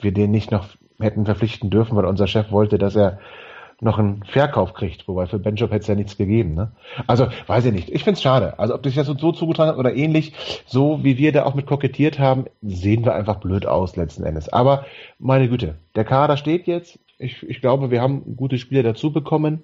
wir 0.02 0.12
den 0.12 0.32
nicht 0.32 0.52
noch 0.52 0.68
hätten 1.00 1.26
verpflichten 1.26 1.70
dürfen, 1.70 1.96
weil 1.96 2.06
unser 2.06 2.28
Chef 2.28 2.52
wollte, 2.52 2.78
dass 2.78 2.96
er 2.96 3.20
noch 3.82 4.00
einen 4.00 4.24
Verkauf 4.24 4.74
kriegt, 4.74 5.08
wobei 5.08 5.28
für 5.28 5.38
Benjob 5.38 5.70
hätte 5.70 5.82
es 5.82 5.88
ja 5.88 5.96
nichts 5.96 6.18
gegeben. 6.18 6.56
Ne? 6.56 6.72
Also, 7.08 7.28
weiß 7.48 7.66
ich 7.66 7.74
nicht. 7.74 7.90
Ich 7.90 8.04
finde 8.04 8.18
es 8.18 8.24
schade. 8.24 8.58
Also, 8.58 8.74
ob 8.74 8.84
das 8.84 8.96
jetzt 8.96 9.08
so 9.08 9.32
zugetragen 9.32 9.72
hat 9.72 9.78
oder 9.78 9.94
ähnlich, 9.94 10.34
so 10.66 11.04
wie 11.04 11.18
wir 11.18 11.34
da 11.34 11.46
auch 11.46 11.56
mit 11.56 11.68
kokettiert 11.68 12.18
haben, 12.18 12.46
sehen 12.62 13.04
wir 13.04 13.14
einfach 13.14 13.36
blöd 13.42 13.66
aus 13.66 13.98
letzten 13.98 14.24
Endes. 14.24 14.52
Aber 14.52 14.86
meine 15.20 15.50
Güte, 15.50 15.76
der 15.96 16.06
Kader 16.06 16.38
steht 16.38 16.68
jetzt. 16.68 17.00
Ich, 17.18 17.44
ich 17.44 17.62
glaube, 17.62 17.92
wir 17.92 18.02
haben 18.02 18.38
gute 18.38 18.58
Spieler 18.58 18.84
dazu 18.84 19.12
bekommen. 19.12 19.64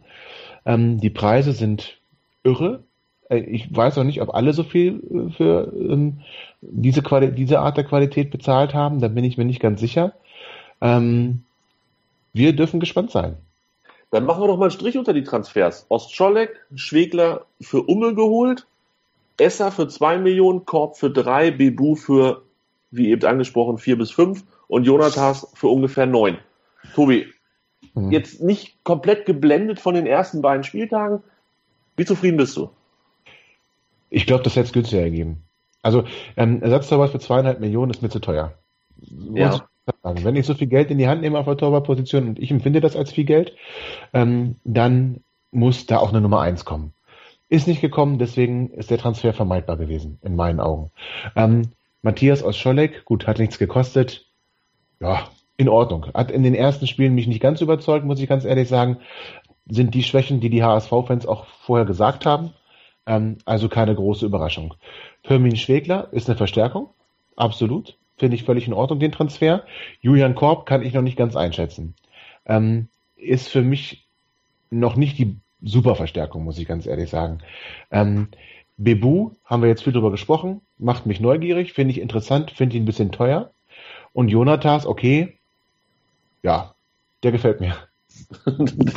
Ähm, 0.66 1.00
die 1.00 1.10
Preise 1.10 1.54
sind 1.54 1.98
irre. 2.44 2.84
Äh, 3.30 3.40
ich 3.40 3.76
weiß 3.76 3.98
auch 3.98 4.04
nicht, 4.04 4.22
ob 4.22 4.34
alle 4.34 4.54
so 4.54 4.64
viel 4.64 5.02
äh, 5.10 5.32
für 5.32 5.74
ähm, 5.74 6.22
diese, 6.62 7.02
diese 7.32 7.60
Art 7.60 7.78
der 7.78 7.84
Qualität 7.84 8.32
bezahlt 8.32 8.74
haben. 8.74 9.00
Da 9.00 9.08
bin 9.08 9.24
ich 9.24 9.38
mir 9.38 9.46
nicht 9.46 9.60
ganz 9.62 9.80
sicher. 9.80 10.14
Ähm, 10.82 11.44
wir 12.34 12.54
dürfen 12.54 12.80
gespannt 12.80 13.12
sein. 13.12 13.38
Dann 14.12 14.26
machen 14.26 14.44
wir 14.44 14.48
doch 14.48 14.58
mal 14.58 14.66
einen 14.66 14.72
Strich 14.72 14.98
unter 14.98 15.14
die 15.14 15.24
Transfers. 15.24 15.86
Ostscholek, 15.90 16.50
Schwegler 16.76 17.46
für 17.62 17.82
Ummel 17.84 18.14
geholt, 18.14 18.68
Esser 19.38 19.72
für 19.72 19.88
zwei 19.88 20.18
Millionen, 20.18 20.66
Korb 20.66 20.98
für 20.98 21.10
drei, 21.10 21.50
Bebu 21.52 21.96
für, 21.96 22.44
wie 22.92 23.10
eben 23.10 23.26
angesprochen, 23.26 23.78
vier 23.78 23.98
bis 23.98 24.12
fünf 24.12 24.44
und 24.68 24.84
Jonathas 24.84 25.48
für 25.54 25.68
ungefähr 25.70 26.06
neun. 26.06 26.38
Tobi, 26.94 27.28
mhm. 27.94 28.12
jetzt 28.12 28.42
nicht 28.42 28.84
komplett 28.84 29.26
geblendet 29.26 29.80
von 29.80 29.96
den 29.96 30.06
ersten 30.06 30.42
beiden 30.42 30.64
Spieltagen. 30.64 31.22
Wie 31.98 32.06
zufrieden 32.06 32.38
bist 32.38 32.56
du? 32.58 32.70
Ich 34.10 34.26
glaube, 34.26 34.44
das 34.44 34.56
hätte 34.56 34.68
es 34.68 34.74
günstiger 34.74 35.02
ergeben. 35.02 35.44
Also 35.82 36.04
ähm, 36.38 36.62
Ersatztorwart 36.62 37.12
für 37.12 37.20
zweieinhalb 37.20 37.60
Millionen 37.60 37.92
ist 37.92 38.02
mir 38.02 38.10
zu 38.10 38.20
teuer. 38.20 38.54
Ja. 39.34 39.62
Wenn 40.04 40.36
ich 40.36 40.46
so 40.46 40.54
viel 40.54 40.68
Geld 40.68 40.92
in 40.92 41.00
die 41.00 41.08
Hand 41.08 41.22
nehme 41.22 41.40
auf 41.40 41.46
der 41.46 41.58
Torwartposition 41.58 42.30
und 42.30 42.40
ich 42.40 42.52
empfinde 42.52 42.82
das 42.82 42.96
als 42.96 43.12
viel 43.12 43.26
Geld, 43.26 43.56
ähm, 44.14 44.58
dann 44.64 45.22
muss 45.52 45.86
da 45.88 45.98
auch 45.98 46.10
eine 46.10 46.22
Nummer 46.22 46.42
eins 46.42 46.66
kommen. 46.66 46.94
Ist 47.50 47.68
nicht 47.68 47.82
gekommen, 47.82 48.20
deswegen 48.20 48.70
ist 48.70 48.92
der 48.92 49.00
Transfer 49.00 49.34
vermeidbar 49.34 49.78
gewesen, 49.78 50.20
in 50.22 50.36
meinen 50.36 50.60
Augen. 50.60 50.92
Ähm, 51.36 51.64
Matthias 52.04 52.44
aus 52.44 52.58
Scholleck, 52.58 53.06
gut, 53.06 53.28
hat 53.28 53.40
nichts 53.40 53.58
gekostet. 53.58 54.26
Ja, 55.00 55.28
in 55.62 55.70
Ordnung. 55.70 56.08
Hat 56.14 56.32
in 56.32 56.44
den 56.44 56.56
ersten 56.56 56.88
Spielen 56.88 57.16
mich 57.16 57.28
nicht 57.28 57.40
ganz 57.40 57.62
überzeugt, 57.62 58.06
muss 58.06 58.20
ich 58.20 58.28
ganz 58.28 58.46
ehrlich 58.46 58.68
sagen. 58.68 58.98
Sind 59.70 59.94
die 59.94 60.04
Schwächen, 60.04 60.40
die 60.40 60.50
die 60.50 60.64
HSV-Fans 60.64 61.26
auch 61.26 61.46
vorher 61.46 61.86
gesagt 61.86 62.26
haben. 62.26 62.52
Ähm, 63.06 63.38
also 63.46 63.70
keine 63.70 63.96
große 63.96 64.26
Überraschung. 64.26 64.74
Firmin 65.24 65.56
Schwegler 65.56 66.10
ist 66.12 66.30
eine 66.30 66.38
Verstärkung. 66.38 66.90
Absolut. 67.36 67.98
Finde 68.18 68.36
ich 68.36 68.44
völlig 68.44 68.68
in 68.68 68.74
Ordnung, 68.74 69.00
den 69.00 69.12
Transfer. 69.12 69.64
Julian 70.02 70.36
Korb 70.36 70.66
kann 70.66 70.84
ich 70.84 70.94
noch 70.94 71.02
nicht 71.02 71.18
ganz 71.18 71.36
einschätzen. 71.36 71.96
Ähm, 72.46 72.88
ist 73.16 73.50
für 73.50 73.62
mich 73.62 74.06
noch 74.70 74.96
nicht 74.96 75.18
die 75.18 75.38
Superverstärkung, 75.62 76.44
muss 76.44 76.58
ich 76.58 76.68
ganz 76.68 76.86
ehrlich 76.86 77.10
sagen. 77.10 77.40
Ähm, 77.92 78.30
Bebu, 78.78 79.32
haben 79.46 79.62
wir 79.62 79.70
jetzt 79.70 79.84
viel 79.84 79.94
drüber 79.94 80.12
gesprochen, 80.12 80.62
macht 80.80 81.06
mich 81.06 81.20
neugierig, 81.20 81.74
finde 81.74 81.92
ich 81.92 82.02
interessant, 82.02 82.52
finde 82.52 82.78
ihn 82.78 82.84
ein 82.84 82.86
bisschen 82.86 83.12
teuer. 83.12 83.52
Und 84.14 84.30
Jonathas, 84.30 84.86
okay, 84.86 85.38
ja, 86.44 86.74
der 87.24 87.32
gefällt 87.32 87.62
mir 87.62 87.76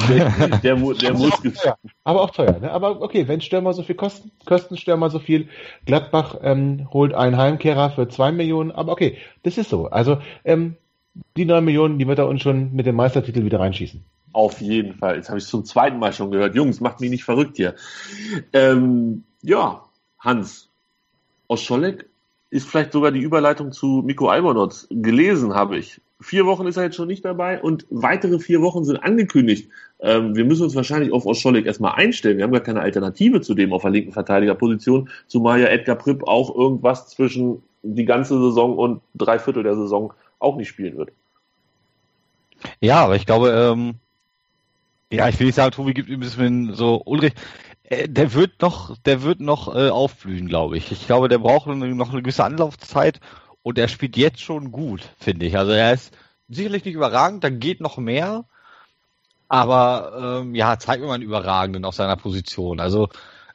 der, 0.09 0.31
der, 0.59 0.77
der 0.77 0.77
muss 0.77 0.99
teuer, 0.99 1.79
aber 2.05 2.21
auch 2.23 2.31
teuer. 2.31 2.59
Ne? 2.61 2.71
Aber 2.71 3.01
okay, 3.01 3.27
wenn 3.29 3.41
Stürmer 3.41 3.73
so 3.73 3.83
viel 3.83 3.95
kosten, 3.95 4.31
kosten 4.45 4.77
Stürmer 4.77 5.11
so 5.11 5.19
viel. 5.19 5.49
Gladbach 5.87 6.37
ähm, 6.43 6.89
holt 6.93 7.15
einen 7.15 7.37
Heimkehrer 7.37 7.91
für 7.91 8.09
zwei 8.09 8.33
Millionen, 8.33 8.71
aber 8.71 8.93
okay, 8.93 9.19
das 9.43 9.59
ist 9.59 9.71
so. 9.71 9.87
Also 9.87 10.19
ähm, 10.45 10.77
die 11.37 11.45
neun 11.45 11.65
Millionen, 11.65 11.99
die 11.99 12.07
wird 12.07 12.19
er 12.19 12.29
uns 12.29 12.43
schon 12.43 12.75
mit 12.75 12.87
dem 12.87 12.97
Meistertitel 12.97 13.45
wieder 13.45 13.61
reinschießen. 13.61 14.05
Auf 14.33 14.61
jeden 14.61 14.95
Fall. 14.95 15.17
Jetzt 15.17 15.29
habe 15.29 15.39
ich 15.39 15.47
zum 15.47 15.65
zweiten 15.65 15.99
Mal 15.99 16.13
schon 16.13 16.31
gehört. 16.31 16.57
Jungs, 16.57 16.81
macht 16.81 17.01
mich 17.01 17.11
nicht 17.11 17.25
verrückt 17.25 17.57
hier. 17.57 17.75
Ähm, 18.53 19.25
ja, 19.43 19.85
Hans, 20.19 20.69
aus 21.47 21.63
Scholleck 21.63 22.07
ist 22.51 22.69
vielleicht 22.69 22.93
sogar 22.93 23.13
die 23.13 23.21
Überleitung 23.21 23.73
zu 23.73 24.03
Miko 24.05 24.29
Albonotz. 24.29 24.89
Gelesen 24.91 25.55
habe 25.55 25.79
ich 25.79 26.01
vier 26.25 26.47
Wochen 26.47 26.67
ist 26.67 26.77
er 26.77 26.85
jetzt 26.85 26.97
schon 26.97 27.09
nicht 27.09 27.25
dabei 27.25 27.61
und 27.61 27.87
weitere 27.91 28.39
vier 28.39 28.63
Wochen 28.63 28.85
sind 28.85 28.97
angekündigt. 28.97 29.69
Ähm, 30.01 30.35
wir 30.35 30.45
müssen 30.45 30.65
uns 30.65 30.75
wahrscheinlich 30.75 31.13
auf 31.13 31.27
Oscholik 31.27 31.67
erstmal 31.67 31.95
einstellen. 31.95 32.39
Wir 32.39 32.45
haben 32.45 32.53
gar 32.53 32.63
keine 32.63 32.81
Alternative 32.81 33.41
zu 33.41 33.55
dem 33.55 33.73
auf 33.73 33.83
der 33.83 33.91
linken 33.91 34.13
Verteidigerposition, 34.13 35.11
zumal 35.27 35.61
ja 35.61 35.67
Edgar 35.67 35.97
Pripp 35.97 36.27
auch 36.27 36.55
irgendwas 36.55 37.09
zwischen 37.09 37.63
die 37.83 38.05
ganze 38.05 38.41
Saison 38.41 38.77
und 38.77 39.03
drei 39.15 39.39
Viertel 39.39 39.63
der 39.63 39.77
Saison 39.77 40.13
auch 40.39 40.57
nicht 40.57 40.69
spielen 40.69 40.97
wird. 40.97 41.11
Ja, 42.81 43.05
aber 43.05 43.17
ich 43.17 43.27
glaube, 43.27 43.51
ähm, 43.51 43.97
ja, 45.13 45.29
ich 45.29 45.39
will 45.39 45.47
nicht 45.47 45.57
sagen, 45.57 45.73
Tobi 45.73 45.93
gibt 45.93 46.09
ihm 46.09 46.15
ein 46.15 46.21
bisschen 46.21 46.75
so 46.75 47.03
Ulrich. 47.05 47.35
Äh, 47.85 48.09
der 48.09 48.33
wird 48.33 48.63
noch, 48.63 48.97
der 49.05 49.23
wird 49.23 49.41
noch 49.41 49.75
äh, 49.75 49.91
aufblühen, 49.91 50.49
glaube 50.49 50.79
ich. 50.79 50.91
Ich 50.91 51.07
glaube, 51.07 51.29
der 51.29 51.39
braucht 51.39 51.67
noch 51.67 52.11
eine 52.11 52.23
gewisse 52.23 52.45
Anlaufzeit 52.45 53.21
und 53.65 53.79
er 53.79 53.89
spielt 53.89 54.17
jetzt 54.17 54.41
schon 54.41 54.71
gut, 54.71 55.01
finde 55.19 55.47
ich. 55.47 55.57
Also 55.57 55.73
er 55.73 55.95
ist 55.95 56.13
sicherlich 56.49 56.85
nicht 56.85 56.95
überragend, 56.95 57.43
da 57.43 57.49
geht 57.49 57.81
noch 57.81 57.97
mehr, 57.97 58.45
aber 59.49 60.43
ähm, 60.43 60.55
ja, 60.55 60.79
zeigt 60.79 61.01
mir 61.01 61.09
mal 61.09 61.15
einen 61.15 61.23
Überragenden 61.25 61.85
auf 61.87 61.95
seiner 61.95 62.17
Position. 62.17 62.79
Also 62.79 63.09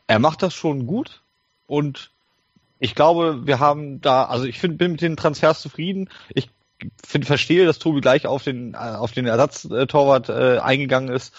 er 0.07 0.20
macht 0.20 0.41
das 0.41 0.53
schon 0.55 0.88
gut 0.88 1.22
und 1.68 2.10
ich 2.80 2.95
glaube, 2.95 3.45
wir 3.45 3.60
haben 3.60 4.01
da, 4.01 4.26
also 4.26 4.45
ich 4.45 4.60
find, 4.60 4.80
bin 4.80 4.93
mit 4.93 5.01
den 5.01 5.16
Transfers 5.16 5.62
zufrieden. 5.62 6.10
Ich 6.30 6.49
find, 7.05 7.26
verstehe, 7.26 7.66
dass 7.66 7.78
Tobi 7.78 8.01
gleich 8.01 8.26
auf 8.26 8.43
den, 8.43 8.74
äh, 8.74 8.78
auf 8.78 9.12
den 9.12 9.28
Ersatztorwart 9.28 10.30
äh, 10.30 10.57
eingegangen 10.60 11.14
ist. 11.14 11.36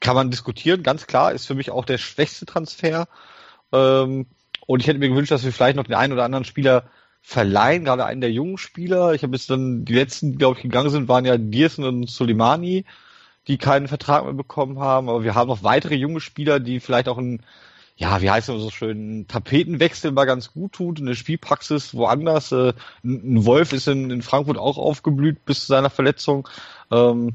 Kann 0.00 0.14
man 0.14 0.30
diskutieren, 0.30 0.82
ganz 0.82 1.06
klar, 1.06 1.32
ist 1.32 1.46
für 1.46 1.54
mich 1.54 1.70
auch 1.70 1.84
der 1.84 1.98
schwächste 1.98 2.46
Transfer. 2.46 3.08
Ähm, 3.72 4.26
und 4.66 4.80
ich 4.80 4.86
hätte 4.86 5.00
mir 5.00 5.10
gewünscht, 5.10 5.32
dass 5.32 5.44
wir 5.44 5.52
vielleicht 5.52 5.76
noch 5.76 5.84
den 5.84 5.94
einen 5.94 6.14
oder 6.14 6.24
anderen 6.24 6.46
Spieler 6.46 6.84
verleihen, 7.26 7.84
gerade 7.84 8.04
einen 8.04 8.20
der 8.20 8.30
jungen 8.30 8.58
Spieler. 8.58 9.14
Ich 9.14 9.22
habe 9.22 9.34
jetzt 9.34 9.48
dann, 9.48 9.86
die 9.86 9.94
letzten, 9.94 10.36
glaube 10.36 10.58
ich, 10.58 10.62
gegangen 10.62 10.90
sind, 10.90 11.08
waren 11.08 11.24
ja 11.24 11.38
Diersen 11.38 11.84
und 11.84 12.08
Soleimani, 12.08 12.84
die 13.48 13.56
keinen 13.56 13.88
Vertrag 13.88 14.24
mehr 14.24 14.34
bekommen 14.34 14.78
haben. 14.78 15.08
Aber 15.08 15.24
wir 15.24 15.34
haben 15.34 15.48
noch 15.48 15.62
weitere 15.62 15.94
junge 15.94 16.20
Spieler, 16.20 16.60
die 16.60 16.80
vielleicht 16.80 17.08
auch 17.08 17.18
ein 17.18 17.42
ja, 17.96 18.20
wie 18.20 18.30
heißt 18.30 18.48
es 18.48 18.60
so 18.60 18.70
schön, 18.70 19.26
Tapetenwechsel 19.28 20.10
mal 20.10 20.24
ganz 20.24 20.52
gut 20.52 20.72
tut, 20.72 21.00
eine 21.00 21.14
Spielpraxis 21.14 21.94
woanders. 21.94 22.50
Äh, 22.50 22.72
ein 23.04 23.44
Wolf 23.44 23.72
ist 23.72 23.86
in, 23.86 24.10
in 24.10 24.22
Frankfurt 24.22 24.58
auch 24.58 24.78
aufgeblüht 24.78 25.44
bis 25.44 25.60
zu 25.60 25.66
seiner 25.66 25.90
Verletzung. 25.90 26.48
Ähm, 26.90 27.34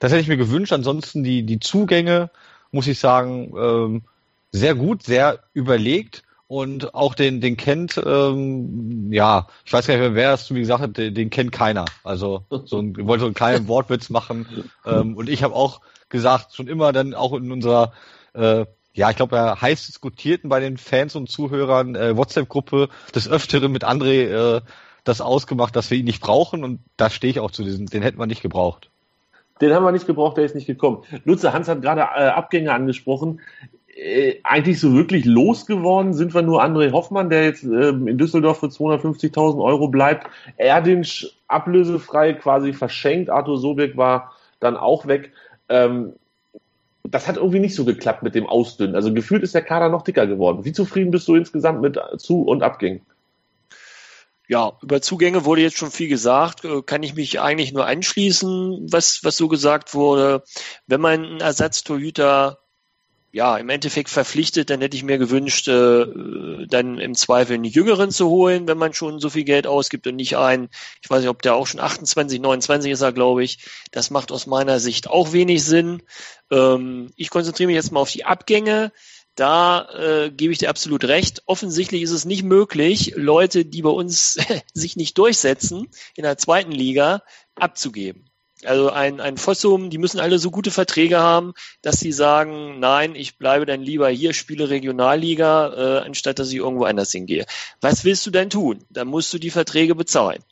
das 0.00 0.10
hätte 0.10 0.20
ich 0.20 0.28
mir 0.28 0.36
gewünscht. 0.36 0.72
Ansonsten 0.72 1.22
die, 1.22 1.44
die 1.44 1.60
Zugänge, 1.60 2.30
muss 2.72 2.88
ich 2.88 2.98
sagen, 2.98 3.54
ähm, 3.56 4.02
sehr 4.50 4.74
gut, 4.74 5.04
sehr 5.04 5.38
überlegt 5.54 6.24
und 6.52 6.94
auch 6.94 7.14
den, 7.14 7.40
den 7.40 7.56
kennt, 7.56 7.98
ähm, 8.04 9.10
ja, 9.10 9.46
ich 9.64 9.72
weiß 9.72 9.86
gar 9.86 9.96
nicht 9.96 10.14
wer 10.14 10.34
es 10.34 10.44
zu 10.44 10.52
mir 10.52 10.60
gesagt 10.60 10.82
hat, 10.82 10.98
den, 10.98 11.14
den 11.14 11.30
kennt 11.30 11.50
keiner. 11.50 11.86
Also 12.04 12.44
so 12.66 12.78
ein, 12.78 12.94
wollte 13.06 13.20
so 13.20 13.26
einen 13.26 13.34
kleinen 13.34 13.68
Wortwitz 13.68 14.10
machen. 14.10 14.68
Ähm, 14.84 15.16
und 15.16 15.30
ich 15.30 15.42
habe 15.42 15.54
auch 15.54 15.80
gesagt, 16.10 16.54
schon 16.54 16.68
immer 16.68 16.92
dann 16.92 17.14
auch 17.14 17.32
in 17.32 17.50
unserer 17.50 17.94
äh, 18.34 18.66
ja, 18.92 19.08
ich 19.08 19.16
glaube, 19.16 19.34
er 19.34 19.62
heiß 19.62 19.86
diskutierten 19.86 20.50
bei 20.50 20.60
den 20.60 20.76
Fans 20.76 21.16
und 21.16 21.30
Zuhörern 21.30 21.94
äh, 21.94 22.14
WhatsApp-Gruppe 22.18 22.90
des 23.14 23.30
Öfteren 23.30 23.72
mit 23.72 23.86
André 23.86 24.56
äh, 24.56 24.60
das 25.04 25.22
ausgemacht, 25.22 25.74
dass 25.74 25.90
wir 25.90 25.96
ihn 25.96 26.04
nicht 26.04 26.20
brauchen 26.20 26.64
und 26.64 26.80
da 26.98 27.08
stehe 27.08 27.30
ich 27.30 27.40
auch 27.40 27.50
zu 27.50 27.64
diesem, 27.64 27.86
den 27.86 28.02
hätten 28.02 28.18
wir 28.18 28.26
nicht 28.26 28.42
gebraucht. 28.42 28.90
Den 29.62 29.72
haben 29.72 29.84
wir 29.84 29.92
nicht 29.92 30.06
gebraucht, 30.06 30.36
der 30.36 30.44
ist 30.44 30.54
nicht 30.54 30.66
gekommen. 30.66 31.04
Lutze, 31.24 31.54
Hans 31.54 31.68
hat 31.68 31.80
gerade 31.80 32.02
äh, 32.02 32.28
Abgänge 32.28 32.74
angesprochen. 32.74 33.40
Äh, 33.94 34.40
eigentlich 34.42 34.80
so 34.80 34.94
wirklich 34.94 35.24
losgeworden 35.24 36.14
sind 36.14 36.34
wir 36.34 36.42
nur 36.42 36.64
André 36.64 36.92
Hoffmann, 36.92 37.28
der 37.28 37.44
jetzt 37.44 37.64
äh, 37.64 37.90
in 37.90 38.16
Düsseldorf 38.16 38.60
für 38.60 38.66
250.000 38.66 39.62
Euro 39.62 39.88
bleibt. 39.88 40.28
Erdinsch 40.56 41.28
ablösefrei 41.48 42.32
quasi 42.32 42.72
verschenkt. 42.72 43.28
Arthur 43.28 43.58
Sobek 43.58 43.96
war 43.96 44.32
dann 44.60 44.76
auch 44.76 45.06
weg. 45.06 45.32
Ähm, 45.68 46.14
das 47.04 47.28
hat 47.28 47.36
irgendwie 47.36 47.58
nicht 47.58 47.74
so 47.74 47.84
geklappt 47.84 48.22
mit 48.22 48.34
dem 48.34 48.46
Ausdünnen. 48.46 48.94
Also 48.94 49.12
gefühlt 49.12 49.42
ist 49.42 49.54
der 49.54 49.62
Kader 49.62 49.90
noch 49.90 50.02
dicker 50.02 50.26
geworden. 50.26 50.64
Wie 50.64 50.72
zufrieden 50.72 51.10
bist 51.10 51.28
du 51.28 51.34
insgesamt 51.34 51.82
mit 51.82 51.98
Zu- 52.16 52.42
und 52.42 52.62
Abgängen? 52.62 53.02
Ja, 54.48 54.72
über 54.82 55.00
Zugänge 55.02 55.44
wurde 55.44 55.62
jetzt 55.62 55.76
schon 55.76 55.90
viel 55.90 56.08
gesagt. 56.08 56.64
Äh, 56.64 56.82
kann 56.82 57.02
ich 57.02 57.14
mich 57.14 57.40
eigentlich 57.40 57.72
nur 57.72 57.86
anschließen, 57.86 58.86
was, 58.90 59.20
was 59.22 59.36
so 59.36 59.48
gesagt 59.48 59.94
wurde. 59.94 60.44
Wenn 60.86 61.00
man 61.00 61.24
einen 61.24 61.40
Ersatztorhüter 61.40 62.61
ja, 63.34 63.56
im 63.56 63.70
Endeffekt 63.70 64.10
verpflichtet, 64.10 64.68
dann 64.68 64.82
hätte 64.82 64.96
ich 64.96 65.04
mir 65.04 65.16
gewünscht, 65.16 65.66
äh, 65.66 66.06
dann 66.68 66.98
im 66.98 67.14
Zweifel 67.14 67.54
einen 67.54 67.64
Jüngeren 67.64 68.10
zu 68.10 68.28
holen, 68.28 68.68
wenn 68.68 68.76
man 68.76 68.92
schon 68.92 69.20
so 69.20 69.30
viel 69.30 69.44
Geld 69.44 69.66
ausgibt 69.66 70.06
und 70.06 70.16
nicht 70.16 70.36
einen, 70.36 70.68
ich 71.02 71.08
weiß 71.08 71.20
nicht, 71.20 71.30
ob 71.30 71.40
der 71.40 71.54
auch 71.54 71.66
schon 71.66 71.80
28, 71.80 72.40
29 72.40 72.92
ist 72.92 73.00
er, 73.00 73.12
glaube 73.12 73.42
ich. 73.42 73.64
Das 73.90 74.10
macht 74.10 74.32
aus 74.32 74.46
meiner 74.46 74.80
Sicht 74.80 75.08
auch 75.08 75.32
wenig 75.32 75.64
Sinn. 75.64 76.02
Ähm, 76.50 77.10
ich 77.16 77.30
konzentriere 77.30 77.68
mich 77.68 77.76
jetzt 77.76 77.90
mal 77.90 78.00
auf 78.00 78.10
die 78.10 78.26
Abgänge. 78.26 78.92
Da 79.34 79.88
äh, 79.94 80.30
gebe 80.30 80.52
ich 80.52 80.58
dir 80.58 80.68
absolut 80.68 81.04
recht. 81.04 81.42
Offensichtlich 81.46 82.02
ist 82.02 82.10
es 82.10 82.26
nicht 82.26 82.42
möglich, 82.42 83.14
Leute, 83.16 83.64
die 83.64 83.80
bei 83.80 83.88
uns 83.88 84.38
sich 84.74 84.96
nicht 84.96 85.16
durchsetzen, 85.16 85.88
in 86.16 86.24
der 86.24 86.36
zweiten 86.36 86.72
Liga 86.72 87.22
abzugeben. 87.54 88.31
Also 88.64 88.90
ein, 88.90 89.20
ein 89.20 89.36
Fossum, 89.36 89.90
die 89.90 89.98
müssen 89.98 90.20
alle 90.20 90.38
so 90.38 90.50
gute 90.50 90.70
Verträge 90.70 91.18
haben, 91.18 91.52
dass 91.82 91.98
sie 91.98 92.12
sagen, 92.12 92.78
nein, 92.78 93.14
ich 93.14 93.38
bleibe 93.38 93.66
dann 93.66 93.82
lieber 93.82 94.08
hier, 94.08 94.32
spiele 94.32 94.70
Regionalliga, 94.70 96.00
äh, 96.00 96.06
anstatt 96.06 96.38
dass 96.38 96.50
ich 96.50 96.56
irgendwo 96.56 96.84
anders 96.84 97.10
hingehe. 97.10 97.46
Was 97.80 98.04
willst 98.04 98.26
du 98.26 98.30
denn 98.30 98.50
tun? 98.50 98.84
Dann 98.90 99.08
musst 99.08 99.32
du 99.34 99.38
die 99.38 99.50
Verträge 99.50 99.94
bezahlen. 99.94 100.42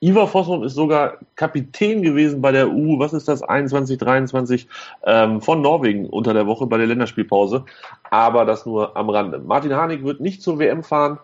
Ivar 0.00 0.28
Fossum 0.28 0.62
ist 0.62 0.74
sogar 0.74 1.18
Kapitän 1.34 2.02
gewesen 2.02 2.40
bei 2.40 2.52
der 2.52 2.70
U, 2.70 3.00
was 3.00 3.12
ist 3.12 3.26
das, 3.26 3.42
21, 3.42 3.98
23 3.98 4.68
ähm, 5.04 5.40
von 5.40 5.60
Norwegen 5.60 6.08
unter 6.08 6.34
der 6.34 6.46
Woche 6.46 6.66
bei 6.66 6.78
der 6.78 6.86
Länderspielpause. 6.86 7.64
Aber 8.08 8.44
das 8.44 8.64
nur 8.64 8.96
am 8.96 9.10
Rande. 9.10 9.40
Martin 9.40 9.74
Harnik 9.74 10.04
wird 10.04 10.20
nicht 10.20 10.40
zur 10.40 10.60
WM 10.60 10.84
fahren. 10.84 11.18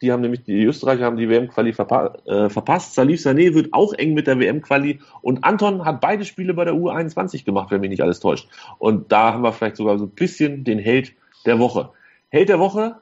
Die 0.00 0.12
haben 0.12 0.20
nämlich, 0.20 0.44
die 0.44 0.64
Österreicher 0.64 1.04
haben 1.04 1.16
die 1.16 1.28
WM-Quali 1.28 1.72
verpa 1.72 2.14
äh, 2.24 2.48
verpasst. 2.48 2.94
Salif 2.94 3.20
Sané 3.20 3.54
wird 3.54 3.72
auch 3.72 3.92
eng 3.92 4.14
mit 4.14 4.26
der 4.26 4.38
WM-Quali. 4.38 5.00
Und 5.22 5.44
Anton 5.44 5.84
hat 5.84 6.00
beide 6.00 6.24
Spiele 6.24 6.54
bei 6.54 6.64
der 6.64 6.74
U21 6.74 7.44
gemacht, 7.44 7.70
wenn 7.70 7.80
mich 7.80 7.90
nicht 7.90 8.02
alles 8.02 8.20
täuscht. 8.20 8.48
Und 8.78 9.10
da 9.10 9.32
haben 9.32 9.42
wir 9.42 9.52
vielleicht 9.52 9.76
sogar 9.76 9.98
so 9.98 10.04
ein 10.04 10.10
bisschen 10.10 10.64
den 10.64 10.78
Held 10.78 11.12
der 11.46 11.58
Woche. 11.58 11.90
Held 12.28 12.48
der 12.48 12.58
Woche? 12.58 12.96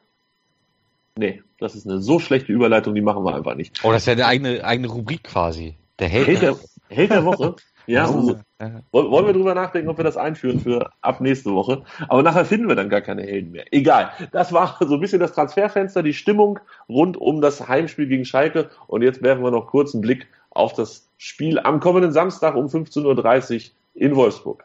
Nee, 1.19 1.43
das 1.59 1.75
ist 1.75 1.87
eine 1.87 2.01
so 2.01 2.19
schlechte 2.19 2.53
Überleitung, 2.53 2.95
die 2.95 3.01
machen 3.01 3.25
wir 3.25 3.35
einfach 3.35 3.55
nicht. 3.55 3.83
Oh, 3.85 3.93
das 3.93 4.03
ist 4.03 4.07
ja 4.07 4.13
eine 4.13 4.27
eigene, 4.27 4.65
eigene 4.65 4.89
Rubrik 4.89 5.25
quasi. 5.25 5.75
Der 5.99 6.09
Held, 6.09 6.27
Held, 6.27 6.43
der, 6.43 6.57
Held 6.89 7.11
der 7.11 7.25
Woche. 7.25 7.57
Ja, 7.89 8.13
so. 8.61 9.11
wollen 9.11 9.27
wir 9.27 9.33
drüber 9.33 9.55
nachdenken, 9.55 9.89
ob 9.89 9.99
wir 9.99 10.05
das 10.05 10.17
einführen 10.17 10.61
für 10.61 10.91
ab 11.01 11.21
nächste 11.21 11.53
Woche. 11.53 11.83
Aber 12.09 12.23
nachher 12.23 12.45
finden 12.45 12.69
wir 12.69 12.77
dann 12.77 12.89
gar 12.89 13.01
keine 13.01 13.23
Helden 13.23 13.53
mehr. 13.53 13.65
Egal. 13.71 14.11
Das 14.33 14.53
war 14.53 14.77
so 14.81 14.95
ein 14.95 15.01
bisschen 15.01 15.21
das 15.21 15.33
Transferfenster, 15.33 16.03
die 16.03 16.15
Stimmung 16.15 16.59
rund 16.89 17.17
um 17.17 17.41
das 17.41 17.69
Heimspiel 17.69 18.07
gegen 18.07 18.25
Schalke. 18.25 18.71
Und 18.87 19.03
jetzt 19.03 19.23
werfen 19.23 19.45
wir 19.45 19.51
noch 19.51 19.67
kurz 19.67 19.95
einen 19.95 20.03
Blick 20.03 20.27
auf 20.51 20.73
das 20.73 21.09
Spiel 21.19 21.59
am 21.59 21.81
kommenden 21.81 22.13
Samstag 22.13 22.55
um 22.55 22.67
15.30 22.67 23.55
Uhr 23.55 23.71
in 23.95 24.17
Wolfsburg. 24.17 24.65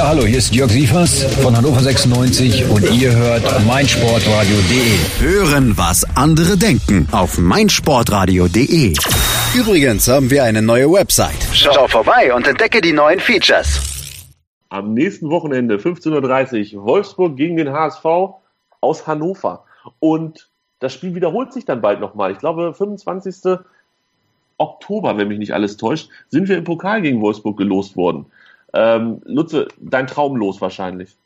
Ja, 0.00 0.08
hallo, 0.08 0.22
hier 0.22 0.38
ist 0.38 0.54
Jörg 0.54 0.70
Sievers 0.70 1.24
von 1.42 1.54
Hannover 1.54 1.80
96 1.80 2.70
und 2.70 2.90
ihr 2.90 3.14
hört 3.14 3.42
meinsportradio.de. 3.66 5.20
Hören, 5.20 5.76
was 5.76 6.06
andere 6.16 6.56
denken 6.56 7.06
auf 7.12 7.36
meinsportradio.de. 7.36 8.94
Übrigens 9.54 10.08
haben 10.08 10.30
wir 10.30 10.44
eine 10.44 10.62
neue 10.62 10.90
Website. 10.90 11.46
Schau 11.52 11.86
vorbei 11.86 12.32
und 12.32 12.48
entdecke 12.48 12.80
die 12.80 12.94
neuen 12.94 13.20
Features. 13.20 13.78
Am 14.70 14.94
nächsten 14.94 15.28
Wochenende, 15.28 15.76
15.30 15.76 16.76
Uhr, 16.76 16.84
Wolfsburg 16.86 17.36
gegen 17.36 17.58
den 17.58 17.70
HSV 17.70 18.06
aus 18.80 19.06
Hannover. 19.06 19.64
Und 19.98 20.48
das 20.78 20.94
Spiel 20.94 21.14
wiederholt 21.14 21.52
sich 21.52 21.66
dann 21.66 21.82
bald 21.82 22.00
nochmal. 22.00 22.32
Ich 22.32 22.38
glaube, 22.38 22.72
25. 22.72 23.58
Oktober, 24.56 25.18
wenn 25.18 25.28
mich 25.28 25.38
nicht 25.38 25.52
alles 25.52 25.76
täuscht, 25.76 26.08
sind 26.30 26.48
wir 26.48 26.56
im 26.56 26.64
Pokal 26.64 27.02
gegen 27.02 27.20
Wolfsburg 27.20 27.58
gelost 27.58 27.98
worden. 27.98 28.24
Ähm, 28.72 29.20
Lutze, 29.24 29.68
dein 29.78 30.06
Traum 30.06 30.36
los 30.36 30.60
wahrscheinlich. 30.60 31.16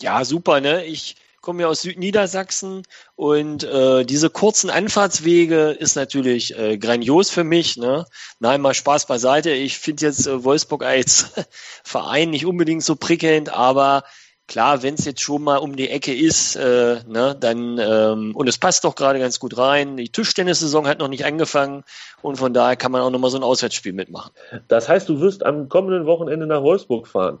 Ja, 0.00 0.24
super, 0.24 0.60
ne? 0.60 0.84
Ich 0.84 1.16
komme 1.40 1.62
ja 1.62 1.68
aus 1.68 1.82
Südniedersachsen 1.82 2.82
und 3.16 3.64
äh, 3.64 4.04
diese 4.04 4.28
kurzen 4.28 4.70
Anfahrtswege 4.70 5.70
ist 5.70 5.96
natürlich 5.96 6.56
äh, 6.58 6.78
grandios 6.78 7.30
für 7.30 7.44
mich. 7.44 7.76
Ne? 7.76 8.06
Nein, 8.38 8.60
mal 8.60 8.74
Spaß 8.74 9.06
beiseite. 9.06 9.50
Ich 9.50 9.78
finde 9.78 10.06
jetzt 10.06 10.26
äh, 10.26 10.44
Wolfsburg 10.44 10.84
als 10.84 11.32
Verein 11.84 12.30
nicht 12.30 12.44
unbedingt 12.44 12.84
so 12.84 12.96
prickelnd, 12.96 13.50
aber 13.50 14.04
klar, 14.48 14.82
wenn 14.82 14.94
es 14.94 15.04
jetzt 15.04 15.20
schon 15.20 15.42
mal 15.42 15.58
um 15.58 15.76
die 15.76 15.88
Ecke 15.88 16.12
ist, 16.12 16.56
äh, 16.56 17.00
ne, 17.06 17.36
dann 17.38 17.78
ähm, 17.78 18.34
und 18.34 18.48
es 18.48 18.58
passt 18.58 18.84
doch 18.84 18.96
gerade 18.96 19.20
ganz 19.20 19.38
gut 19.38 19.56
rein. 19.56 19.96
Die 19.96 20.08
Tischtennissaison 20.08 20.88
hat 20.88 20.98
noch 20.98 21.08
nicht 21.08 21.24
angefangen 21.24 21.84
und 22.22 22.36
von 22.36 22.52
daher 22.52 22.76
kann 22.76 22.90
man 22.90 23.02
auch 23.02 23.10
noch 23.10 23.20
mal 23.20 23.30
so 23.30 23.36
ein 23.36 23.44
Auswärtsspiel 23.44 23.92
mitmachen. 23.92 24.32
Das 24.66 24.88
heißt, 24.88 25.08
du 25.08 25.20
wirst 25.20 25.46
am 25.46 25.68
kommenden 25.68 26.06
Wochenende 26.06 26.46
nach 26.46 26.62
Wolfsburg 26.62 27.06
fahren. 27.06 27.38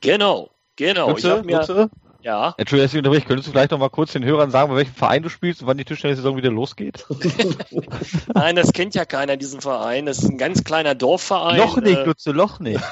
Genau, 0.00 0.50
genau. 0.76 1.08
Nutze, 1.08 1.26
ich 1.26 1.32
hab 1.32 1.44
mir, 1.44 1.90
ja, 2.24 2.54
Entschuldigung, 2.56 2.86
dass 2.86 2.94
ich 2.94 2.98
unterbreche. 2.98 3.26
Könntest 3.26 3.48
du 3.48 3.52
vielleicht 3.52 3.70
noch 3.70 3.78
mal 3.78 3.90
kurz 3.90 4.12
den 4.12 4.24
Hörern 4.24 4.50
sagen, 4.50 4.70
bei 4.70 4.76
welchem 4.76 4.94
Verein 4.94 5.22
du 5.22 5.28
spielst 5.28 5.60
und 5.60 5.66
wann 5.66 5.76
die 5.76 5.84
Tischtennis-Saison 5.84 6.38
wieder 6.38 6.50
losgeht? 6.50 7.04
nein, 8.34 8.56
das 8.56 8.72
kennt 8.72 8.94
ja 8.94 9.04
keiner 9.04 9.36
diesen 9.36 9.60
Verein. 9.60 10.06
Das 10.06 10.18
ist 10.18 10.30
ein 10.30 10.38
ganz 10.38 10.64
kleiner 10.64 10.94
Dorfverein. 10.94 11.58
noch 11.58 11.76
nicht, 11.76 11.98
äh, 11.98 12.04
Lutze, 12.04 12.32
noch 12.32 12.60
nicht. 12.60 12.82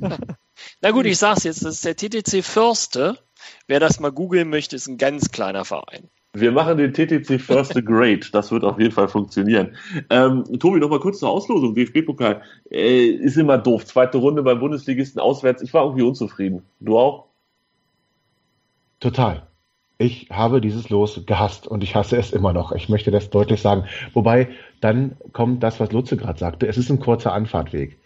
Na 0.80 0.90
gut, 0.90 1.06
ich 1.06 1.18
sag's 1.18 1.44
jetzt, 1.44 1.64
das 1.64 1.82
ist 1.82 1.84
der 1.84 1.96
TTC 1.96 2.44
Förste. 2.44 3.18
Wer 3.66 3.80
das 3.80 4.00
mal 4.00 4.12
googeln 4.12 4.50
möchte, 4.50 4.76
ist 4.76 4.86
ein 4.86 4.98
ganz 4.98 5.30
kleiner 5.30 5.64
Verein. 5.64 6.08
Wir 6.34 6.50
machen 6.50 6.78
den 6.78 6.94
TTC 6.94 7.38
First 7.38 7.74
Great. 7.84 8.34
Das 8.34 8.50
wird 8.50 8.64
auf 8.64 8.78
jeden 8.78 8.92
Fall 8.92 9.08
funktionieren. 9.08 9.76
Ähm, 10.08 10.44
Tobi, 10.58 10.80
noch 10.80 10.88
mal 10.88 11.00
kurz 11.00 11.18
zur 11.18 11.28
Auslosung. 11.28 11.74
DFB-Pokal 11.74 12.42
äh, 12.70 13.06
ist 13.06 13.36
immer 13.36 13.58
doof. 13.58 13.84
Zweite 13.84 14.16
Runde 14.18 14.42
beim 14.42 14.58
Bundesligisten 14.58 15.20
auswärts. 15.20 15.62
Ich 15.62 15.74
war 15.74 15.84
irgendwie 15.84 16.04
unzufrieden. 16.04 16.62
Du 16.80 16.98
auch? 16.98 17.26
Total. 19.00 19.46
Ich 19.98 20.28
habe 20.30 20.60
dieses 20.62 20.88
Los 20.88 21.20
gehasst 21.26 21.66
und 21.68 21.82
ich 21.84 21.94
hasse 21.94 22.16
es 22.16 22.32
immer 22.32 22.54
noch. 22.54 22.72
Ich 22.72 22.88
möchte 22.88 23.10
das 23.10 23.28
deutlich 23.28 23.60
sagen. 23.60 23.84
Wobei, 24.14 24.48
dann 24.80 25.16
kommt 25.32 25.62
das, 25.62 25.80
was 25.80 25.92
Lutze 25.92 26.16
gerade 26.16 26.38
sagte. 26.38 26.66
Es 26.66 26.78
ist 26.78 26.90
ein 26.90 26.98
kurzer 26.98 27.34
Anfahrtweg. 27.34 27.98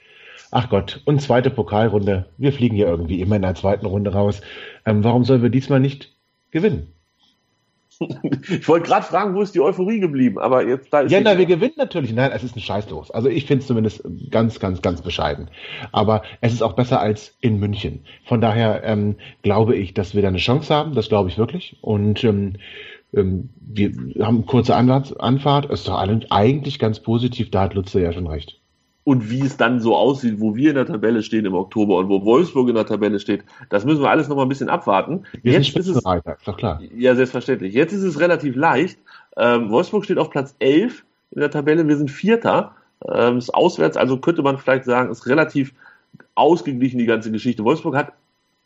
Ach 0.50 0.68
Gott, 0.68 1.02
und 1.04 1.20
zweite 1.20 1.50
Pokalrunde. 1.50 2.26
Wir 2.38 2.52
fliegen 2.52 2.76
hier 2.76 2.86
irgendwie 2.86 3.20
immer 3.20 3.36
in 3.36 3.42
der 3.42 3.54
zweiten 3.54 3.86
Runde 3.86 4.12
raus. 4.12 4.40
Ähm, 4.84 5.02
warum 5.04 5.24
sollen 5.24 5.42
wir 5.42 5.50
diesmal 5.50 5.80
nicht 5.80 6.12
gewinnen? 6.50 6.92
Ich 8.48 8.68
wollte 8.68 8.86
gerade 8.86 9.06
fragen, 9.06 9.34
wo 9.34 9.40
ist 9.40 9.54
die 9.54 9.60
Euphorie 9.60 10.00
geblieben? 10.00 10.38
Aber 10.38 10.66
jetzt 10.66 10.92
da 10.92 11.00
ist 11.00 11.12
Ja, 11.12 11.20
na, 11.20 11.38
wir 11.38 11.46
gewinnen 11.46 11.74
natürlich. 11.76 12.12
Nein, 12.12 12.30
es 12.32 12.44
ist 12.44 12.56
ein 12.56 12.60
Scheißlos. 12.60 13.10
Also 13.10 13.28
ich 13.28 13.46
finde 13.46 13.62
es 13.62 13.66
zumindest 13.66 14.02
ganz, 14.30 14.60
ganz, 14.60 14.82
ganz 14.82 15.02
bescheiden. 15.02 15.50
Aber 15.92 16.22
es 16.40 16.52
ist 16.52 16.62
auch 16.62 16.74
besser 16.74 17.00
als 17.00 17.36
in 17.40 17.58
München. 17.58 18.04
Von 18.24 18.40
daher 18.40 18.84
ähm, 18.84 19.16
glaube 19.42 19.76
ich, 19.76 19.94
dass 19.94 20.14
wir 20.14 20.22
da 20.22 20.28
eine 20.28 20.38
Chance 20.38 20.74
haben. 20.74 20.94
Das 20.94 21.08
glaube 21.08 21.28
ich 21.30 21.38
wirklich. 21.38 21.78
Und 21.80 22.22
ähm, 22.24 22.54
ähm, 23.14 23.50
wir 23.60 23.92
haben 24.20 24.46
kurze 24.46 24.76
Anfahrt. 24.76 25.66
Ist 25.66 25.88
doch 25.88 25.98
eigentlich 26.30 26.78
ganz 26.78 27.00
positiv. 27.00 27.50
Da 27.50 27.62
hat 27.62 27.74
Lutze 27.74 28.00
ja 28.00 28.12
schon 28.12 28.26
recht. 28.26 28.60
Und 29.06 29.30
wie 29.30 29.42
es 29.42 29.56
dann 29.56 29.78
so 29.78 29.94
aussieht, 29.96 30.40
wo 30.40 30.56
wir 30.56 30.70
in 30.70 30.74
der 30.74 30.84
Tabelle 30.84 31.22
stehen 31.22 31.44
im 31.46 31.54
Oktober 31.54 31.98
und 31.98 32.08
wo 32.08 32.24
Wolfsburg 32.24 32.68
in 32.68 32.74
der 32.74 32.86
Tabelle 32.86 33.20
steht, 33.20 33.44
das 33.68 33.84
müssen 33.84 34.02
wir 34.02 34.10
alles 34.10 34.26
noch 34.26 34.34
mal 34.34 34.42
ein 34.42 34.48
bisschen 34.48 34.68
abwarten. 34.68 35.22
Wir 35.42 35.52
Jetzt 35.52 35.76
ist 35.76 35.86
es 35.86 36.02
doch 36.02 36.56
klar. 36.56 36.80
Ja, 36.92 37.14
selbstverständlich. 37.14 37.72
Jetzt 37.72 37.92
ist 37.92 38.02
es 38.02 38.18
relativ 38.18 38.56
leicht. 38.56 38.98
Ähm, 39.36 39.70
Wolfsburg 39.70 40.04
steht 40.04 40.18
auf 40.18 40.30
Platz 40.30 40.56
11 40.58 41.04
in 41.30 41.40
der 41.40 41.52
Tabelle. 41.52 41.86
Wir 41.86 41.96
sind 41.96 42.10
Vierter. 42.10 42.74
Ähm, 43.08 43.38
ist 43.38 43.54
auswärts, 43.54 43.96
also 43.96 44.18
könnte 44.18 44.42
man 44.42 44.58
vielleicht 44.58 44.86
sagen, 44.86 45.12
ist 45.12 45.28
relativ 45.28 45.72
ausgeglichen 46.34 46.98
die 46.98 47.06
ganze 47.06 47.30
Geschichte. 47.30 47.62
Wolfsburg 47.62 47.94
hat 47.94 48.12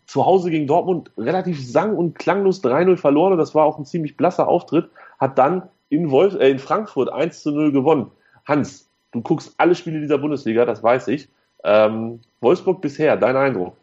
zu 0.06 0.24
Hause 0.24 0.50
gegen 0.50 0.66
Dortmund 0.66 1.10
relativ 1.18 1.62
sang- 1.62 1.98
und 1.98 2.18
klanglos 2.18 2.64
3-0 2.64 2.96
verloren 2.96 3.32
und 3.32 3.38
das 3.38 3.54
war 3.54 3.66
auch 3.66 3.78
ein 3.78 3.84
ziemlich 3.84 4.16
blasser 4.16 4.48
Auftritt. 4.48 4.88
Hat 5.18 5.36
dann 5.36 5.64
in, 5.90 6.10
Wolf 6.10 6.34
äh, 6.36 6.50
in 6.50 6.58
Frankfurt 6.58 7.12
1 7.12 7.42
zu 7.42 7.50
0 7.50 7.72
gewonnen. 7.72 8.10
Hans, 8.46 8.89
du 9.12 9.22
guckst 9.22 9.54
alle 9.58 9.74
Spiele 9.74 10.00
dieser 10.00 10.18
Bundesliga, 10.18 10.64
das 10.64 10.82
weiß 10.82 11.08
ich. 11.08 11.28
Ähm, 11.64 12.20
Wolfsburg 12.40 12.80
bisher, 12.80 13.16
dein 13.16 13.36
Eindruck? 13.36 13.76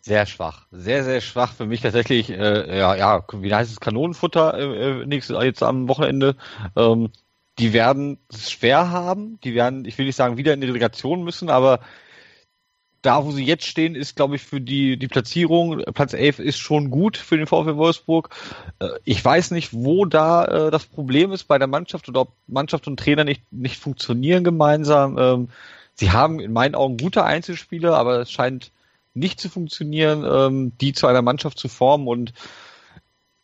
Sehr 0.00 0.26
schwach. 0.26 0.66
Sehr, 0.70 1.04
sehr 1.04 1.20
schwach 1.20 1.52
für 1.52 1.66
mich 1.66 1.80
tatsächlich, 1.80 2.30
äh, 2.30 2.78
ja, 2.78 2.94
ja, 2.94 3.24
wie 3.32 3.54
heißt 3.54 3.70
es, 3.70 3.80
Kanonenfutter 3.80 4.54
äh, 4.54 5.02
äh, 5.02 5.06
nächstes, 5.06 5.42
jetzt 5.42 5.62
am 5.62 5.88
Wochenende. 5.88 6.36
Ähm, 6.76 7.10
die 7.58 7.72
werden 7.72 8.18
es 8.28 8.50
schwer 8.50 8.90
haben. 8.90 9.38
Die 9.42 9.54
werden, 9.54 9.84
ich 9.84 9.98
will 9.98 10.06
nicht 10.06 10.16
sagen, 10.16 10.36
wieder 10.36 10.54
in 10.54 10.60
die 10.60 10.68
Relegation 10.68 11.24
müssen, 11.24 11.50
aber 11.50 11.80
da, 13.08 13.24
wo 13.24 13.32
sie 13.32 13.42
jetzt 13.42 13.64
stehen, 13.64 13.94
ist, 13.94 14.16
glaube 14.16 14.36
ich, 14.36 14.42
für 14.42 14.60
die, 14.60 14.98
die 14.98 15.08
Platzierung, 15.08 15.82
Platz 15.94 16.12
11 16.12 16.40
ist 16.40 16.58
schon 16.58 16.90
gut 16.90 17.16
für 17.16 17.38
den 17.38 17.46
VfL 17.46 17.76
Wolfsburg. 17.76 18.28
Äh, 18.80 18.88
ich 19.04 19.24
weiß 19.24 19.50
nicht, 19.52 19.72
wo 19.72 20.04
da 20.04 20.44
äh, 20.44 20.70
das 20.70 20.84
Problem 20.84 21.32
ist 21.32 21.44
bei 21.44 21.56
der 21.56 21.68
Mannschaft 21.68 22.10
oder 22.10 22.20
ob 22.20 22.34
Mannschaft 22.46 22.86
und 22.86 23.00
Trainer 23.00 23.24
nicht, 23.24 23.50
nicht 23.50 23.80
funktionieren 23.80 24.44
gemeinsam. 24.44 25.16
Ähm, 25.16 25.48
sie 25.94 26.10
haben 26.10 26.38
in 26.38 26.52
meinen 26.52 26.74
Augen 26.74 26.98
gute 26.98 27.24
Einzelspieler, 27.24 27.96
aber 27.96 28.20
es 28.20 28.30
scheint 28.30 28.72
nicht 29.14 29.40
zu 29.40 29.48
funktionieren, 29.48 30.26
ähm, 30.30 30.72
die 30.78 30.92
zu 30.92 31.06
einer 31.06 31.22
Mannschaft 31.22 31.58
zu 31.58 31.68
formen 31.68 32.08
und 32.08 32.34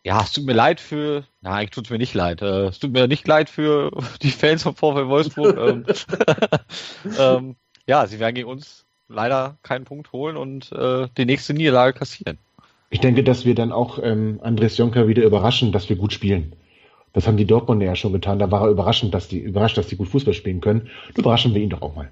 ja, 0.02 0.20
es 0.22 0.32
tut 0.32 0.44
mir 0.44 0.52
leid 0.52 0.78
für, 0.78 1.24
nein, 1.40 1.70
tut 1.70 1.88
mir 1.88 1.96
nicht 1.96 2.12
leid. 2.12 2.42
Äh, 2.42 2.66
es 2.66 2.80
tut 2.80 2.92
mir 2.92 3.08
nicht 3.08 3.26
leid 3.26 3.48
für 3.48 3.92
die 4.20 4.30
Fans 4.30 4.62
von 4.62 4.74
VfL 4.74 5.08
Wolfsburg. 5.08 5.56
ähm, 5.56 5.86
ähm, 7.18 7.56
ja, 7.86 8.06
sie 8.06 8.18
werden 8.18 8.34
gegen 8.34 8.50
uns 8.50 8.83
leider 9.08 9.56
keinen 9.62 9.84
Punkt 9.84 10.12
holen 10.12 10.36
und 10.36 10.72
äh, 10.72 11.08
die 11.16 11.24
nächste 11.24 11.54
Niederlage 11.54 11.98
kassieren. 11.98 12.38
Ich 12.90 13.00
denke, 13.00 13.24
dass 13.24 13.44
wir 13.44 13.54
dann 13.54 13.72
auch 13.72 13.98
ähm, 14.02 14.40
Andres 14.42 14.76
Jonker 14.76 15.08
wieder 15.08 15.24
überraschen, 15.24 15.72
dass 15.72 15.88
wir 15.88 15.96
gut 15.96 16.12
spielen. 16.12 16.54
Das 17.12 17.26
haben 17.26 17.36
die 17.36 17.46
Dortmunder 17.46 17.86
ja 17.86 17.96
schon 17.96 18.12
getan. 18.12 18.38
Da 18.38 18.50
war 18.50 18.62
er 18.62 18.68
überraschend, 18.68 19.14
dass 19.14 19.28
die, 19.28 19.38
überrascht, 19.38 19.78
dass 19.78 19.86
die 19.86 19.96
gut 19.96 20.08
Fußball 20.08 20.34
spielen 20.34 20.60
können. 20.60 20.90
Überraschen 21.16 21.54
wir 21.54 21.62
ihn 21.62 21.70
doch 21.70 21.82
auch 21.82 21.94
mal. 21.94 22.10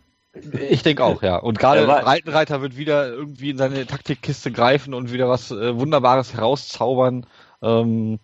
Ich 0.71 0.83
denke 0.83 1.05
auch, 1.05 1.23
ja. 1.23 1.37
Und 1.37 1.59
gerade 1.59 1.81
Er 1.83 2.03
Breitenreiter 2.03 2.63
wird 2.63 2.77
wieder 2.77 3.09
irgendwie 3.09 3.51
in 3.51 3.59
seine 3.59 3.87
Taktikkiste 3.87 4.51
greifen 4.51 4.95
und 4.95 5.13
wieder 5.13 5.29
was 5.29 5.51
äh, 5.51 5.79
Wunderbares 5.79 6.35
herauszaubern. 6.35 7.27
Ähm, 7.61 8.19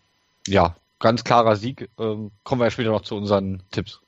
ja, 0.47 0.77
ganz 1.01 1.25
klarer 1.25 1.57
Sieg. 1.57 1.91
Ähm, 1.99 2.31
kommen 2.45 2.61
wir 2.61 2.67
ja 2.67 2.71
später 2.71 2.91
noch 2.91 3.03
zu 3.03 3.15
unseren 3.17 3.63
Tipps. 3.71 4.01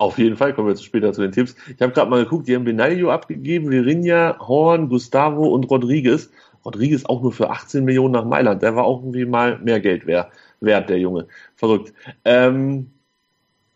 Auf 0.00 0.16
jeden 0.16 0.38
Fall 0.38 0.54
kommen 0.54 0.66
wir 0.66 0.72
jetzt 0.72 0.82
später 0.82 1.12
zu 1.12 1.20
den 1.20 1.30
Tipps. 1.30 1.54
Ich 1.76 1.82
habe 1.82 1.92
gerade 1.92 2.08
mal 2.08 2.24
geguckt, 2.24 2.48
die 2.48 2.56
haben 2.56 2.64
Benaglio 2.64 3.10
abgegeben, 3.10 3.70
Virinha, 3.70 4.38
Horn, 4.40 4.88
Gustavo 4.88 5.48
und 5.48 5.64
Rodriguez. 5.68 6.30
Rodriguez 6.64 7.04
auch 7.04 7.20
nur 7.20 7.32
für 7.32 7.50
18 7.50 7.84
Millionen 7.84 8.12
nach 8.14 8.24
Mailand. 8.24 8.62
Der 8.62 8.74
war 8.74 8.84
auch 8.84 9.00
irgendwie 9.00 9.26
mal 9.26 9.58
mehr 9.58 9.78
Geld 9.78 10.06
wert, 10.06 10.32
wert 10.60 10.88
der 10.88 10.98
Junge. 10.98 11.26
Verrückt. 11.54 11.92
Ähm, 12.24 12.92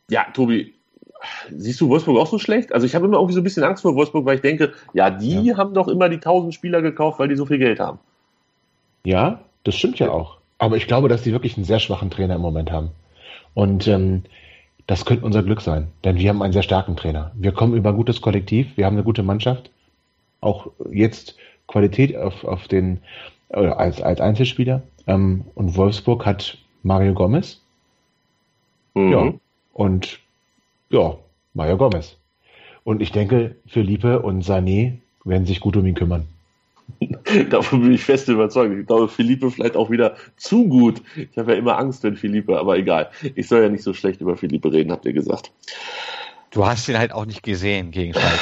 ja, 0.08 0.24
Tobi, 0.32 0.72
siehst 1.50 1.82
du 1.82 1.90
Wolfsburg 1.90 2.18
auch 2.18 2.26
so 2.26 2.38
schlecht? 2.38 2.72
Also 2.72 2.86
ich 2.86 2.94
habe 2.94 3.04
immer 3.04 3.18
irgendwie 3.18 3.34
so 3.34 3.40
ein 3.40 3.44
bisschen 3.44 3.64
Angst 3.64 3.82
vor 3.82 3.94
Wolfsburg, 3.94 4.24
weil 4.24 4.36
ich 4.36 4.42
denke, 4.42 4.72
ja, 4.94 5.10
die 5.10 5.54
haben 5.54 5.74
doch 5.74 5.88
immer 5.88 6.08
die 6.08 6.16
1000 6.16 6.54
Spieler 6.54 6.80
gekauft, 6.80 7.18
weil 7.18 7.28
die 7.28 7.36
so 7.36 7.44
viel 7.44 7.58
Geld 7.58 7.80
haben. 7.80 7.98
Ja, 9.04 9.40
das 9.64 9.74
stimmt 9.74 9.98
ja 9.98 10.08
auch. 10.10 10.38
Aber 10.56 10.78
ich 10.78 10.86
glaube, 10.86 11.10
dass 11.10 11.20
die 11.20 11.32
wirklich 11.32 11.58
einen 11.58 11.66
sehr 11.66 11.80
schwachen 11.80 12.08
Trainer 12.08 12.36
im 12.36 12.40
Moment 12.40 12.72
haben. 12.72 12.92
Und 13.52 13.86
ähm, 13.88 14.22
das 14.86 15.04
könnte 15.04 15.24
unser 15.24 15.42
Glück 15.42 15.60
sein, 15.60 15.88
denn 16.04 16.18
wir 16.18 16.28
haben 16.28 16.42
einen 16.42 16.52
sehr 16.52 16.62
starken 16.62 16.96
Trainer. 16.96 17.32
Wir 17.34 17.52
kommen 17.52 17.74
über 17.74 17.90
ein 17.90 17.96
gutes 17.96 18.20
Kollektiv, 18.20 18.76
wir 18.76 18.86
haben 18.86 18.96
eine 18.96 19.04
gute 19.04 19.22
Mannschaft, 19.22 19.70
auch 20.40 20.68
jetzt 20.90 21.36
Qualität 21.66 22.16
auf, 22.16 22.44
auf 22.44 22.68
den 22.68 23.00
äh, 23.48 23.66
als, 23.66 24.02
als 24.02 24.20
Einzelspieler. 24.20 24.82
Ähm, 25.06 25.44
und 25.54 25.76
Wolfsburg 25.76 26.26
hat 26.26 26.58
Mario 26.82 27.14
Gomez. 27.14 27.60
Mhm. 28.94 29.12
Ja. 29.12 29.34
Und 29.72 30.20
ja, 30.90 31.16
Mario 31.54 31.76
Gomez. 31.76 32.16
Und 32.84 33.00
ich 33.00 33.12
denke, 33.12 33.56
Felipe 33.66 34.20
und 34.20 34.44
Sané 34.44 34.98
werden 35.24 35.46
sich 35.46 35.60
gut 35.60 35.76
um 35.76 35.86
ihn 35.86 35.94
kümmern. 35.94 36.26
Davon 37.50 37.82
bin 37.82 37.92
ich 37.92 38.04
fest 38.04 38.28
überzeugt. 38.28 38.74
Ich 38.78 38.86
glaube, 38.86 39.08
Philippe 39.08 39.50
vielleicht 39.50 39.76
auch 39.76 39.90
wieder 39.90 40.16
zu 40.36 40.68
gut. 40.68 41.02
Ich 41.16 41.36
habe 41.38 41.52
ja 41.52 41.58
immer 41.58 41.78
Angst, 41.78 42.02
wenn 42.02 42.16
Philippe, 42.16 42.58
aber 42.58 42.76
egal. 42.78 43.10
Ich 43.34 43.48
soll 43.48 43.62
ja 43.62 43.68
nicht 43.68 43.82
so 43.84 43.92
schlecht 43.92 44.20
über 44.20 44.36
Philippe 44.36 44.72
reden, 44.72 44.92
habt 44.92 45.04
ihr 45.06 45.12
gesagt. 45.12 45.52
Du 46.50 46.64
hast 46.64 46.88
ihn 46.88 46.98
halt 46.98 47.12
auch 47.12 47.26
nicht 47.26 47.42
gesehen 47.42 47.90
gegen 47.90 48.14
Schalke. 48.14 48.28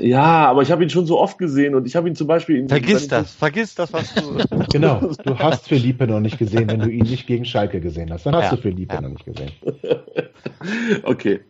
Ja, 0.00 0.46
aber 0.46 0.60
ich 0.60 0.70
habe 0.70 0.82
ihn 0.82 0.90
schon 0.90 1.06
so 1.06 1.18
oft 1.18 1.38
gesehen 1.38 1.74
und 1.74 1.86
ich 1.86 1.96
habe 1.96 2.06
ihn 2.06 2.14
zum 2.14 2.26
Beispiel 2.26 2.58
in 2.58 2.68
Vergiss 2.68 3.08
das, 3.08 3.32
vergiss 3.32 3.74
das, 3.74 3.90
was 3.90 4.12
du. 4.12 4.36
Genau, 4.70 5.00
du 5.24 5.38
hast 5.38 5.66
Felipe 5.66 6.06
noch 6.06 6.20
nicht 6.20 6.38
gesehen, 6.38 6.68
wenn 6.68 6.80
du 6.80 6.90
ihn 6.90 7.06
nicht 7.06 7.26
gegen 7.26 7.46
Schalke 7.46 7.80
gesehen 7.80 8.12
hast. 8.12 8.26
Dann 8.26 8.36
hast 8.36 8.50
Ja, 8.50 8.56
du 8.56 8.60
Felipe 8.60 8.94
ja. 8.94 9.00
noch 9.00 9.08
nicht 9.08 9.24
gesehen. 9.24 9.50
Okay. 11.04 11.40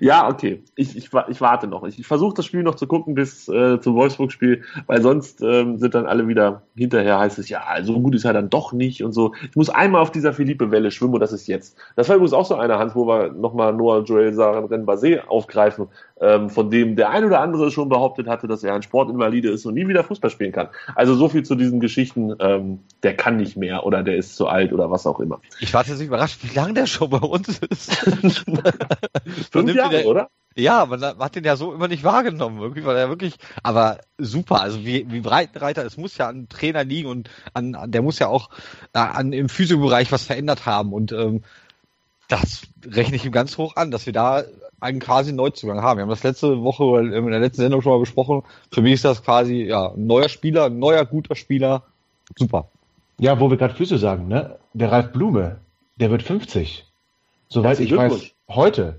Ja, 0.00 0.28
okay. 0.28 0.62
Ich, 0.76 0.96
ich, 0.96 1.10
ich 1.28 1.40
warte 1.40 1.66
noch. 1.66 1.84
Ich, 1.84 1.98
ich 1.98 2.06
versuche 2.06 2.34
das 2.34 2.46
Spiel 2.46 2.62
noch 2.62 2.74
zu 2.74 2.86
gucken 2.86 3.14
bis 3.14 3.48
äh, 3.48 3.80
zum 3.80 3.94
Wolfsburg-Spiel, 3.94 4.62
weil 4.86 5.02
sonst 5.02 5.42
ähm, 5.42 5.78
sind 5.78 5.94
dann 5.94 6.06
alle 6.06 6.28
wieder 6.28 6.62
hinterher, 6.76 7.18
heißt 7.18 7.38
es, 7.38 7.48
ja, 7.48 7.62
so 7.82 8.00
gut 8.00 8.14
ist 8.14 8.24
er 8.24 8.32
dann 8.32 8.50
doch 8.50 8.72
nicht 8.72 9.02
und 9.02 9.12
so. 9.12 9.34
Ich 9.48 9.56
muss 9.56 9.70
einmal 9.70 10.02
auf 10.02 10.10
dieser 10.10 10.32
Philippe-Welle 10.32 10.90
schwimmen 10.90 11.14
und 11.14 11.20
das 11.20 11.32
ist 11.32 11.46
jetzt. 11.46 11.76
Das 11.96 12.08
war 12.08 12.16
übrigens 12.16 12.32
auch 12.32 12.46
so 12.46 12.54
eine 12.54 12.78
Hand, 12.78 12.94
wo 12.94 13.06
wir 13.06 13.32
nochmal 13.32 13.72
Noah 13.72 14.02
Joel 14.04 14.32
Saren 14.32 14.86
Basé 14.86 15.26
aufgreifen 15.26 15.88
ähm, 16.24 16.48
von 16.48 16.70
dem 16.70 16.96
der 16.96 17.10
ein 17.10 17.24
oder 17.24 17.40
andere 17.40 17.70
schon 17.70 17.88
behauptet 17.88 18.26
hatte, 18.28 18.46
dass 18.46 18.64
er 18.64 18.74
ein 18.74 18.82
Sportinvalide 18.82 19.50
ist 19.50 19.66
und 19.66 19.74
nie 19.74 19.86
wieder 19.86 20.04
Fußball 20.04 20.30
spielen 20.30 20.52
kann. 20.52 20.68
Also 20.94 21.14
so 21.14 21.28
viel 21.28 21.42
zu 21.42 21.54
diesen 21.54 21.80
Geschichten, 21.80 22.34
ähm, 22.40 22.80
der 23.02 23.14
kann 23.14 23.36
nicht 23.36 23.56
mehr 23.56 23.84
oder 23.84 24.02
der 24.02 24.16
ist 24.16 24.36
zu 24.36 24.48
alt 24.48 24.72
oder 24.72 24.90
was 24.90 25.06
auch 25.06 25.20
immer. 25.20 25.40
Ich 25.60 25.74
war 25.74 25.84
jetzt 25.84 26.00
überrascht, 26.00 26.40
wie 26.42 26.54
lange 26.54 26.74
der 26.74 26.86
schon 26.86 27.10
bei 27.10 27.18
uns 27.18 27.58
ist. 27.58 27.94
Fünf 29.52 29.74
Jahre, 29.74 29.90
der, 29.90 30.06
oder? 30.06 30.28
Ja, 30.56 30.86
man 30.86 31.02
hat 31.02 31.34
den 31.34 31.44
ja 31.44 31.56
so 31.56 31.74
immer 31.74 31.88
nicht 31.88 32.04
wahrgenommen, 32.04 32.60
wirklich, 32.60 32.84
weil 32.86 32.96
er 32.96 33.08
wirklich, 33.08 33.34
aber 33.62 33.98
super, 34.18 34.60
also 34.60 34.84
wie, 34.84 35.04
wie 35.10 35.20
Breitenreiter, 35.20 35.84
es 35.84 35.96
muss 35.96 36.16
ja 36.16 36.28
an 36.28 36.48
Trainer 36.48 36.84
liegen 36.84 37.08
und 37.08 37.28
an, 37.52 37.74
an 37.74 37.90
der 37.90 38.02
muss 38.02 38.20
ja 38.20 38.28
auch 38.28 38.50
äh, 38.94 38.98
an, 38.98 39.32
im 39.32 39.48
Physiobereich 39.48 40.12
was 40.12 40.24
verändert 40.24 40.64
haben 40.64 40.92
und 40.92 41.10
ähm, 41.10 41.42
das 42.28 42.62
rechne 42.86 43.16
ich 43.16 43.24
ihm 43.24 43.32
ganz 43.32 43.58
hoch 43.58 43.76
an, 43.76 43.90
dass 43.90 44.06
wir 44.06 44.12
da 44.12 44.44
einen 44.84 45.00
quasi 45.00 45.32
Neuzugang 45.32 45.82
haben. 45.82 45.98
Wir 45.98 46.02
haben 46.02 46.10
das 46.10 46.22
letzte 46.22 46.62
Woche 46.62 47.00
in 47.00 47.26
der 47.26 47.40
letzten 47.40 47.62
Sendung 47.62 47.80
schon 47.80 47.92
mal 47.92 47.98
besprochen. 47.98 48.42
Für 48.70 48.82
mich 48.82 48.92
ist 48.92 49.04
das 49.04 49.24
quasi 49.24 49.62
ja 49.62 49.92
ein 49.92 50.06
neuer 50.06 50.28
Spieler, 50.28 50.66
ein 50.66 50.78
neuer 50.78 51.04
guter 51.06 51.34
Spieler. 51.34 51.82
Super. 52.36 52.68
Ja, 53.18 53.40
wo 53.40 53.50
wir 53.50 53.56
gerade 53.56 53.74
Füße 53.74 53.98
sagen, 53.98 54.28
ne? 54.28 54.58
Der 54.74 54.92
Ralf 54.92 55.12
Blume, 55.12 55.60
der 55.96 56.10
wird 56.10 56.22
50. 56.22 56.84
Soweit 57.48 57.80
ich 57.80 57.96
weiß, 57.96 58.32
heute. 58.48 58.96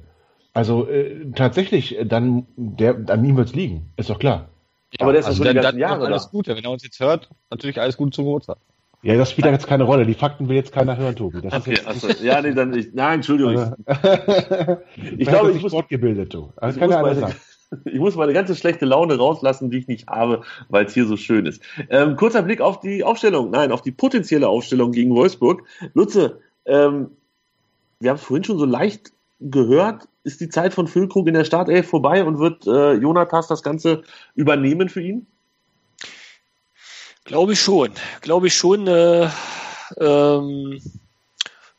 Also 0.54 0.88
äh, 0.88 1.32
tatsächlich, 1.36 1.98
dann 2.06 2.48
der 2.56 2.96
an 3.08 3.24
ihm 3.24 3.38
wird's 3.38 3.54
liegen, 3.54 3.92
ist 3.98 4.10
doch 4.10 4.20
klar. 4.20 4.48
Ja, 4.92 5.04
aber 5.06 5.12
der 5.12 5.20
ist 5.20 5.28
also 5.28 5.38
schon 5.38 5.46
dann, 5.46 5.56
die 5.58 5.62
ganzen 5.62 5.80
dann 5.80 5.90
Jahre 5.90 6.06
alles 6.06 6.26
da. 6.26 6.30
Gute. 6.32 6.56
Wenn 6.56 6.64
er 6.64 6.72
uns 6.72 6.84
jetzt 6.84 7.00
hört, 7.00 7.30
natürlich 7.52 7.80
alles 7.80 7.98
Gute 7.98 8.12
zum 8.12 8.26
Geburtstag. 8.26 8.58
Ja, 9.06 9.16
das 9.18 9.30
spielt 9.30 9.46
ja 9.46 9.52
jetzt 9.52 9.68
keine 9.68 9.84
Rolle. 9.84 10.06
Die 10.06 10.16
Fakten 10.16 10.50
will 10.50 10.56
jetzt 10.56 10.72
keiner 10.72 10.98
hören, 10.98 11.16
Tobi. 11.16 11.42
Das 11.42 11.54
Okay, 11.54 11.74
ist 11.74 11.86
also, 11.88 12.08
ja, 12.24 12.42
nee, 12.42 12.54
dann 12.56 12.74
ich, 12.74 12.92
nein, 12.94 13.16
Entschuldigung. 13.16 13.76
Ich, 15.18 15.28
glaube, 15.28 15.52
ich 15.52 15.62
muss- 15.62 15.72
Sport 15.72 15.90
gebildet, 15.90 16.34
du. 16.34 16.52
Ich, 16.56 16.78
kann 16.80 16.90
muss 16.90 16.90
ja 16.90 17.14
sagen. 17.16 17.36
ich 17.86 18.00
muss 18.00 18.16
meine 18.16 18.34
ganze 18.34 18.56
schlechte 18.56 18.86
Laune 18.86 19.16
rauslassen, 19.16 19.70
die 19.70 19.78
ich 19.78 19.88
nicht 19.88 20.08
habe, 20.08 20.42
weil 20.70 20.86
es 20.86 20.94
hier 20.96 21.06
so 21.06 21.18
schön 21.18 21.46
ist. 21.46 21.62
Ähm, 21.90 22.16
kurzer 22.16 22.42
Blick 22.42 22.62
auf 22.62 22.80
die 22.80 23.04
Aufstellung, 23.04 23.52
nein, 23.52 23.72
auf 23.72 23.84
die 23.84 23.92
potenzielle 23.92 24.48
Aufstellung 24.48 24.92
gegen 24.92 25.14
Wolfsburg. 25.14 25.64
Lutze, 25.94 26.40
ähm, 26.66 27.12
wir 28.00 28.10
haben 28.10 28.18
es 28.18 28.24
vorhin 28.24 28.44
schon 28.44 28.58
so 28.58 28.66
leicht 28.66 29.12
gehört. 29.40 30.08
Ist 30.24 30.42
die 30.42 30.50
Zeit 30.50 30.74
von 30.74 30.88
Füllkrug 30.88 31.28
in 31.28 31.36
der 31.36 31.46
Startelf 31.46 31.88
vorbei 31.88 32.24
und 32.24 32.40
wird 32.40 32.66
äh, 32.66 32.94
Jonathas 32.94 33.48
das 33.48 33.62
Ganze 33.62 34.02
übernehmen 34.34 34.90
für 34.90 35.02
ihn? 35.02 35.28
Glaube 37.26 37.54
ich 37.54 37.60
schon. 37.60 37.92
Glaube 38.22 38.48
ich 38.48 38.56
schon. 38.56 38.88
Äh, 38.88 39.30
ähm, 40.00 40.80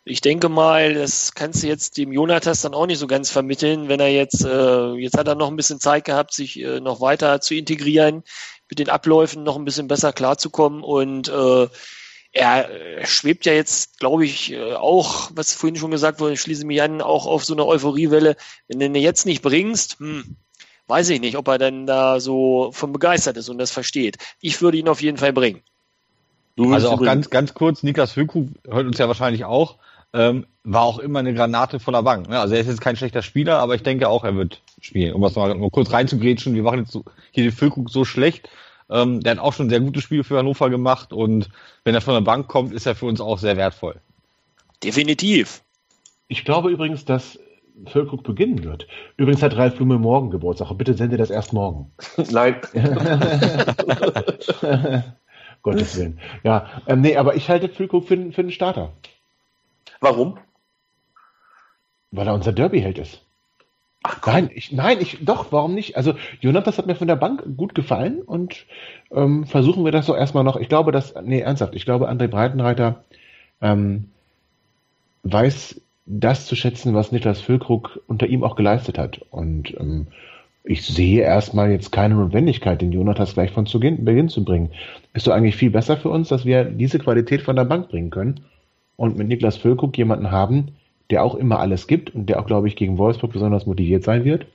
ich 0.05 0.20
denke 0.20 0.49
mal, 0.49 0.94
das 0.94 1.34
kannst 1.34 1.62
du 1.62 1.68
jetzt 1.68 1.97
dem 1.97 2.12
Jonathas 2.12 2.62
dann 2.62 2.74
auch 2.74 2.86
nicht 2.86 2.99
so 2.99 3.07
ganz 3.07 3.30
vermitteln, 3.30 3.88
wenn 3.88 4.01
er 4.01 4.09
jetzt, 4.09 4.44
äh, 4.44 4.92
jetzt 4.94 5.16
hat 5.16 5.28
er 5.28 5.36
noch 5.36 5.49
ein 5.49 5.57
bisschen 5.57 5.80
Zeit 5.80 6.05
gehabt, 6.05 6.34
sich 6.34 6.61
äh, 6.61 6.80
noch 6.80 7.01
weiter 7.01 7.40
zu 7.40 7.55
integrieren, 7.55 8.24
mit 8.68 8.80
den 8.80 8.88
Abläufen 8.88 9.44
noch 9.44 9.57
ein 9.57 9.64
bisschen 9.64 9.88
besser 9.88 10.12
klarzukommen 10.12 10.82
und 10.82 11.28
äh, 11.28 11.68
er 12.32 12.70
äh, 12.70 13.07
schwebt 13.07 13.47
ja 13.47 13.53
jetzt, 13.53 13.99
glaube 13.99 14.24
ich, 14.24 14.53
äh, 14.53 14.74
auch, 14.74 15.30
was 15.34 15.55
vorhin 15.55 15.76
schon 15.76 15.90
gesagt 15.92 16.20
wurde, 16.20 16.34
ich 16.34 16.40
schließe 16.40 16.66
mich 16.66 16.82
an, 16.82 17.01
auch 17.01 17.26
auf 17.26 17.44
so 17.44 17.55
eine 17.55 17.66
Euphoriewelle. 17.66 18.36
Wenn 18.68 18.80
du 18.80 18.86
ihn 18.86 18.94
jetzt 18.97 19.26
nicht 19.26 19.42
bringst, 19.42 19.99
hm, 20.01 20.36
weiß 20.89 21.11
ich 21.11 21.20
nicht, 21.20 21.37
ob 21.37 21.49
er 21.49 21.59
dann 21.59 21.87
da 21.87 22.20
so 22.20 22.70
von 22.72 22.93
begeistert 22.93 23.37
ist 23.37 23.49
und 23.49 23.59
das 23.59 23.70
versteht. 23.70 24.18
Ich 24.41 24.61
würde 24.62 24.78
ihn 24.78 24.89
auf 24.89 25.03
jeden 25.03 25.18
Fall 25.18 25.32
bringen. 25.32 25.62
Du 26.57 26.72
Also 26.72 26.91
auch 26.91 27.03
ganz, 27.03 27.28
ganz 27.28 27.55
kurz, 27.55 27.82
Niklas 27.82 28.12
Füllkrug 28.12 28.49
hört 28.66 28.87
uns 28.87 28.99
ja 28.99 29.09
wahrscheinlich 29.09 29.45
auch, 29.45 29.76
ähm, 30.14 30.47
war 30.64 30.82
auch 30.82 30.99
immer 30.99 31.18
eine 31.18 31.34
Granate 31.34 31.80
von 31.80 31.93
der 31.93 32.03
Bank. 32.03 32.28
Ne? 32.28 32.41
Also 32.41 32.55
er 32.55 32.61
ist 32.61 32.68
jetzt 32.68 32.80
kein 32.80 32.97
schlechter 32.97 33.22
Spieler, 33.22 33.59
aber 33.59 33.74
ich 33.74 33.82
denke 33.82 34.09
auch, 34.09 34.24
er 34.24 34.37
wird 34.37 34.62
spielen. 34.80 35.12
Um 35.12 35.20
das 35.20 35.34
mal 35.34 35.55
nur 35.55 35.70
kurz 35.70 35.93
reinzugrätschen, 35.93 36.55
wir 36.55 36.62
machen 36.62 36.80
jetzt 36.80 36.93
so, 36.93 37.05
hier 37.30 37.45
den 37.45 37.53
Füllkrug 37.53 37.91
so 37.91 38.05
schlecht. 38.05 38.49
Ähm, 38.89 39.20
der 39.20 39.32
hat 39.32 39.39
auch 39.39 39.53
schon 39.53 39.68
sehr 39.68 39.80
gute 39.80 40.01
Spiele 40.01 40.24
für 40.24 40.39
Hannover 40.39 40.70
gemacht 40.70 41.12
und 41.12 41.51
wenn 41.84 41.95
er 41.95 42.01
von 42.01 42.14
der 42.14 42.20
Bank 42.20 42.47
kommt, 42.47 42.72
ist 42.72 42.87
er 42.87 42.95
für 42.95 43.07
uns 43.07 43.20
auch 43.20 43.39
sehr 43.39 43.57
wertvoll. 43.57 44.01
Definitiv. 44.82 45.62
Ich 46.28 46.45
glaube 46.45 46.70
übrigens, 46.70 47.05
dass 47.05 47.39
Füllkrug 47.87 48.22
beginnen 48.22 48.62
wird. 48.64 48.87
Übrigens 49.16 49.43
hat 49.43 49.57
Ralf 49.57 49.77
Blume 49.77 49.99
morgen 49.99 50.31
Geburtstag. 50.31 50.72
Bitte 50.79 50.95
sende 50.95 51.16
das 51.16 51.31
erst 51.31 51.53
morgen. 51.53 51.91
Nein, 52.31 52.57
Gottes 55.62 55.97
Willen. 55.97 56.20
Ja, 56.43 56.83
ähm, 56.87 57.01
nee, 57.01 57.16
aber 57.16 57.37
ich 57.37 57.49
halte 57.51 57.68
Füllkrug 57.68 58.07
für, 58.07 58.33
für 58.33 58.41
einen 58.41 58.53
Starter, 58.53 58.93
warum? 60.01 60.39
weil 62.16 62.27
er 62.27 62.35
unser 62.35 62.53
Derby-Held 62.53 62.99
ist. 62.99 63.22
Nein, 64.24 64.51
ich, 64.55 64.70
nein, 64.70 64.99
ich, 65.01 65.24
doch, 65.24 65.51
warum 65.51 65.74
nicht? 65.74 65.97
Also, 65.97 66.14
Jonathas 66.41 66.79
hat 66.79 66.87
mir 66.87 66.95
von 66.95 67.09
der 67.09 67.16
Bank 67.16 67.43
gut 67.57 67.74
gefallen 67.74 68.22
und 68.22 68.66
ähm, 69.11 69.47
versuchen 69.47 69.85
wir 69.85 69.91
das 69.91 70.07
so 70.07 70.14
erstmal 70.14 70.45
noch. 70.45 70.57
Ich 70.57 70.68
glaube, 70.68 70.93
dass, 70.93 71.14
nee, 71.22 71.41
ernsthaft, 71.41 71.74
ich 71.74 71.85
glaube, 71.85 72.09
André 72.09 72.29
Breitenreiter 72.29 73.05
ähm, 73.61 74.11
weiß 75.24 75.81
das 76.07 76.47
zu 76.47 76.55
schätzen, 76.55 76.95
was 76.95 77.13
Niklas 77.13 77.41
Füllkrug 77.41 78.01
unter 78.07 78.27
ihm 78.27 78.45
auch 78.45 78.57
geleistet 78.57 78.97
hat. 78.97 79.21
Und 79.31 79.79
ähm, 79.79 80.07
ich 80.63 80.83
sehe 80.83 81.23
erstmal 81.23 81.71
jetzt 81.71 81.93
keine 81.93 82.15
Notwendigkeit, 82.15 82.81
den 82.81 82.93
Jonathas 82.93 83.35
gleich 83.35 83.51
von 83.51 83.67
zu 83.67 83.81
Beginn 83.81 84.29
zu 84.29 84.45
bringen. 84.45 84.71
Ist 85.15 85.27
doch 85.27 85.33
eigentlich 85.33 85.57
viel 85.57 85.71
besser 85.71 85.97
für 85.97 86.09
uns, 86.09 86.29
dass 86.29 86.45
wir 86.45 86.65
diese 86.65 86.99
Qualität 86.99 87.43
von 87.43 87.57
der 87.57 87.65
Bank 87.65 87.89
bringen 87.89 88.11
können 88.11 88.41
und 88.97 89.17
mit 89.17 89.29
Niklas 89.29 89.57
Füllkrug 89.57 89.97
jemanden 89.99 90.31
haben, 90.31 90.73
der 91.11 91.23
auch 91.23 91.35
immer 91.35 91.61
alles 91.61 91.87
gibt 91.87 92.15
und 92.15 92.29
der 92.29 92.41
auch, 92.41 92.47
glaube 92.47 92.69
ich, 92.69 92.77
gegen 92.77 92.99
Wolfsburg 92.99 93.33
besonders 93.33 93.67
motiviert 93.67 94.05
sein 94.05 94.25
wird. 94.25 94.47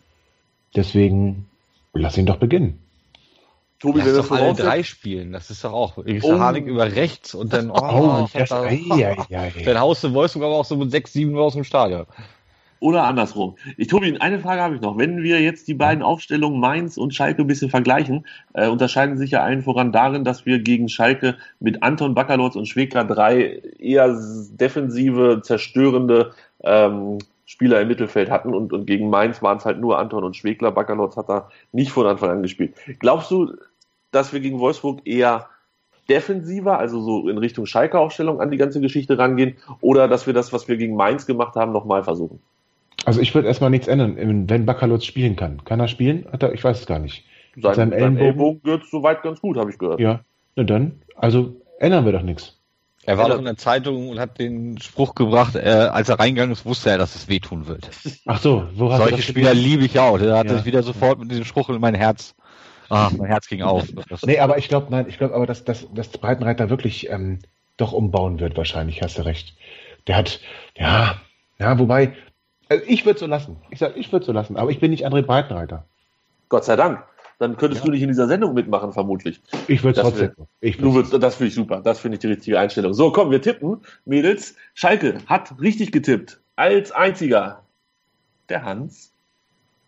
Deswegen 0.75 1.47
lass 1.93 2.17
ihn 2.17 2.25
doch 2.25 2.37
beginnen. 2.37 2.79
Tobi, 3.81 3.99
Lass 4.05 4.27
doch 4.27 4.31
alle 4.31 4.53
drei 4.53 4.83
spielen, 4.83 5.31
das 5.31 5.49
ist 5.49 5.63
doch 5.63 5.73
auch. 5.73 5.97
Ich 6.05 6.23
Oh. 6.23 6.37
Harnik 6.37 6.67
über 6.67 6.95
rechts 6.95 7.33
und 7.33 7.51
dann, 7.51 7.71
oh, 7.71 7.79
Oh, 7.81 8.25
ich 8.27 8.33
das, 8.33 8.49
da, 8.49 8.61
ei, 8.61 8.79
ei, 8.91 9.15
ei. 9.35 9.51
dann 9.65 9.79
haust 9.79 10.03
du 10.03 10.13
Wolfsburg 10.13 10.43
aber 10.45 10.55
auch 10.55 10.65
so 10.65 10.75
mit 10.77 10.91
sechs, 10.91 11.13
sieben 11.13 11.35
aus 11.35 11.53
dem 11.53 11.63
Stadion. 11.63 12.05
Oder 12.79 13.03
andersrum. 13.03 13.55
Ich, 13.77 13.87
Tobi, 13.87 14.17
eine 14.19 14.39
Frage 14.39 14.61
habe 14.61 14.75
ich 14.75 14.81
noch. 14.81 14.97
Wenn 14.97 15.21
wir 15.21 15.39
jetzt 15.39 15.67
die 15.67 15.75
beiden 15.75 16.03
Aufstellungen 16.03 16.59
Mainz 16.59 16.97
und 16.97 17.13
Schalke 17.13 17.41
ein 17.41 17.47
bisschen 17.47 17.69
vergleichen, 17.69 18.25
äh, 18.53 18.67
unterscheiden 18.67 19.17
sich 19.17 19.31
ja 19.31 19.43
allen 19.43 19.61
voran 19.61 19.91
darin, 19.91 20.23
dass 20.23 20.47
wir 20.47 20.59
gegen 20.59 20.89
Schalke 20.89 21.37
mit 21.59 21.83
Anton 21.83 22.15
Bakalotz 22.15 22.55
und 22.55 22.67
Schweka 22.67 23.03
drei 23.03 23.61
eher 23.77 24.15
defensive, 24.51 25.41
zerstörende 25.43 26.33
ähm, 26.63 27.19
Spieler 27.45 27.81
im 27.81 27.87
Mittelfeld 27.87 28.31
hatten 28.31 28.53
und, 28.53 28.73
und 28.73 28.85
gegen 28.85 29.09
Mainz 29.09 29.41
waren 29.43 29.57
es 29.57 29.65
halt 29.65 29.79
nur 29.79 29.99
Anton 29.99 30.23
und 30.23 30.35
Schwegler. 30.35 30.71
Bakalotz 30.71 31.17
hat 31.17 31.29
da 31.29 31.49
nicht 31.71 31.91
von 31.91 32.07
Anfang 32.07 32.29
an 32.29 32.41
gespielt. 32.41 32.73
Glaubst 32.99 33.29
du, 33.29 33.53
dass 34.11 34.33
wir 34.33 34.39
gegen 34.39 34.59
Wolfsburg 34.59 35.01
eher 35.05 35.47
defensiver, 36.09 36.77
also 36.77 37.01
so 37.01 37.29
in 37.29 37.37
Richtung 37.37 37.65
Schalke-Aufstellung 37.65 38.41
an 38.41 38.51
die 38.51 38.57
ganze 38.57 38.81
Geschichte 38.81 39.17
rangehen 39.17 39.57
oder 39.79 40.07
dass 40.07 40.27
wir 40.27 40.33
das, 40.33 40.51
was 40.51 40.67
wir 40.67 40.77
gegen 40.77 40.95
Mainz 40.95 41.25
gemacht 41.25 41.55
haben, 41.55 41.71
nochmal 41.71 42.03
versuchen? 42.03 42.39
Also 43.05 43.21
ich 43.21 43.33
würde 43.33 43.47
erstmal 43.47 43.69
nichts 43.69 43.87
ändern, 43.87 44.15
wenn 44.49 44.65
Bakalotz 44.65 45.05
spielen 45.05 45.35
kann. 45.35 45.63
Kann 45.63 45.79
er 45.79 45.87
spielen? 45.87 46.25
Hat 46.31 46.43
er, 46.43 46.53
ich 46.53 46.63
weiß 46.63 46.79
es 46.81 46.85
gar 46.85 46.99
nicht. 46.99 47.23
Sein, 47.55 47.75
seinem 47.75 47.93
Ellenbogen? 47.93 48.25
Ellbogen 48.27 48.61
geht 48.63 48.85
soweit 48.89 49.23
ganz 49.23 49.41
gut, 49.41 49.57
habe 49.57 49.71
ich 49.71 49.77
gehört. 49.77 49.99
Ja, 49.99 50.21
na 50.55 50.63
dann. 50.63 51.01
Also 51.15 51.55
ändern 51.79 52.05
wir 52.05 52.11
doch 52.11 52.21
nichts. 52.21 52.57
Er 53.03 53.17
war 53.17 53.29
doch 53.29 53.39
in 53.39 53.45
der 53.45 53.57
Zeitung 53.57 54.09
und 54.09 54.19
hat 54.19 54.37
den 54.37 54.79
Spruch 54.79 55.15
gebracht, 55.15 55.55
äh, 55.55 55.61
als 55.69 56.09
er 56.09 56.19
reingegangen 56.19 56.51
ist, 56.53 56.65
wusste 56.65 56.91
er, 56.91 56.99
dass 56.99 57.15
es 57.15 57.27
wehtun 57.27 57.65
wird. 57.65 57.89
Ach 58.27 58.39
so, 58.39 58.67
wo 58.75 58.91
hast 58.91 58.99
du 58.99 59.03
Solche 59.03 59.15
das 59.17 59.25
Spieler 59.25 59.53
liebe 59.55 59.83
ich 59.83 59.97
auch. 59.97 60.19
Der 60.19 60.37
hat 60.37 60.45
Ja. 60.45 60.57
sich 60.57 60.65
wieder 60.65 60.83
sofort 60.83 61.17
mit 61.17 61.31
diesem 61.31 61.45
Spruch 61.45 61.69
in 61.69 61.81
mein 61.81 61.95
Herz. 61.95 62.35
Ah, 62.91 63.09
mein 63.17 63.27
Herz 63.27 63.47
ging 63.47 63.61
auf. 63.61 63.87
Nee, 64.25 64.39
aber 64.39 64.57
ich 64.57 64.67
glaube, 64.67 64.87
nein, 64.89 65.05
ich 65.07 65.17
glaube 65.17 65.33
aber, 65.33 65.45
dass, 65.47 65.63
dass, 65.63 65.87
dass 65.93 66.09
Breitenreiter 66.09 66.69
wirklich 66.69 67.09
ähm, 67.09 67.39
doch 67.77 67.93
umbauen 67.93 68.39
wird, 68.39 68.57
wahrscheinlich, 68.57 69.01
hast 69.01 69.17
du 69.17 69.21
recht. 69.25 69.55
Der 70.07 70.17
hat, 70.17 70.39
ja, 70.75 71.15
ja, 71.57 71.79
wobei, 71.79 72.13
also 72.69 72.83
ich 72.87 73.05
würde 73.05 73.19
so 73.19 73.27
lassen. 73.27 73.57
Ich 73.69 73.79
sag, 73.79 73.95
ich 73.95 74.11
würde 74.11 74.25
so 74.25 74.31
lassen, 74.33 74.57
aber 74.57 74.71
ich 74.71 74.79
bin 74.79 74.91
nicht 74.91 75.07
André 75.07 75.21
Breitenreiter. 75.21 75.85
Gott 76.49 76.65
sei 76.65 76.75
Dank. 76.75 77.03
Dann 77.39 77.55
könntest 77.57 77.81
Ja. 77.81 77.85
du 77.85 77.91
nicht 77.91 78.01
in 78.03 78.09
dieser 78.09 78.27
Sendung 78.27 78.53
mitmachen, 78.53 78.91
vermutlich. 78.93 79.41
Ich 79.67 79.83
würde 79.83 79.95
Das 80.01 80.09
trotzdem. 80.09 80.31
Ich 80.59 80.77
Du 80.77 80.93
würd's- 80.93 81.11
würdest, 81.11 81.23
das 81.23 81.35
finde 81.35 81.47
ich 81.47 81.55
super. 81.55 81.81
Das 81.81 81.99
finde 81.99 82.15
ich 82.15 82.19
die 82.19 82.27
richtige 82.27 82.59
Einstellung. 82.59 82.93
So, 82.93 83.11
komm, 83.11 83.31
wir 83.31 83.41
tippen. 83.41 83.81
Mädels, 84.05 84.55
Schalke 84.75 85.17
hat 85.27 85.59
richtig 85.59 85.91
getippt. 85.91 86.39
Als 86.55 86.91
einziger. 86.91 87.63
Der 88.49 88.63
Hans. 88.63 89.10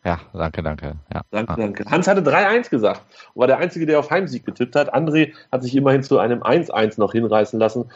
Ja, 0.06 0.20
danke, 0.34 0.62
danke. 0.64 0.96
Ja. 1.14 1.22
Danke, 1.32 1.54
Ah. 1.54 1.56
danke. 1.56 1.86
Hans 1.90 2.08
hatte 2.08 2.22
3-1 2.22 2.70
gesagt 2.70 3.02
und 3.34 3.40
war 3.42 3.48
der 3.48 3.58
Einzige, 3.58 3.86
der 3.86 4.00
auf 4.00 4.10
Heimsieg 4.12 4.46
getippt 4.46 4.76
hat. 4.76 4.94
André 4.94 5.34
hat 5.52 5.64
sich 5.64 5.76
immerhin 5.76 6.04
zu 6.04 6.20
einem 6.20 6.44
1-1 6.44 7.00
noch 7.00 7.14
hinreißen 7.14 7.60
lassen. 7.60 7.90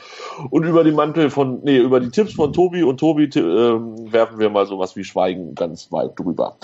Und 0.50 0.64
über 0.64 0.84
die 0.84 0.92
Mantel 0.92 1.30
von, 1.30 1.62
nee, 1.64 1.78
über 1.78 2.00
die 2.00 2.10
Tipps 2.10 2.34
von 2.34 2.54
Tobi 2.54 2.84
und 2.84 2.98
Tobi 3.00 3.26
ähm, 3.36 4.12
werfen 4.12 4.40
wir 4.40 4.50
mal 4.50 4.66
sowas 4.66 4.96
wie 4.96 5.04
Schweigen 5.04 5.54
ganz 5.56 5.92
weit 5.92 6.18
drüber. 6.18 6.56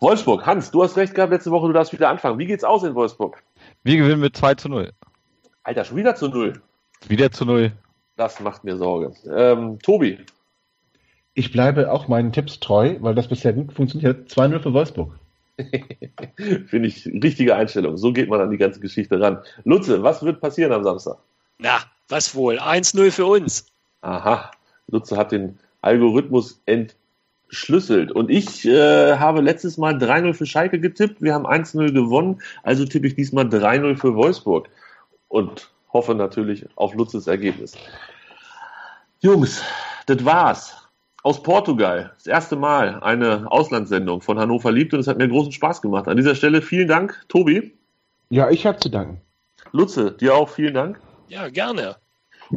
Wolfsburg, 0.00 0.44
Hans, 0.44 0.70
du 0.70 0.82
hast 0.82 0.96
recht 0.96 1.14
gehabt 1.14 1.32
letzte 1.32 1.50
Woche, 1.50 1.68
du 1.68 1.72
darfst 1.72 1.92
wieder 1.92 2.08
anfangen. 2.08 2.38
Wie 2.38 2.46
geht's 2.46 2.64
aus 2.64 2.82
in 2.82 2.94
Wolfsburg? 2.94 3.42
Wir 3.84 3.96
gewinnen 3.96 4.20
mit 4.20 4.36
2 4.36 4.54
zu 4.56 4.68
0. 4.68 4.92
Alter, 5.62 5.84
schon 5.84 5.96
wieder 5.96 6.14
zu 6.14 6.28
null. 6.28 6.60
Wieder 7.08 7.30
zu 7.30 7.44
0. 7.46 7.72
Das 8.16 8.38
macht 8.40 8.64
mir 8.64 8.76
Sorge. 8.76 9.12
Ähm, 9.34 9.78
Tobi, 9.78 10.18
Ich 11.34 11.50
bleibe 11.50 11.90
auch 11.90 12.06
meinen 12.06 12.32
Tipps 12.32 12.60
treu, 12.60 12.96
weil 13.00 13.14
das 13.14 13.28
bisher 13.28 13.52
gut 13.52 13.72
funktioniert. 13.72 14.30
2-0 14.30 14.60
für 14.60 14.72
Wolfsburg. 14.72 15.12
Finde 16.66 16.88
ich 16.88 17.06
richtige 17.06 17.56
Einstellung. 17.56 17.96
So 17.96 18.12
geht 18.12 18.28
man 18.28 18.40
an 18.40 18.50
die 18.50 18.56
ganze 18.56 18.80
Geschichte 18.80 19.20
ran. 19.20 19.38
Lutze, 19.64 20.02
was 20.02 20.22
wird 20.22 20.40
passieren 20.40 20.72
am 20.72 20.84
Samstag? 20.84 21.18
Na, 21.58 21.80
was 22.08 22.34
wohl? 22.34 22.58
1-0 22.58 23.10
für 23.10 23.26
uns. 23.26 23.66
Aha, 24.02 24.50
Lutze 24.88 25.16
hat 25.16 25.32
den 25.32 25.58
Algorithmus 25.80 26.60
entschlüsselt. 26.66 28.12
Und 28.12 28.30
ich 28.30 28.64
äh, 28.66 29.16
habe 29.16 29.40
letztes 29.40 29.76
Mal 29.76 29.94
3-0 29.94 30.34
für 30.34 30.46
Schalke 30.46 30.80
getippt. 30.80 31.20
Wir 31.20 31.34
haben 31.34 31.46
1-0 31.46 31.92
gewonnen. 31.92 32.42
Also 32.62 32.84
tippe 32.84 33.06
ich 33.06 33.14
diesmal 33.14 33.46
3-0 33.46 33.96
für 33.96 34.14
Wolfsburg. 34.14 34.68
Und 35.28 35.70
hoffe 35.92 36.14
natürlich 36.14 36.66
auf 36.76 36.94
Lutzes 36.94 37.26
Ergebnis. 37.26 37.74
Jungs, 39.20 39.62
das 40.06 40.24
war's. 40.24 40.83
Aus 41.24 41.42
Portugal. 41.42 42.12
Das 42.16 42.26
erste 42.26 42.54
Mal 42.54 43.00
eine 43.00 43.50
Auslandssendung 43.50 44.20
von 44.20 44.38
Hannover 44.38 44.70
liebt 44.70 44.92
und 44.92 45.00
es 45.00 45.06
hat 45.06 45.16
mir 45.16 45.26
großen 45.26 45.52
Spaß 45.52 45.80
gemacht. 45.80 46.06
An 46.06 46.18
dieser 46.18 46.34
Stelle 46.34 46.60
vielen 46.60 46.86
Dank, 46.86 47.24
Tobi. 47.30 47.72
Ja, 48.28 48.50
ich 48.50 48.66
habe 48.66 48.78
zu 48.78 48.90
danken. 48.90 49.22
Lutze, 49.72 50.12
dir 50.12 50.34
auch 50.34 50.50
vielen 50.50 50.74
Dank. 50.74 51.00
Ja, 51.28 51.48
gerne. 51.48 51.96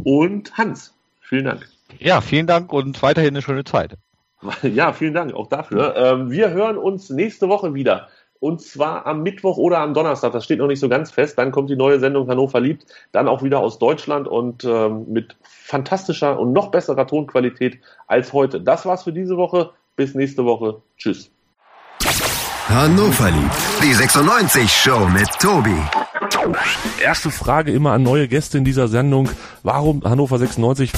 Und 0.03 0.57
Hans, 0.57 0.93
vielen 1.21 1.45
Dank. 1.45 1.65
Ja, 1.97 2.19
vielen 2.19 2.45
Dank 2.45 2.73
und 2.73 3.01
weiterhin 3.01 3.29
eine 3.29 3.41
schöne 3.41 3.63
Zeit. 3.63 3.95
Ja, 4.61 4.91
vielen 4.91 5.13
Dank 5.13 5.33
auch 5.33 5.47
dafür. 5.47 5.95
Ähm, 5.95 6.29
wir 6.29 6.49
hören 6.49 6.77
uns 6.77 7.09
nächste 7.09 7.47
Woche 7.47 7.73
wieder. 7.73 8.09
Und 8.39 8.61
zwar 8.61 9.05
am 9.05 9.23
Mittwoch 9.23 9.57
oder 9.57 9.79
am 9.79 9.93
Donnerstag. 9.93 10.31
Das 10.31 10.43
steht 10.43 10.59
noch 10.59 10.67
nicht 10.67 10.79
so 10.79 10.89
ganz 10.89 11.11
fest. 11.11 11.37
Dann 11.37 11.51
kommt 11.51 11.69
die 11.69 11.75
neue 11.75 11.99
Sendung 11.99 12.27
Hannover 12.29 12.59
liebt. 12.59 12.85
Dann 13.11 13.27
auch 13.27 13.43
wieder 13.43 13.59
aus 13.59 13.79
Deutschland 13.79 14.27
und 14.27 14.63
ähm, 14.63 15.05
mit 15.09 15.35
fantastischer 15.41 16.39
und 16.39 16.53
noch 16.53 16.69
besserer 16.69 17.07
Tonqualität 17.07 17.79
als 18.07 18.33
heute. 18.33 18.61
Das 18.61 18.85
war's 18.85 19.03
für 19.03 19.13
diese 19.13 19.37
Woche. 19.37 19.71
Bis 19.95 20.13
nächste 20.13 20.45
Woche. 20.45 20.81
Tschüss. 20.97 21.31
Hannover 22.69 23.31
liebt. 23.31 23.83
Die 23.83 23.93
96 23.93 24.69
Show 24.69 25.07
mit 25.07 25.27
Tobi. 25.39 25.77
Erste 27.03 27.31
Frage 27.31 27.71
immer 27.71 27.93
an 27.93 28.03
neue 28.03 28.27
Gäste 28.27 28.57
in 28.57 28.65
dieser 28.65 28.87
Sendung. 28.87 29.29
Warum 29.63 30.03
Hannover 30.03 30.37
96? 30.37 30.91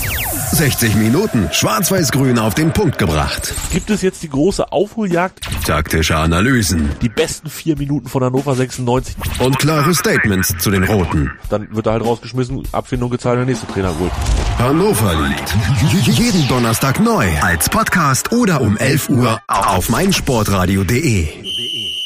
60 0.52 0.96
Minuten 0.96 1.48
Schwarz-Weiß-Grün 1.52 2.40
auf 2.40 2.54
den 2.56 2.72
Punkt 2.74 2.98
gebracht. 2.98 3.54
Gibt 3.72 3.90
es 3.90 4.02
jetzt 4.02 4.24
die 4.24 4.30
große 4.30 4.72
Aufholjagd? 4.72 5.48
Taktische 5.66 6.18
Analysen 6.18 6.90
Die 7.02 7.10
besten 7.10 7.50
vier 7.50 7.78
Minuten 7.78 8.08
von 8.10 8.24
Hannover 8.24 8.56
96. 8.56 9.16
und 9.40 9.60
klare 9.60 9.94
Statements 9.94 10.54
zu 10.60 10.72
den 10.72 10.84
Roten. 10.84 11.32
Dann 11.50 11.74
wird 11.74 11.86
er 11.86 11.94
halt 11.94 12.04
rausgeschmissen, 12.04 12.64
Abfindung 12.72 13.10
gezahlt, 13.12 13.38
der 13.38 13.46
nächste 13.46 13.68
Trainer 13.68 13.94
holt. 14.00 14.12
Hannover 14.58 15.14
liebt. 15.28 15.56
Jeden 16.18 16.48
Donnerstag 16.48 17.00
neu 17.00 17.28
als 17.42 17.70
Podcast 17.70 18.32
oder 18.32 18.62
um 18.62 18.76
11 18.76 19.10
Uhr 19.10 19.40
auf 19.48 19.90
meinsportradio.de. 19.90 21.59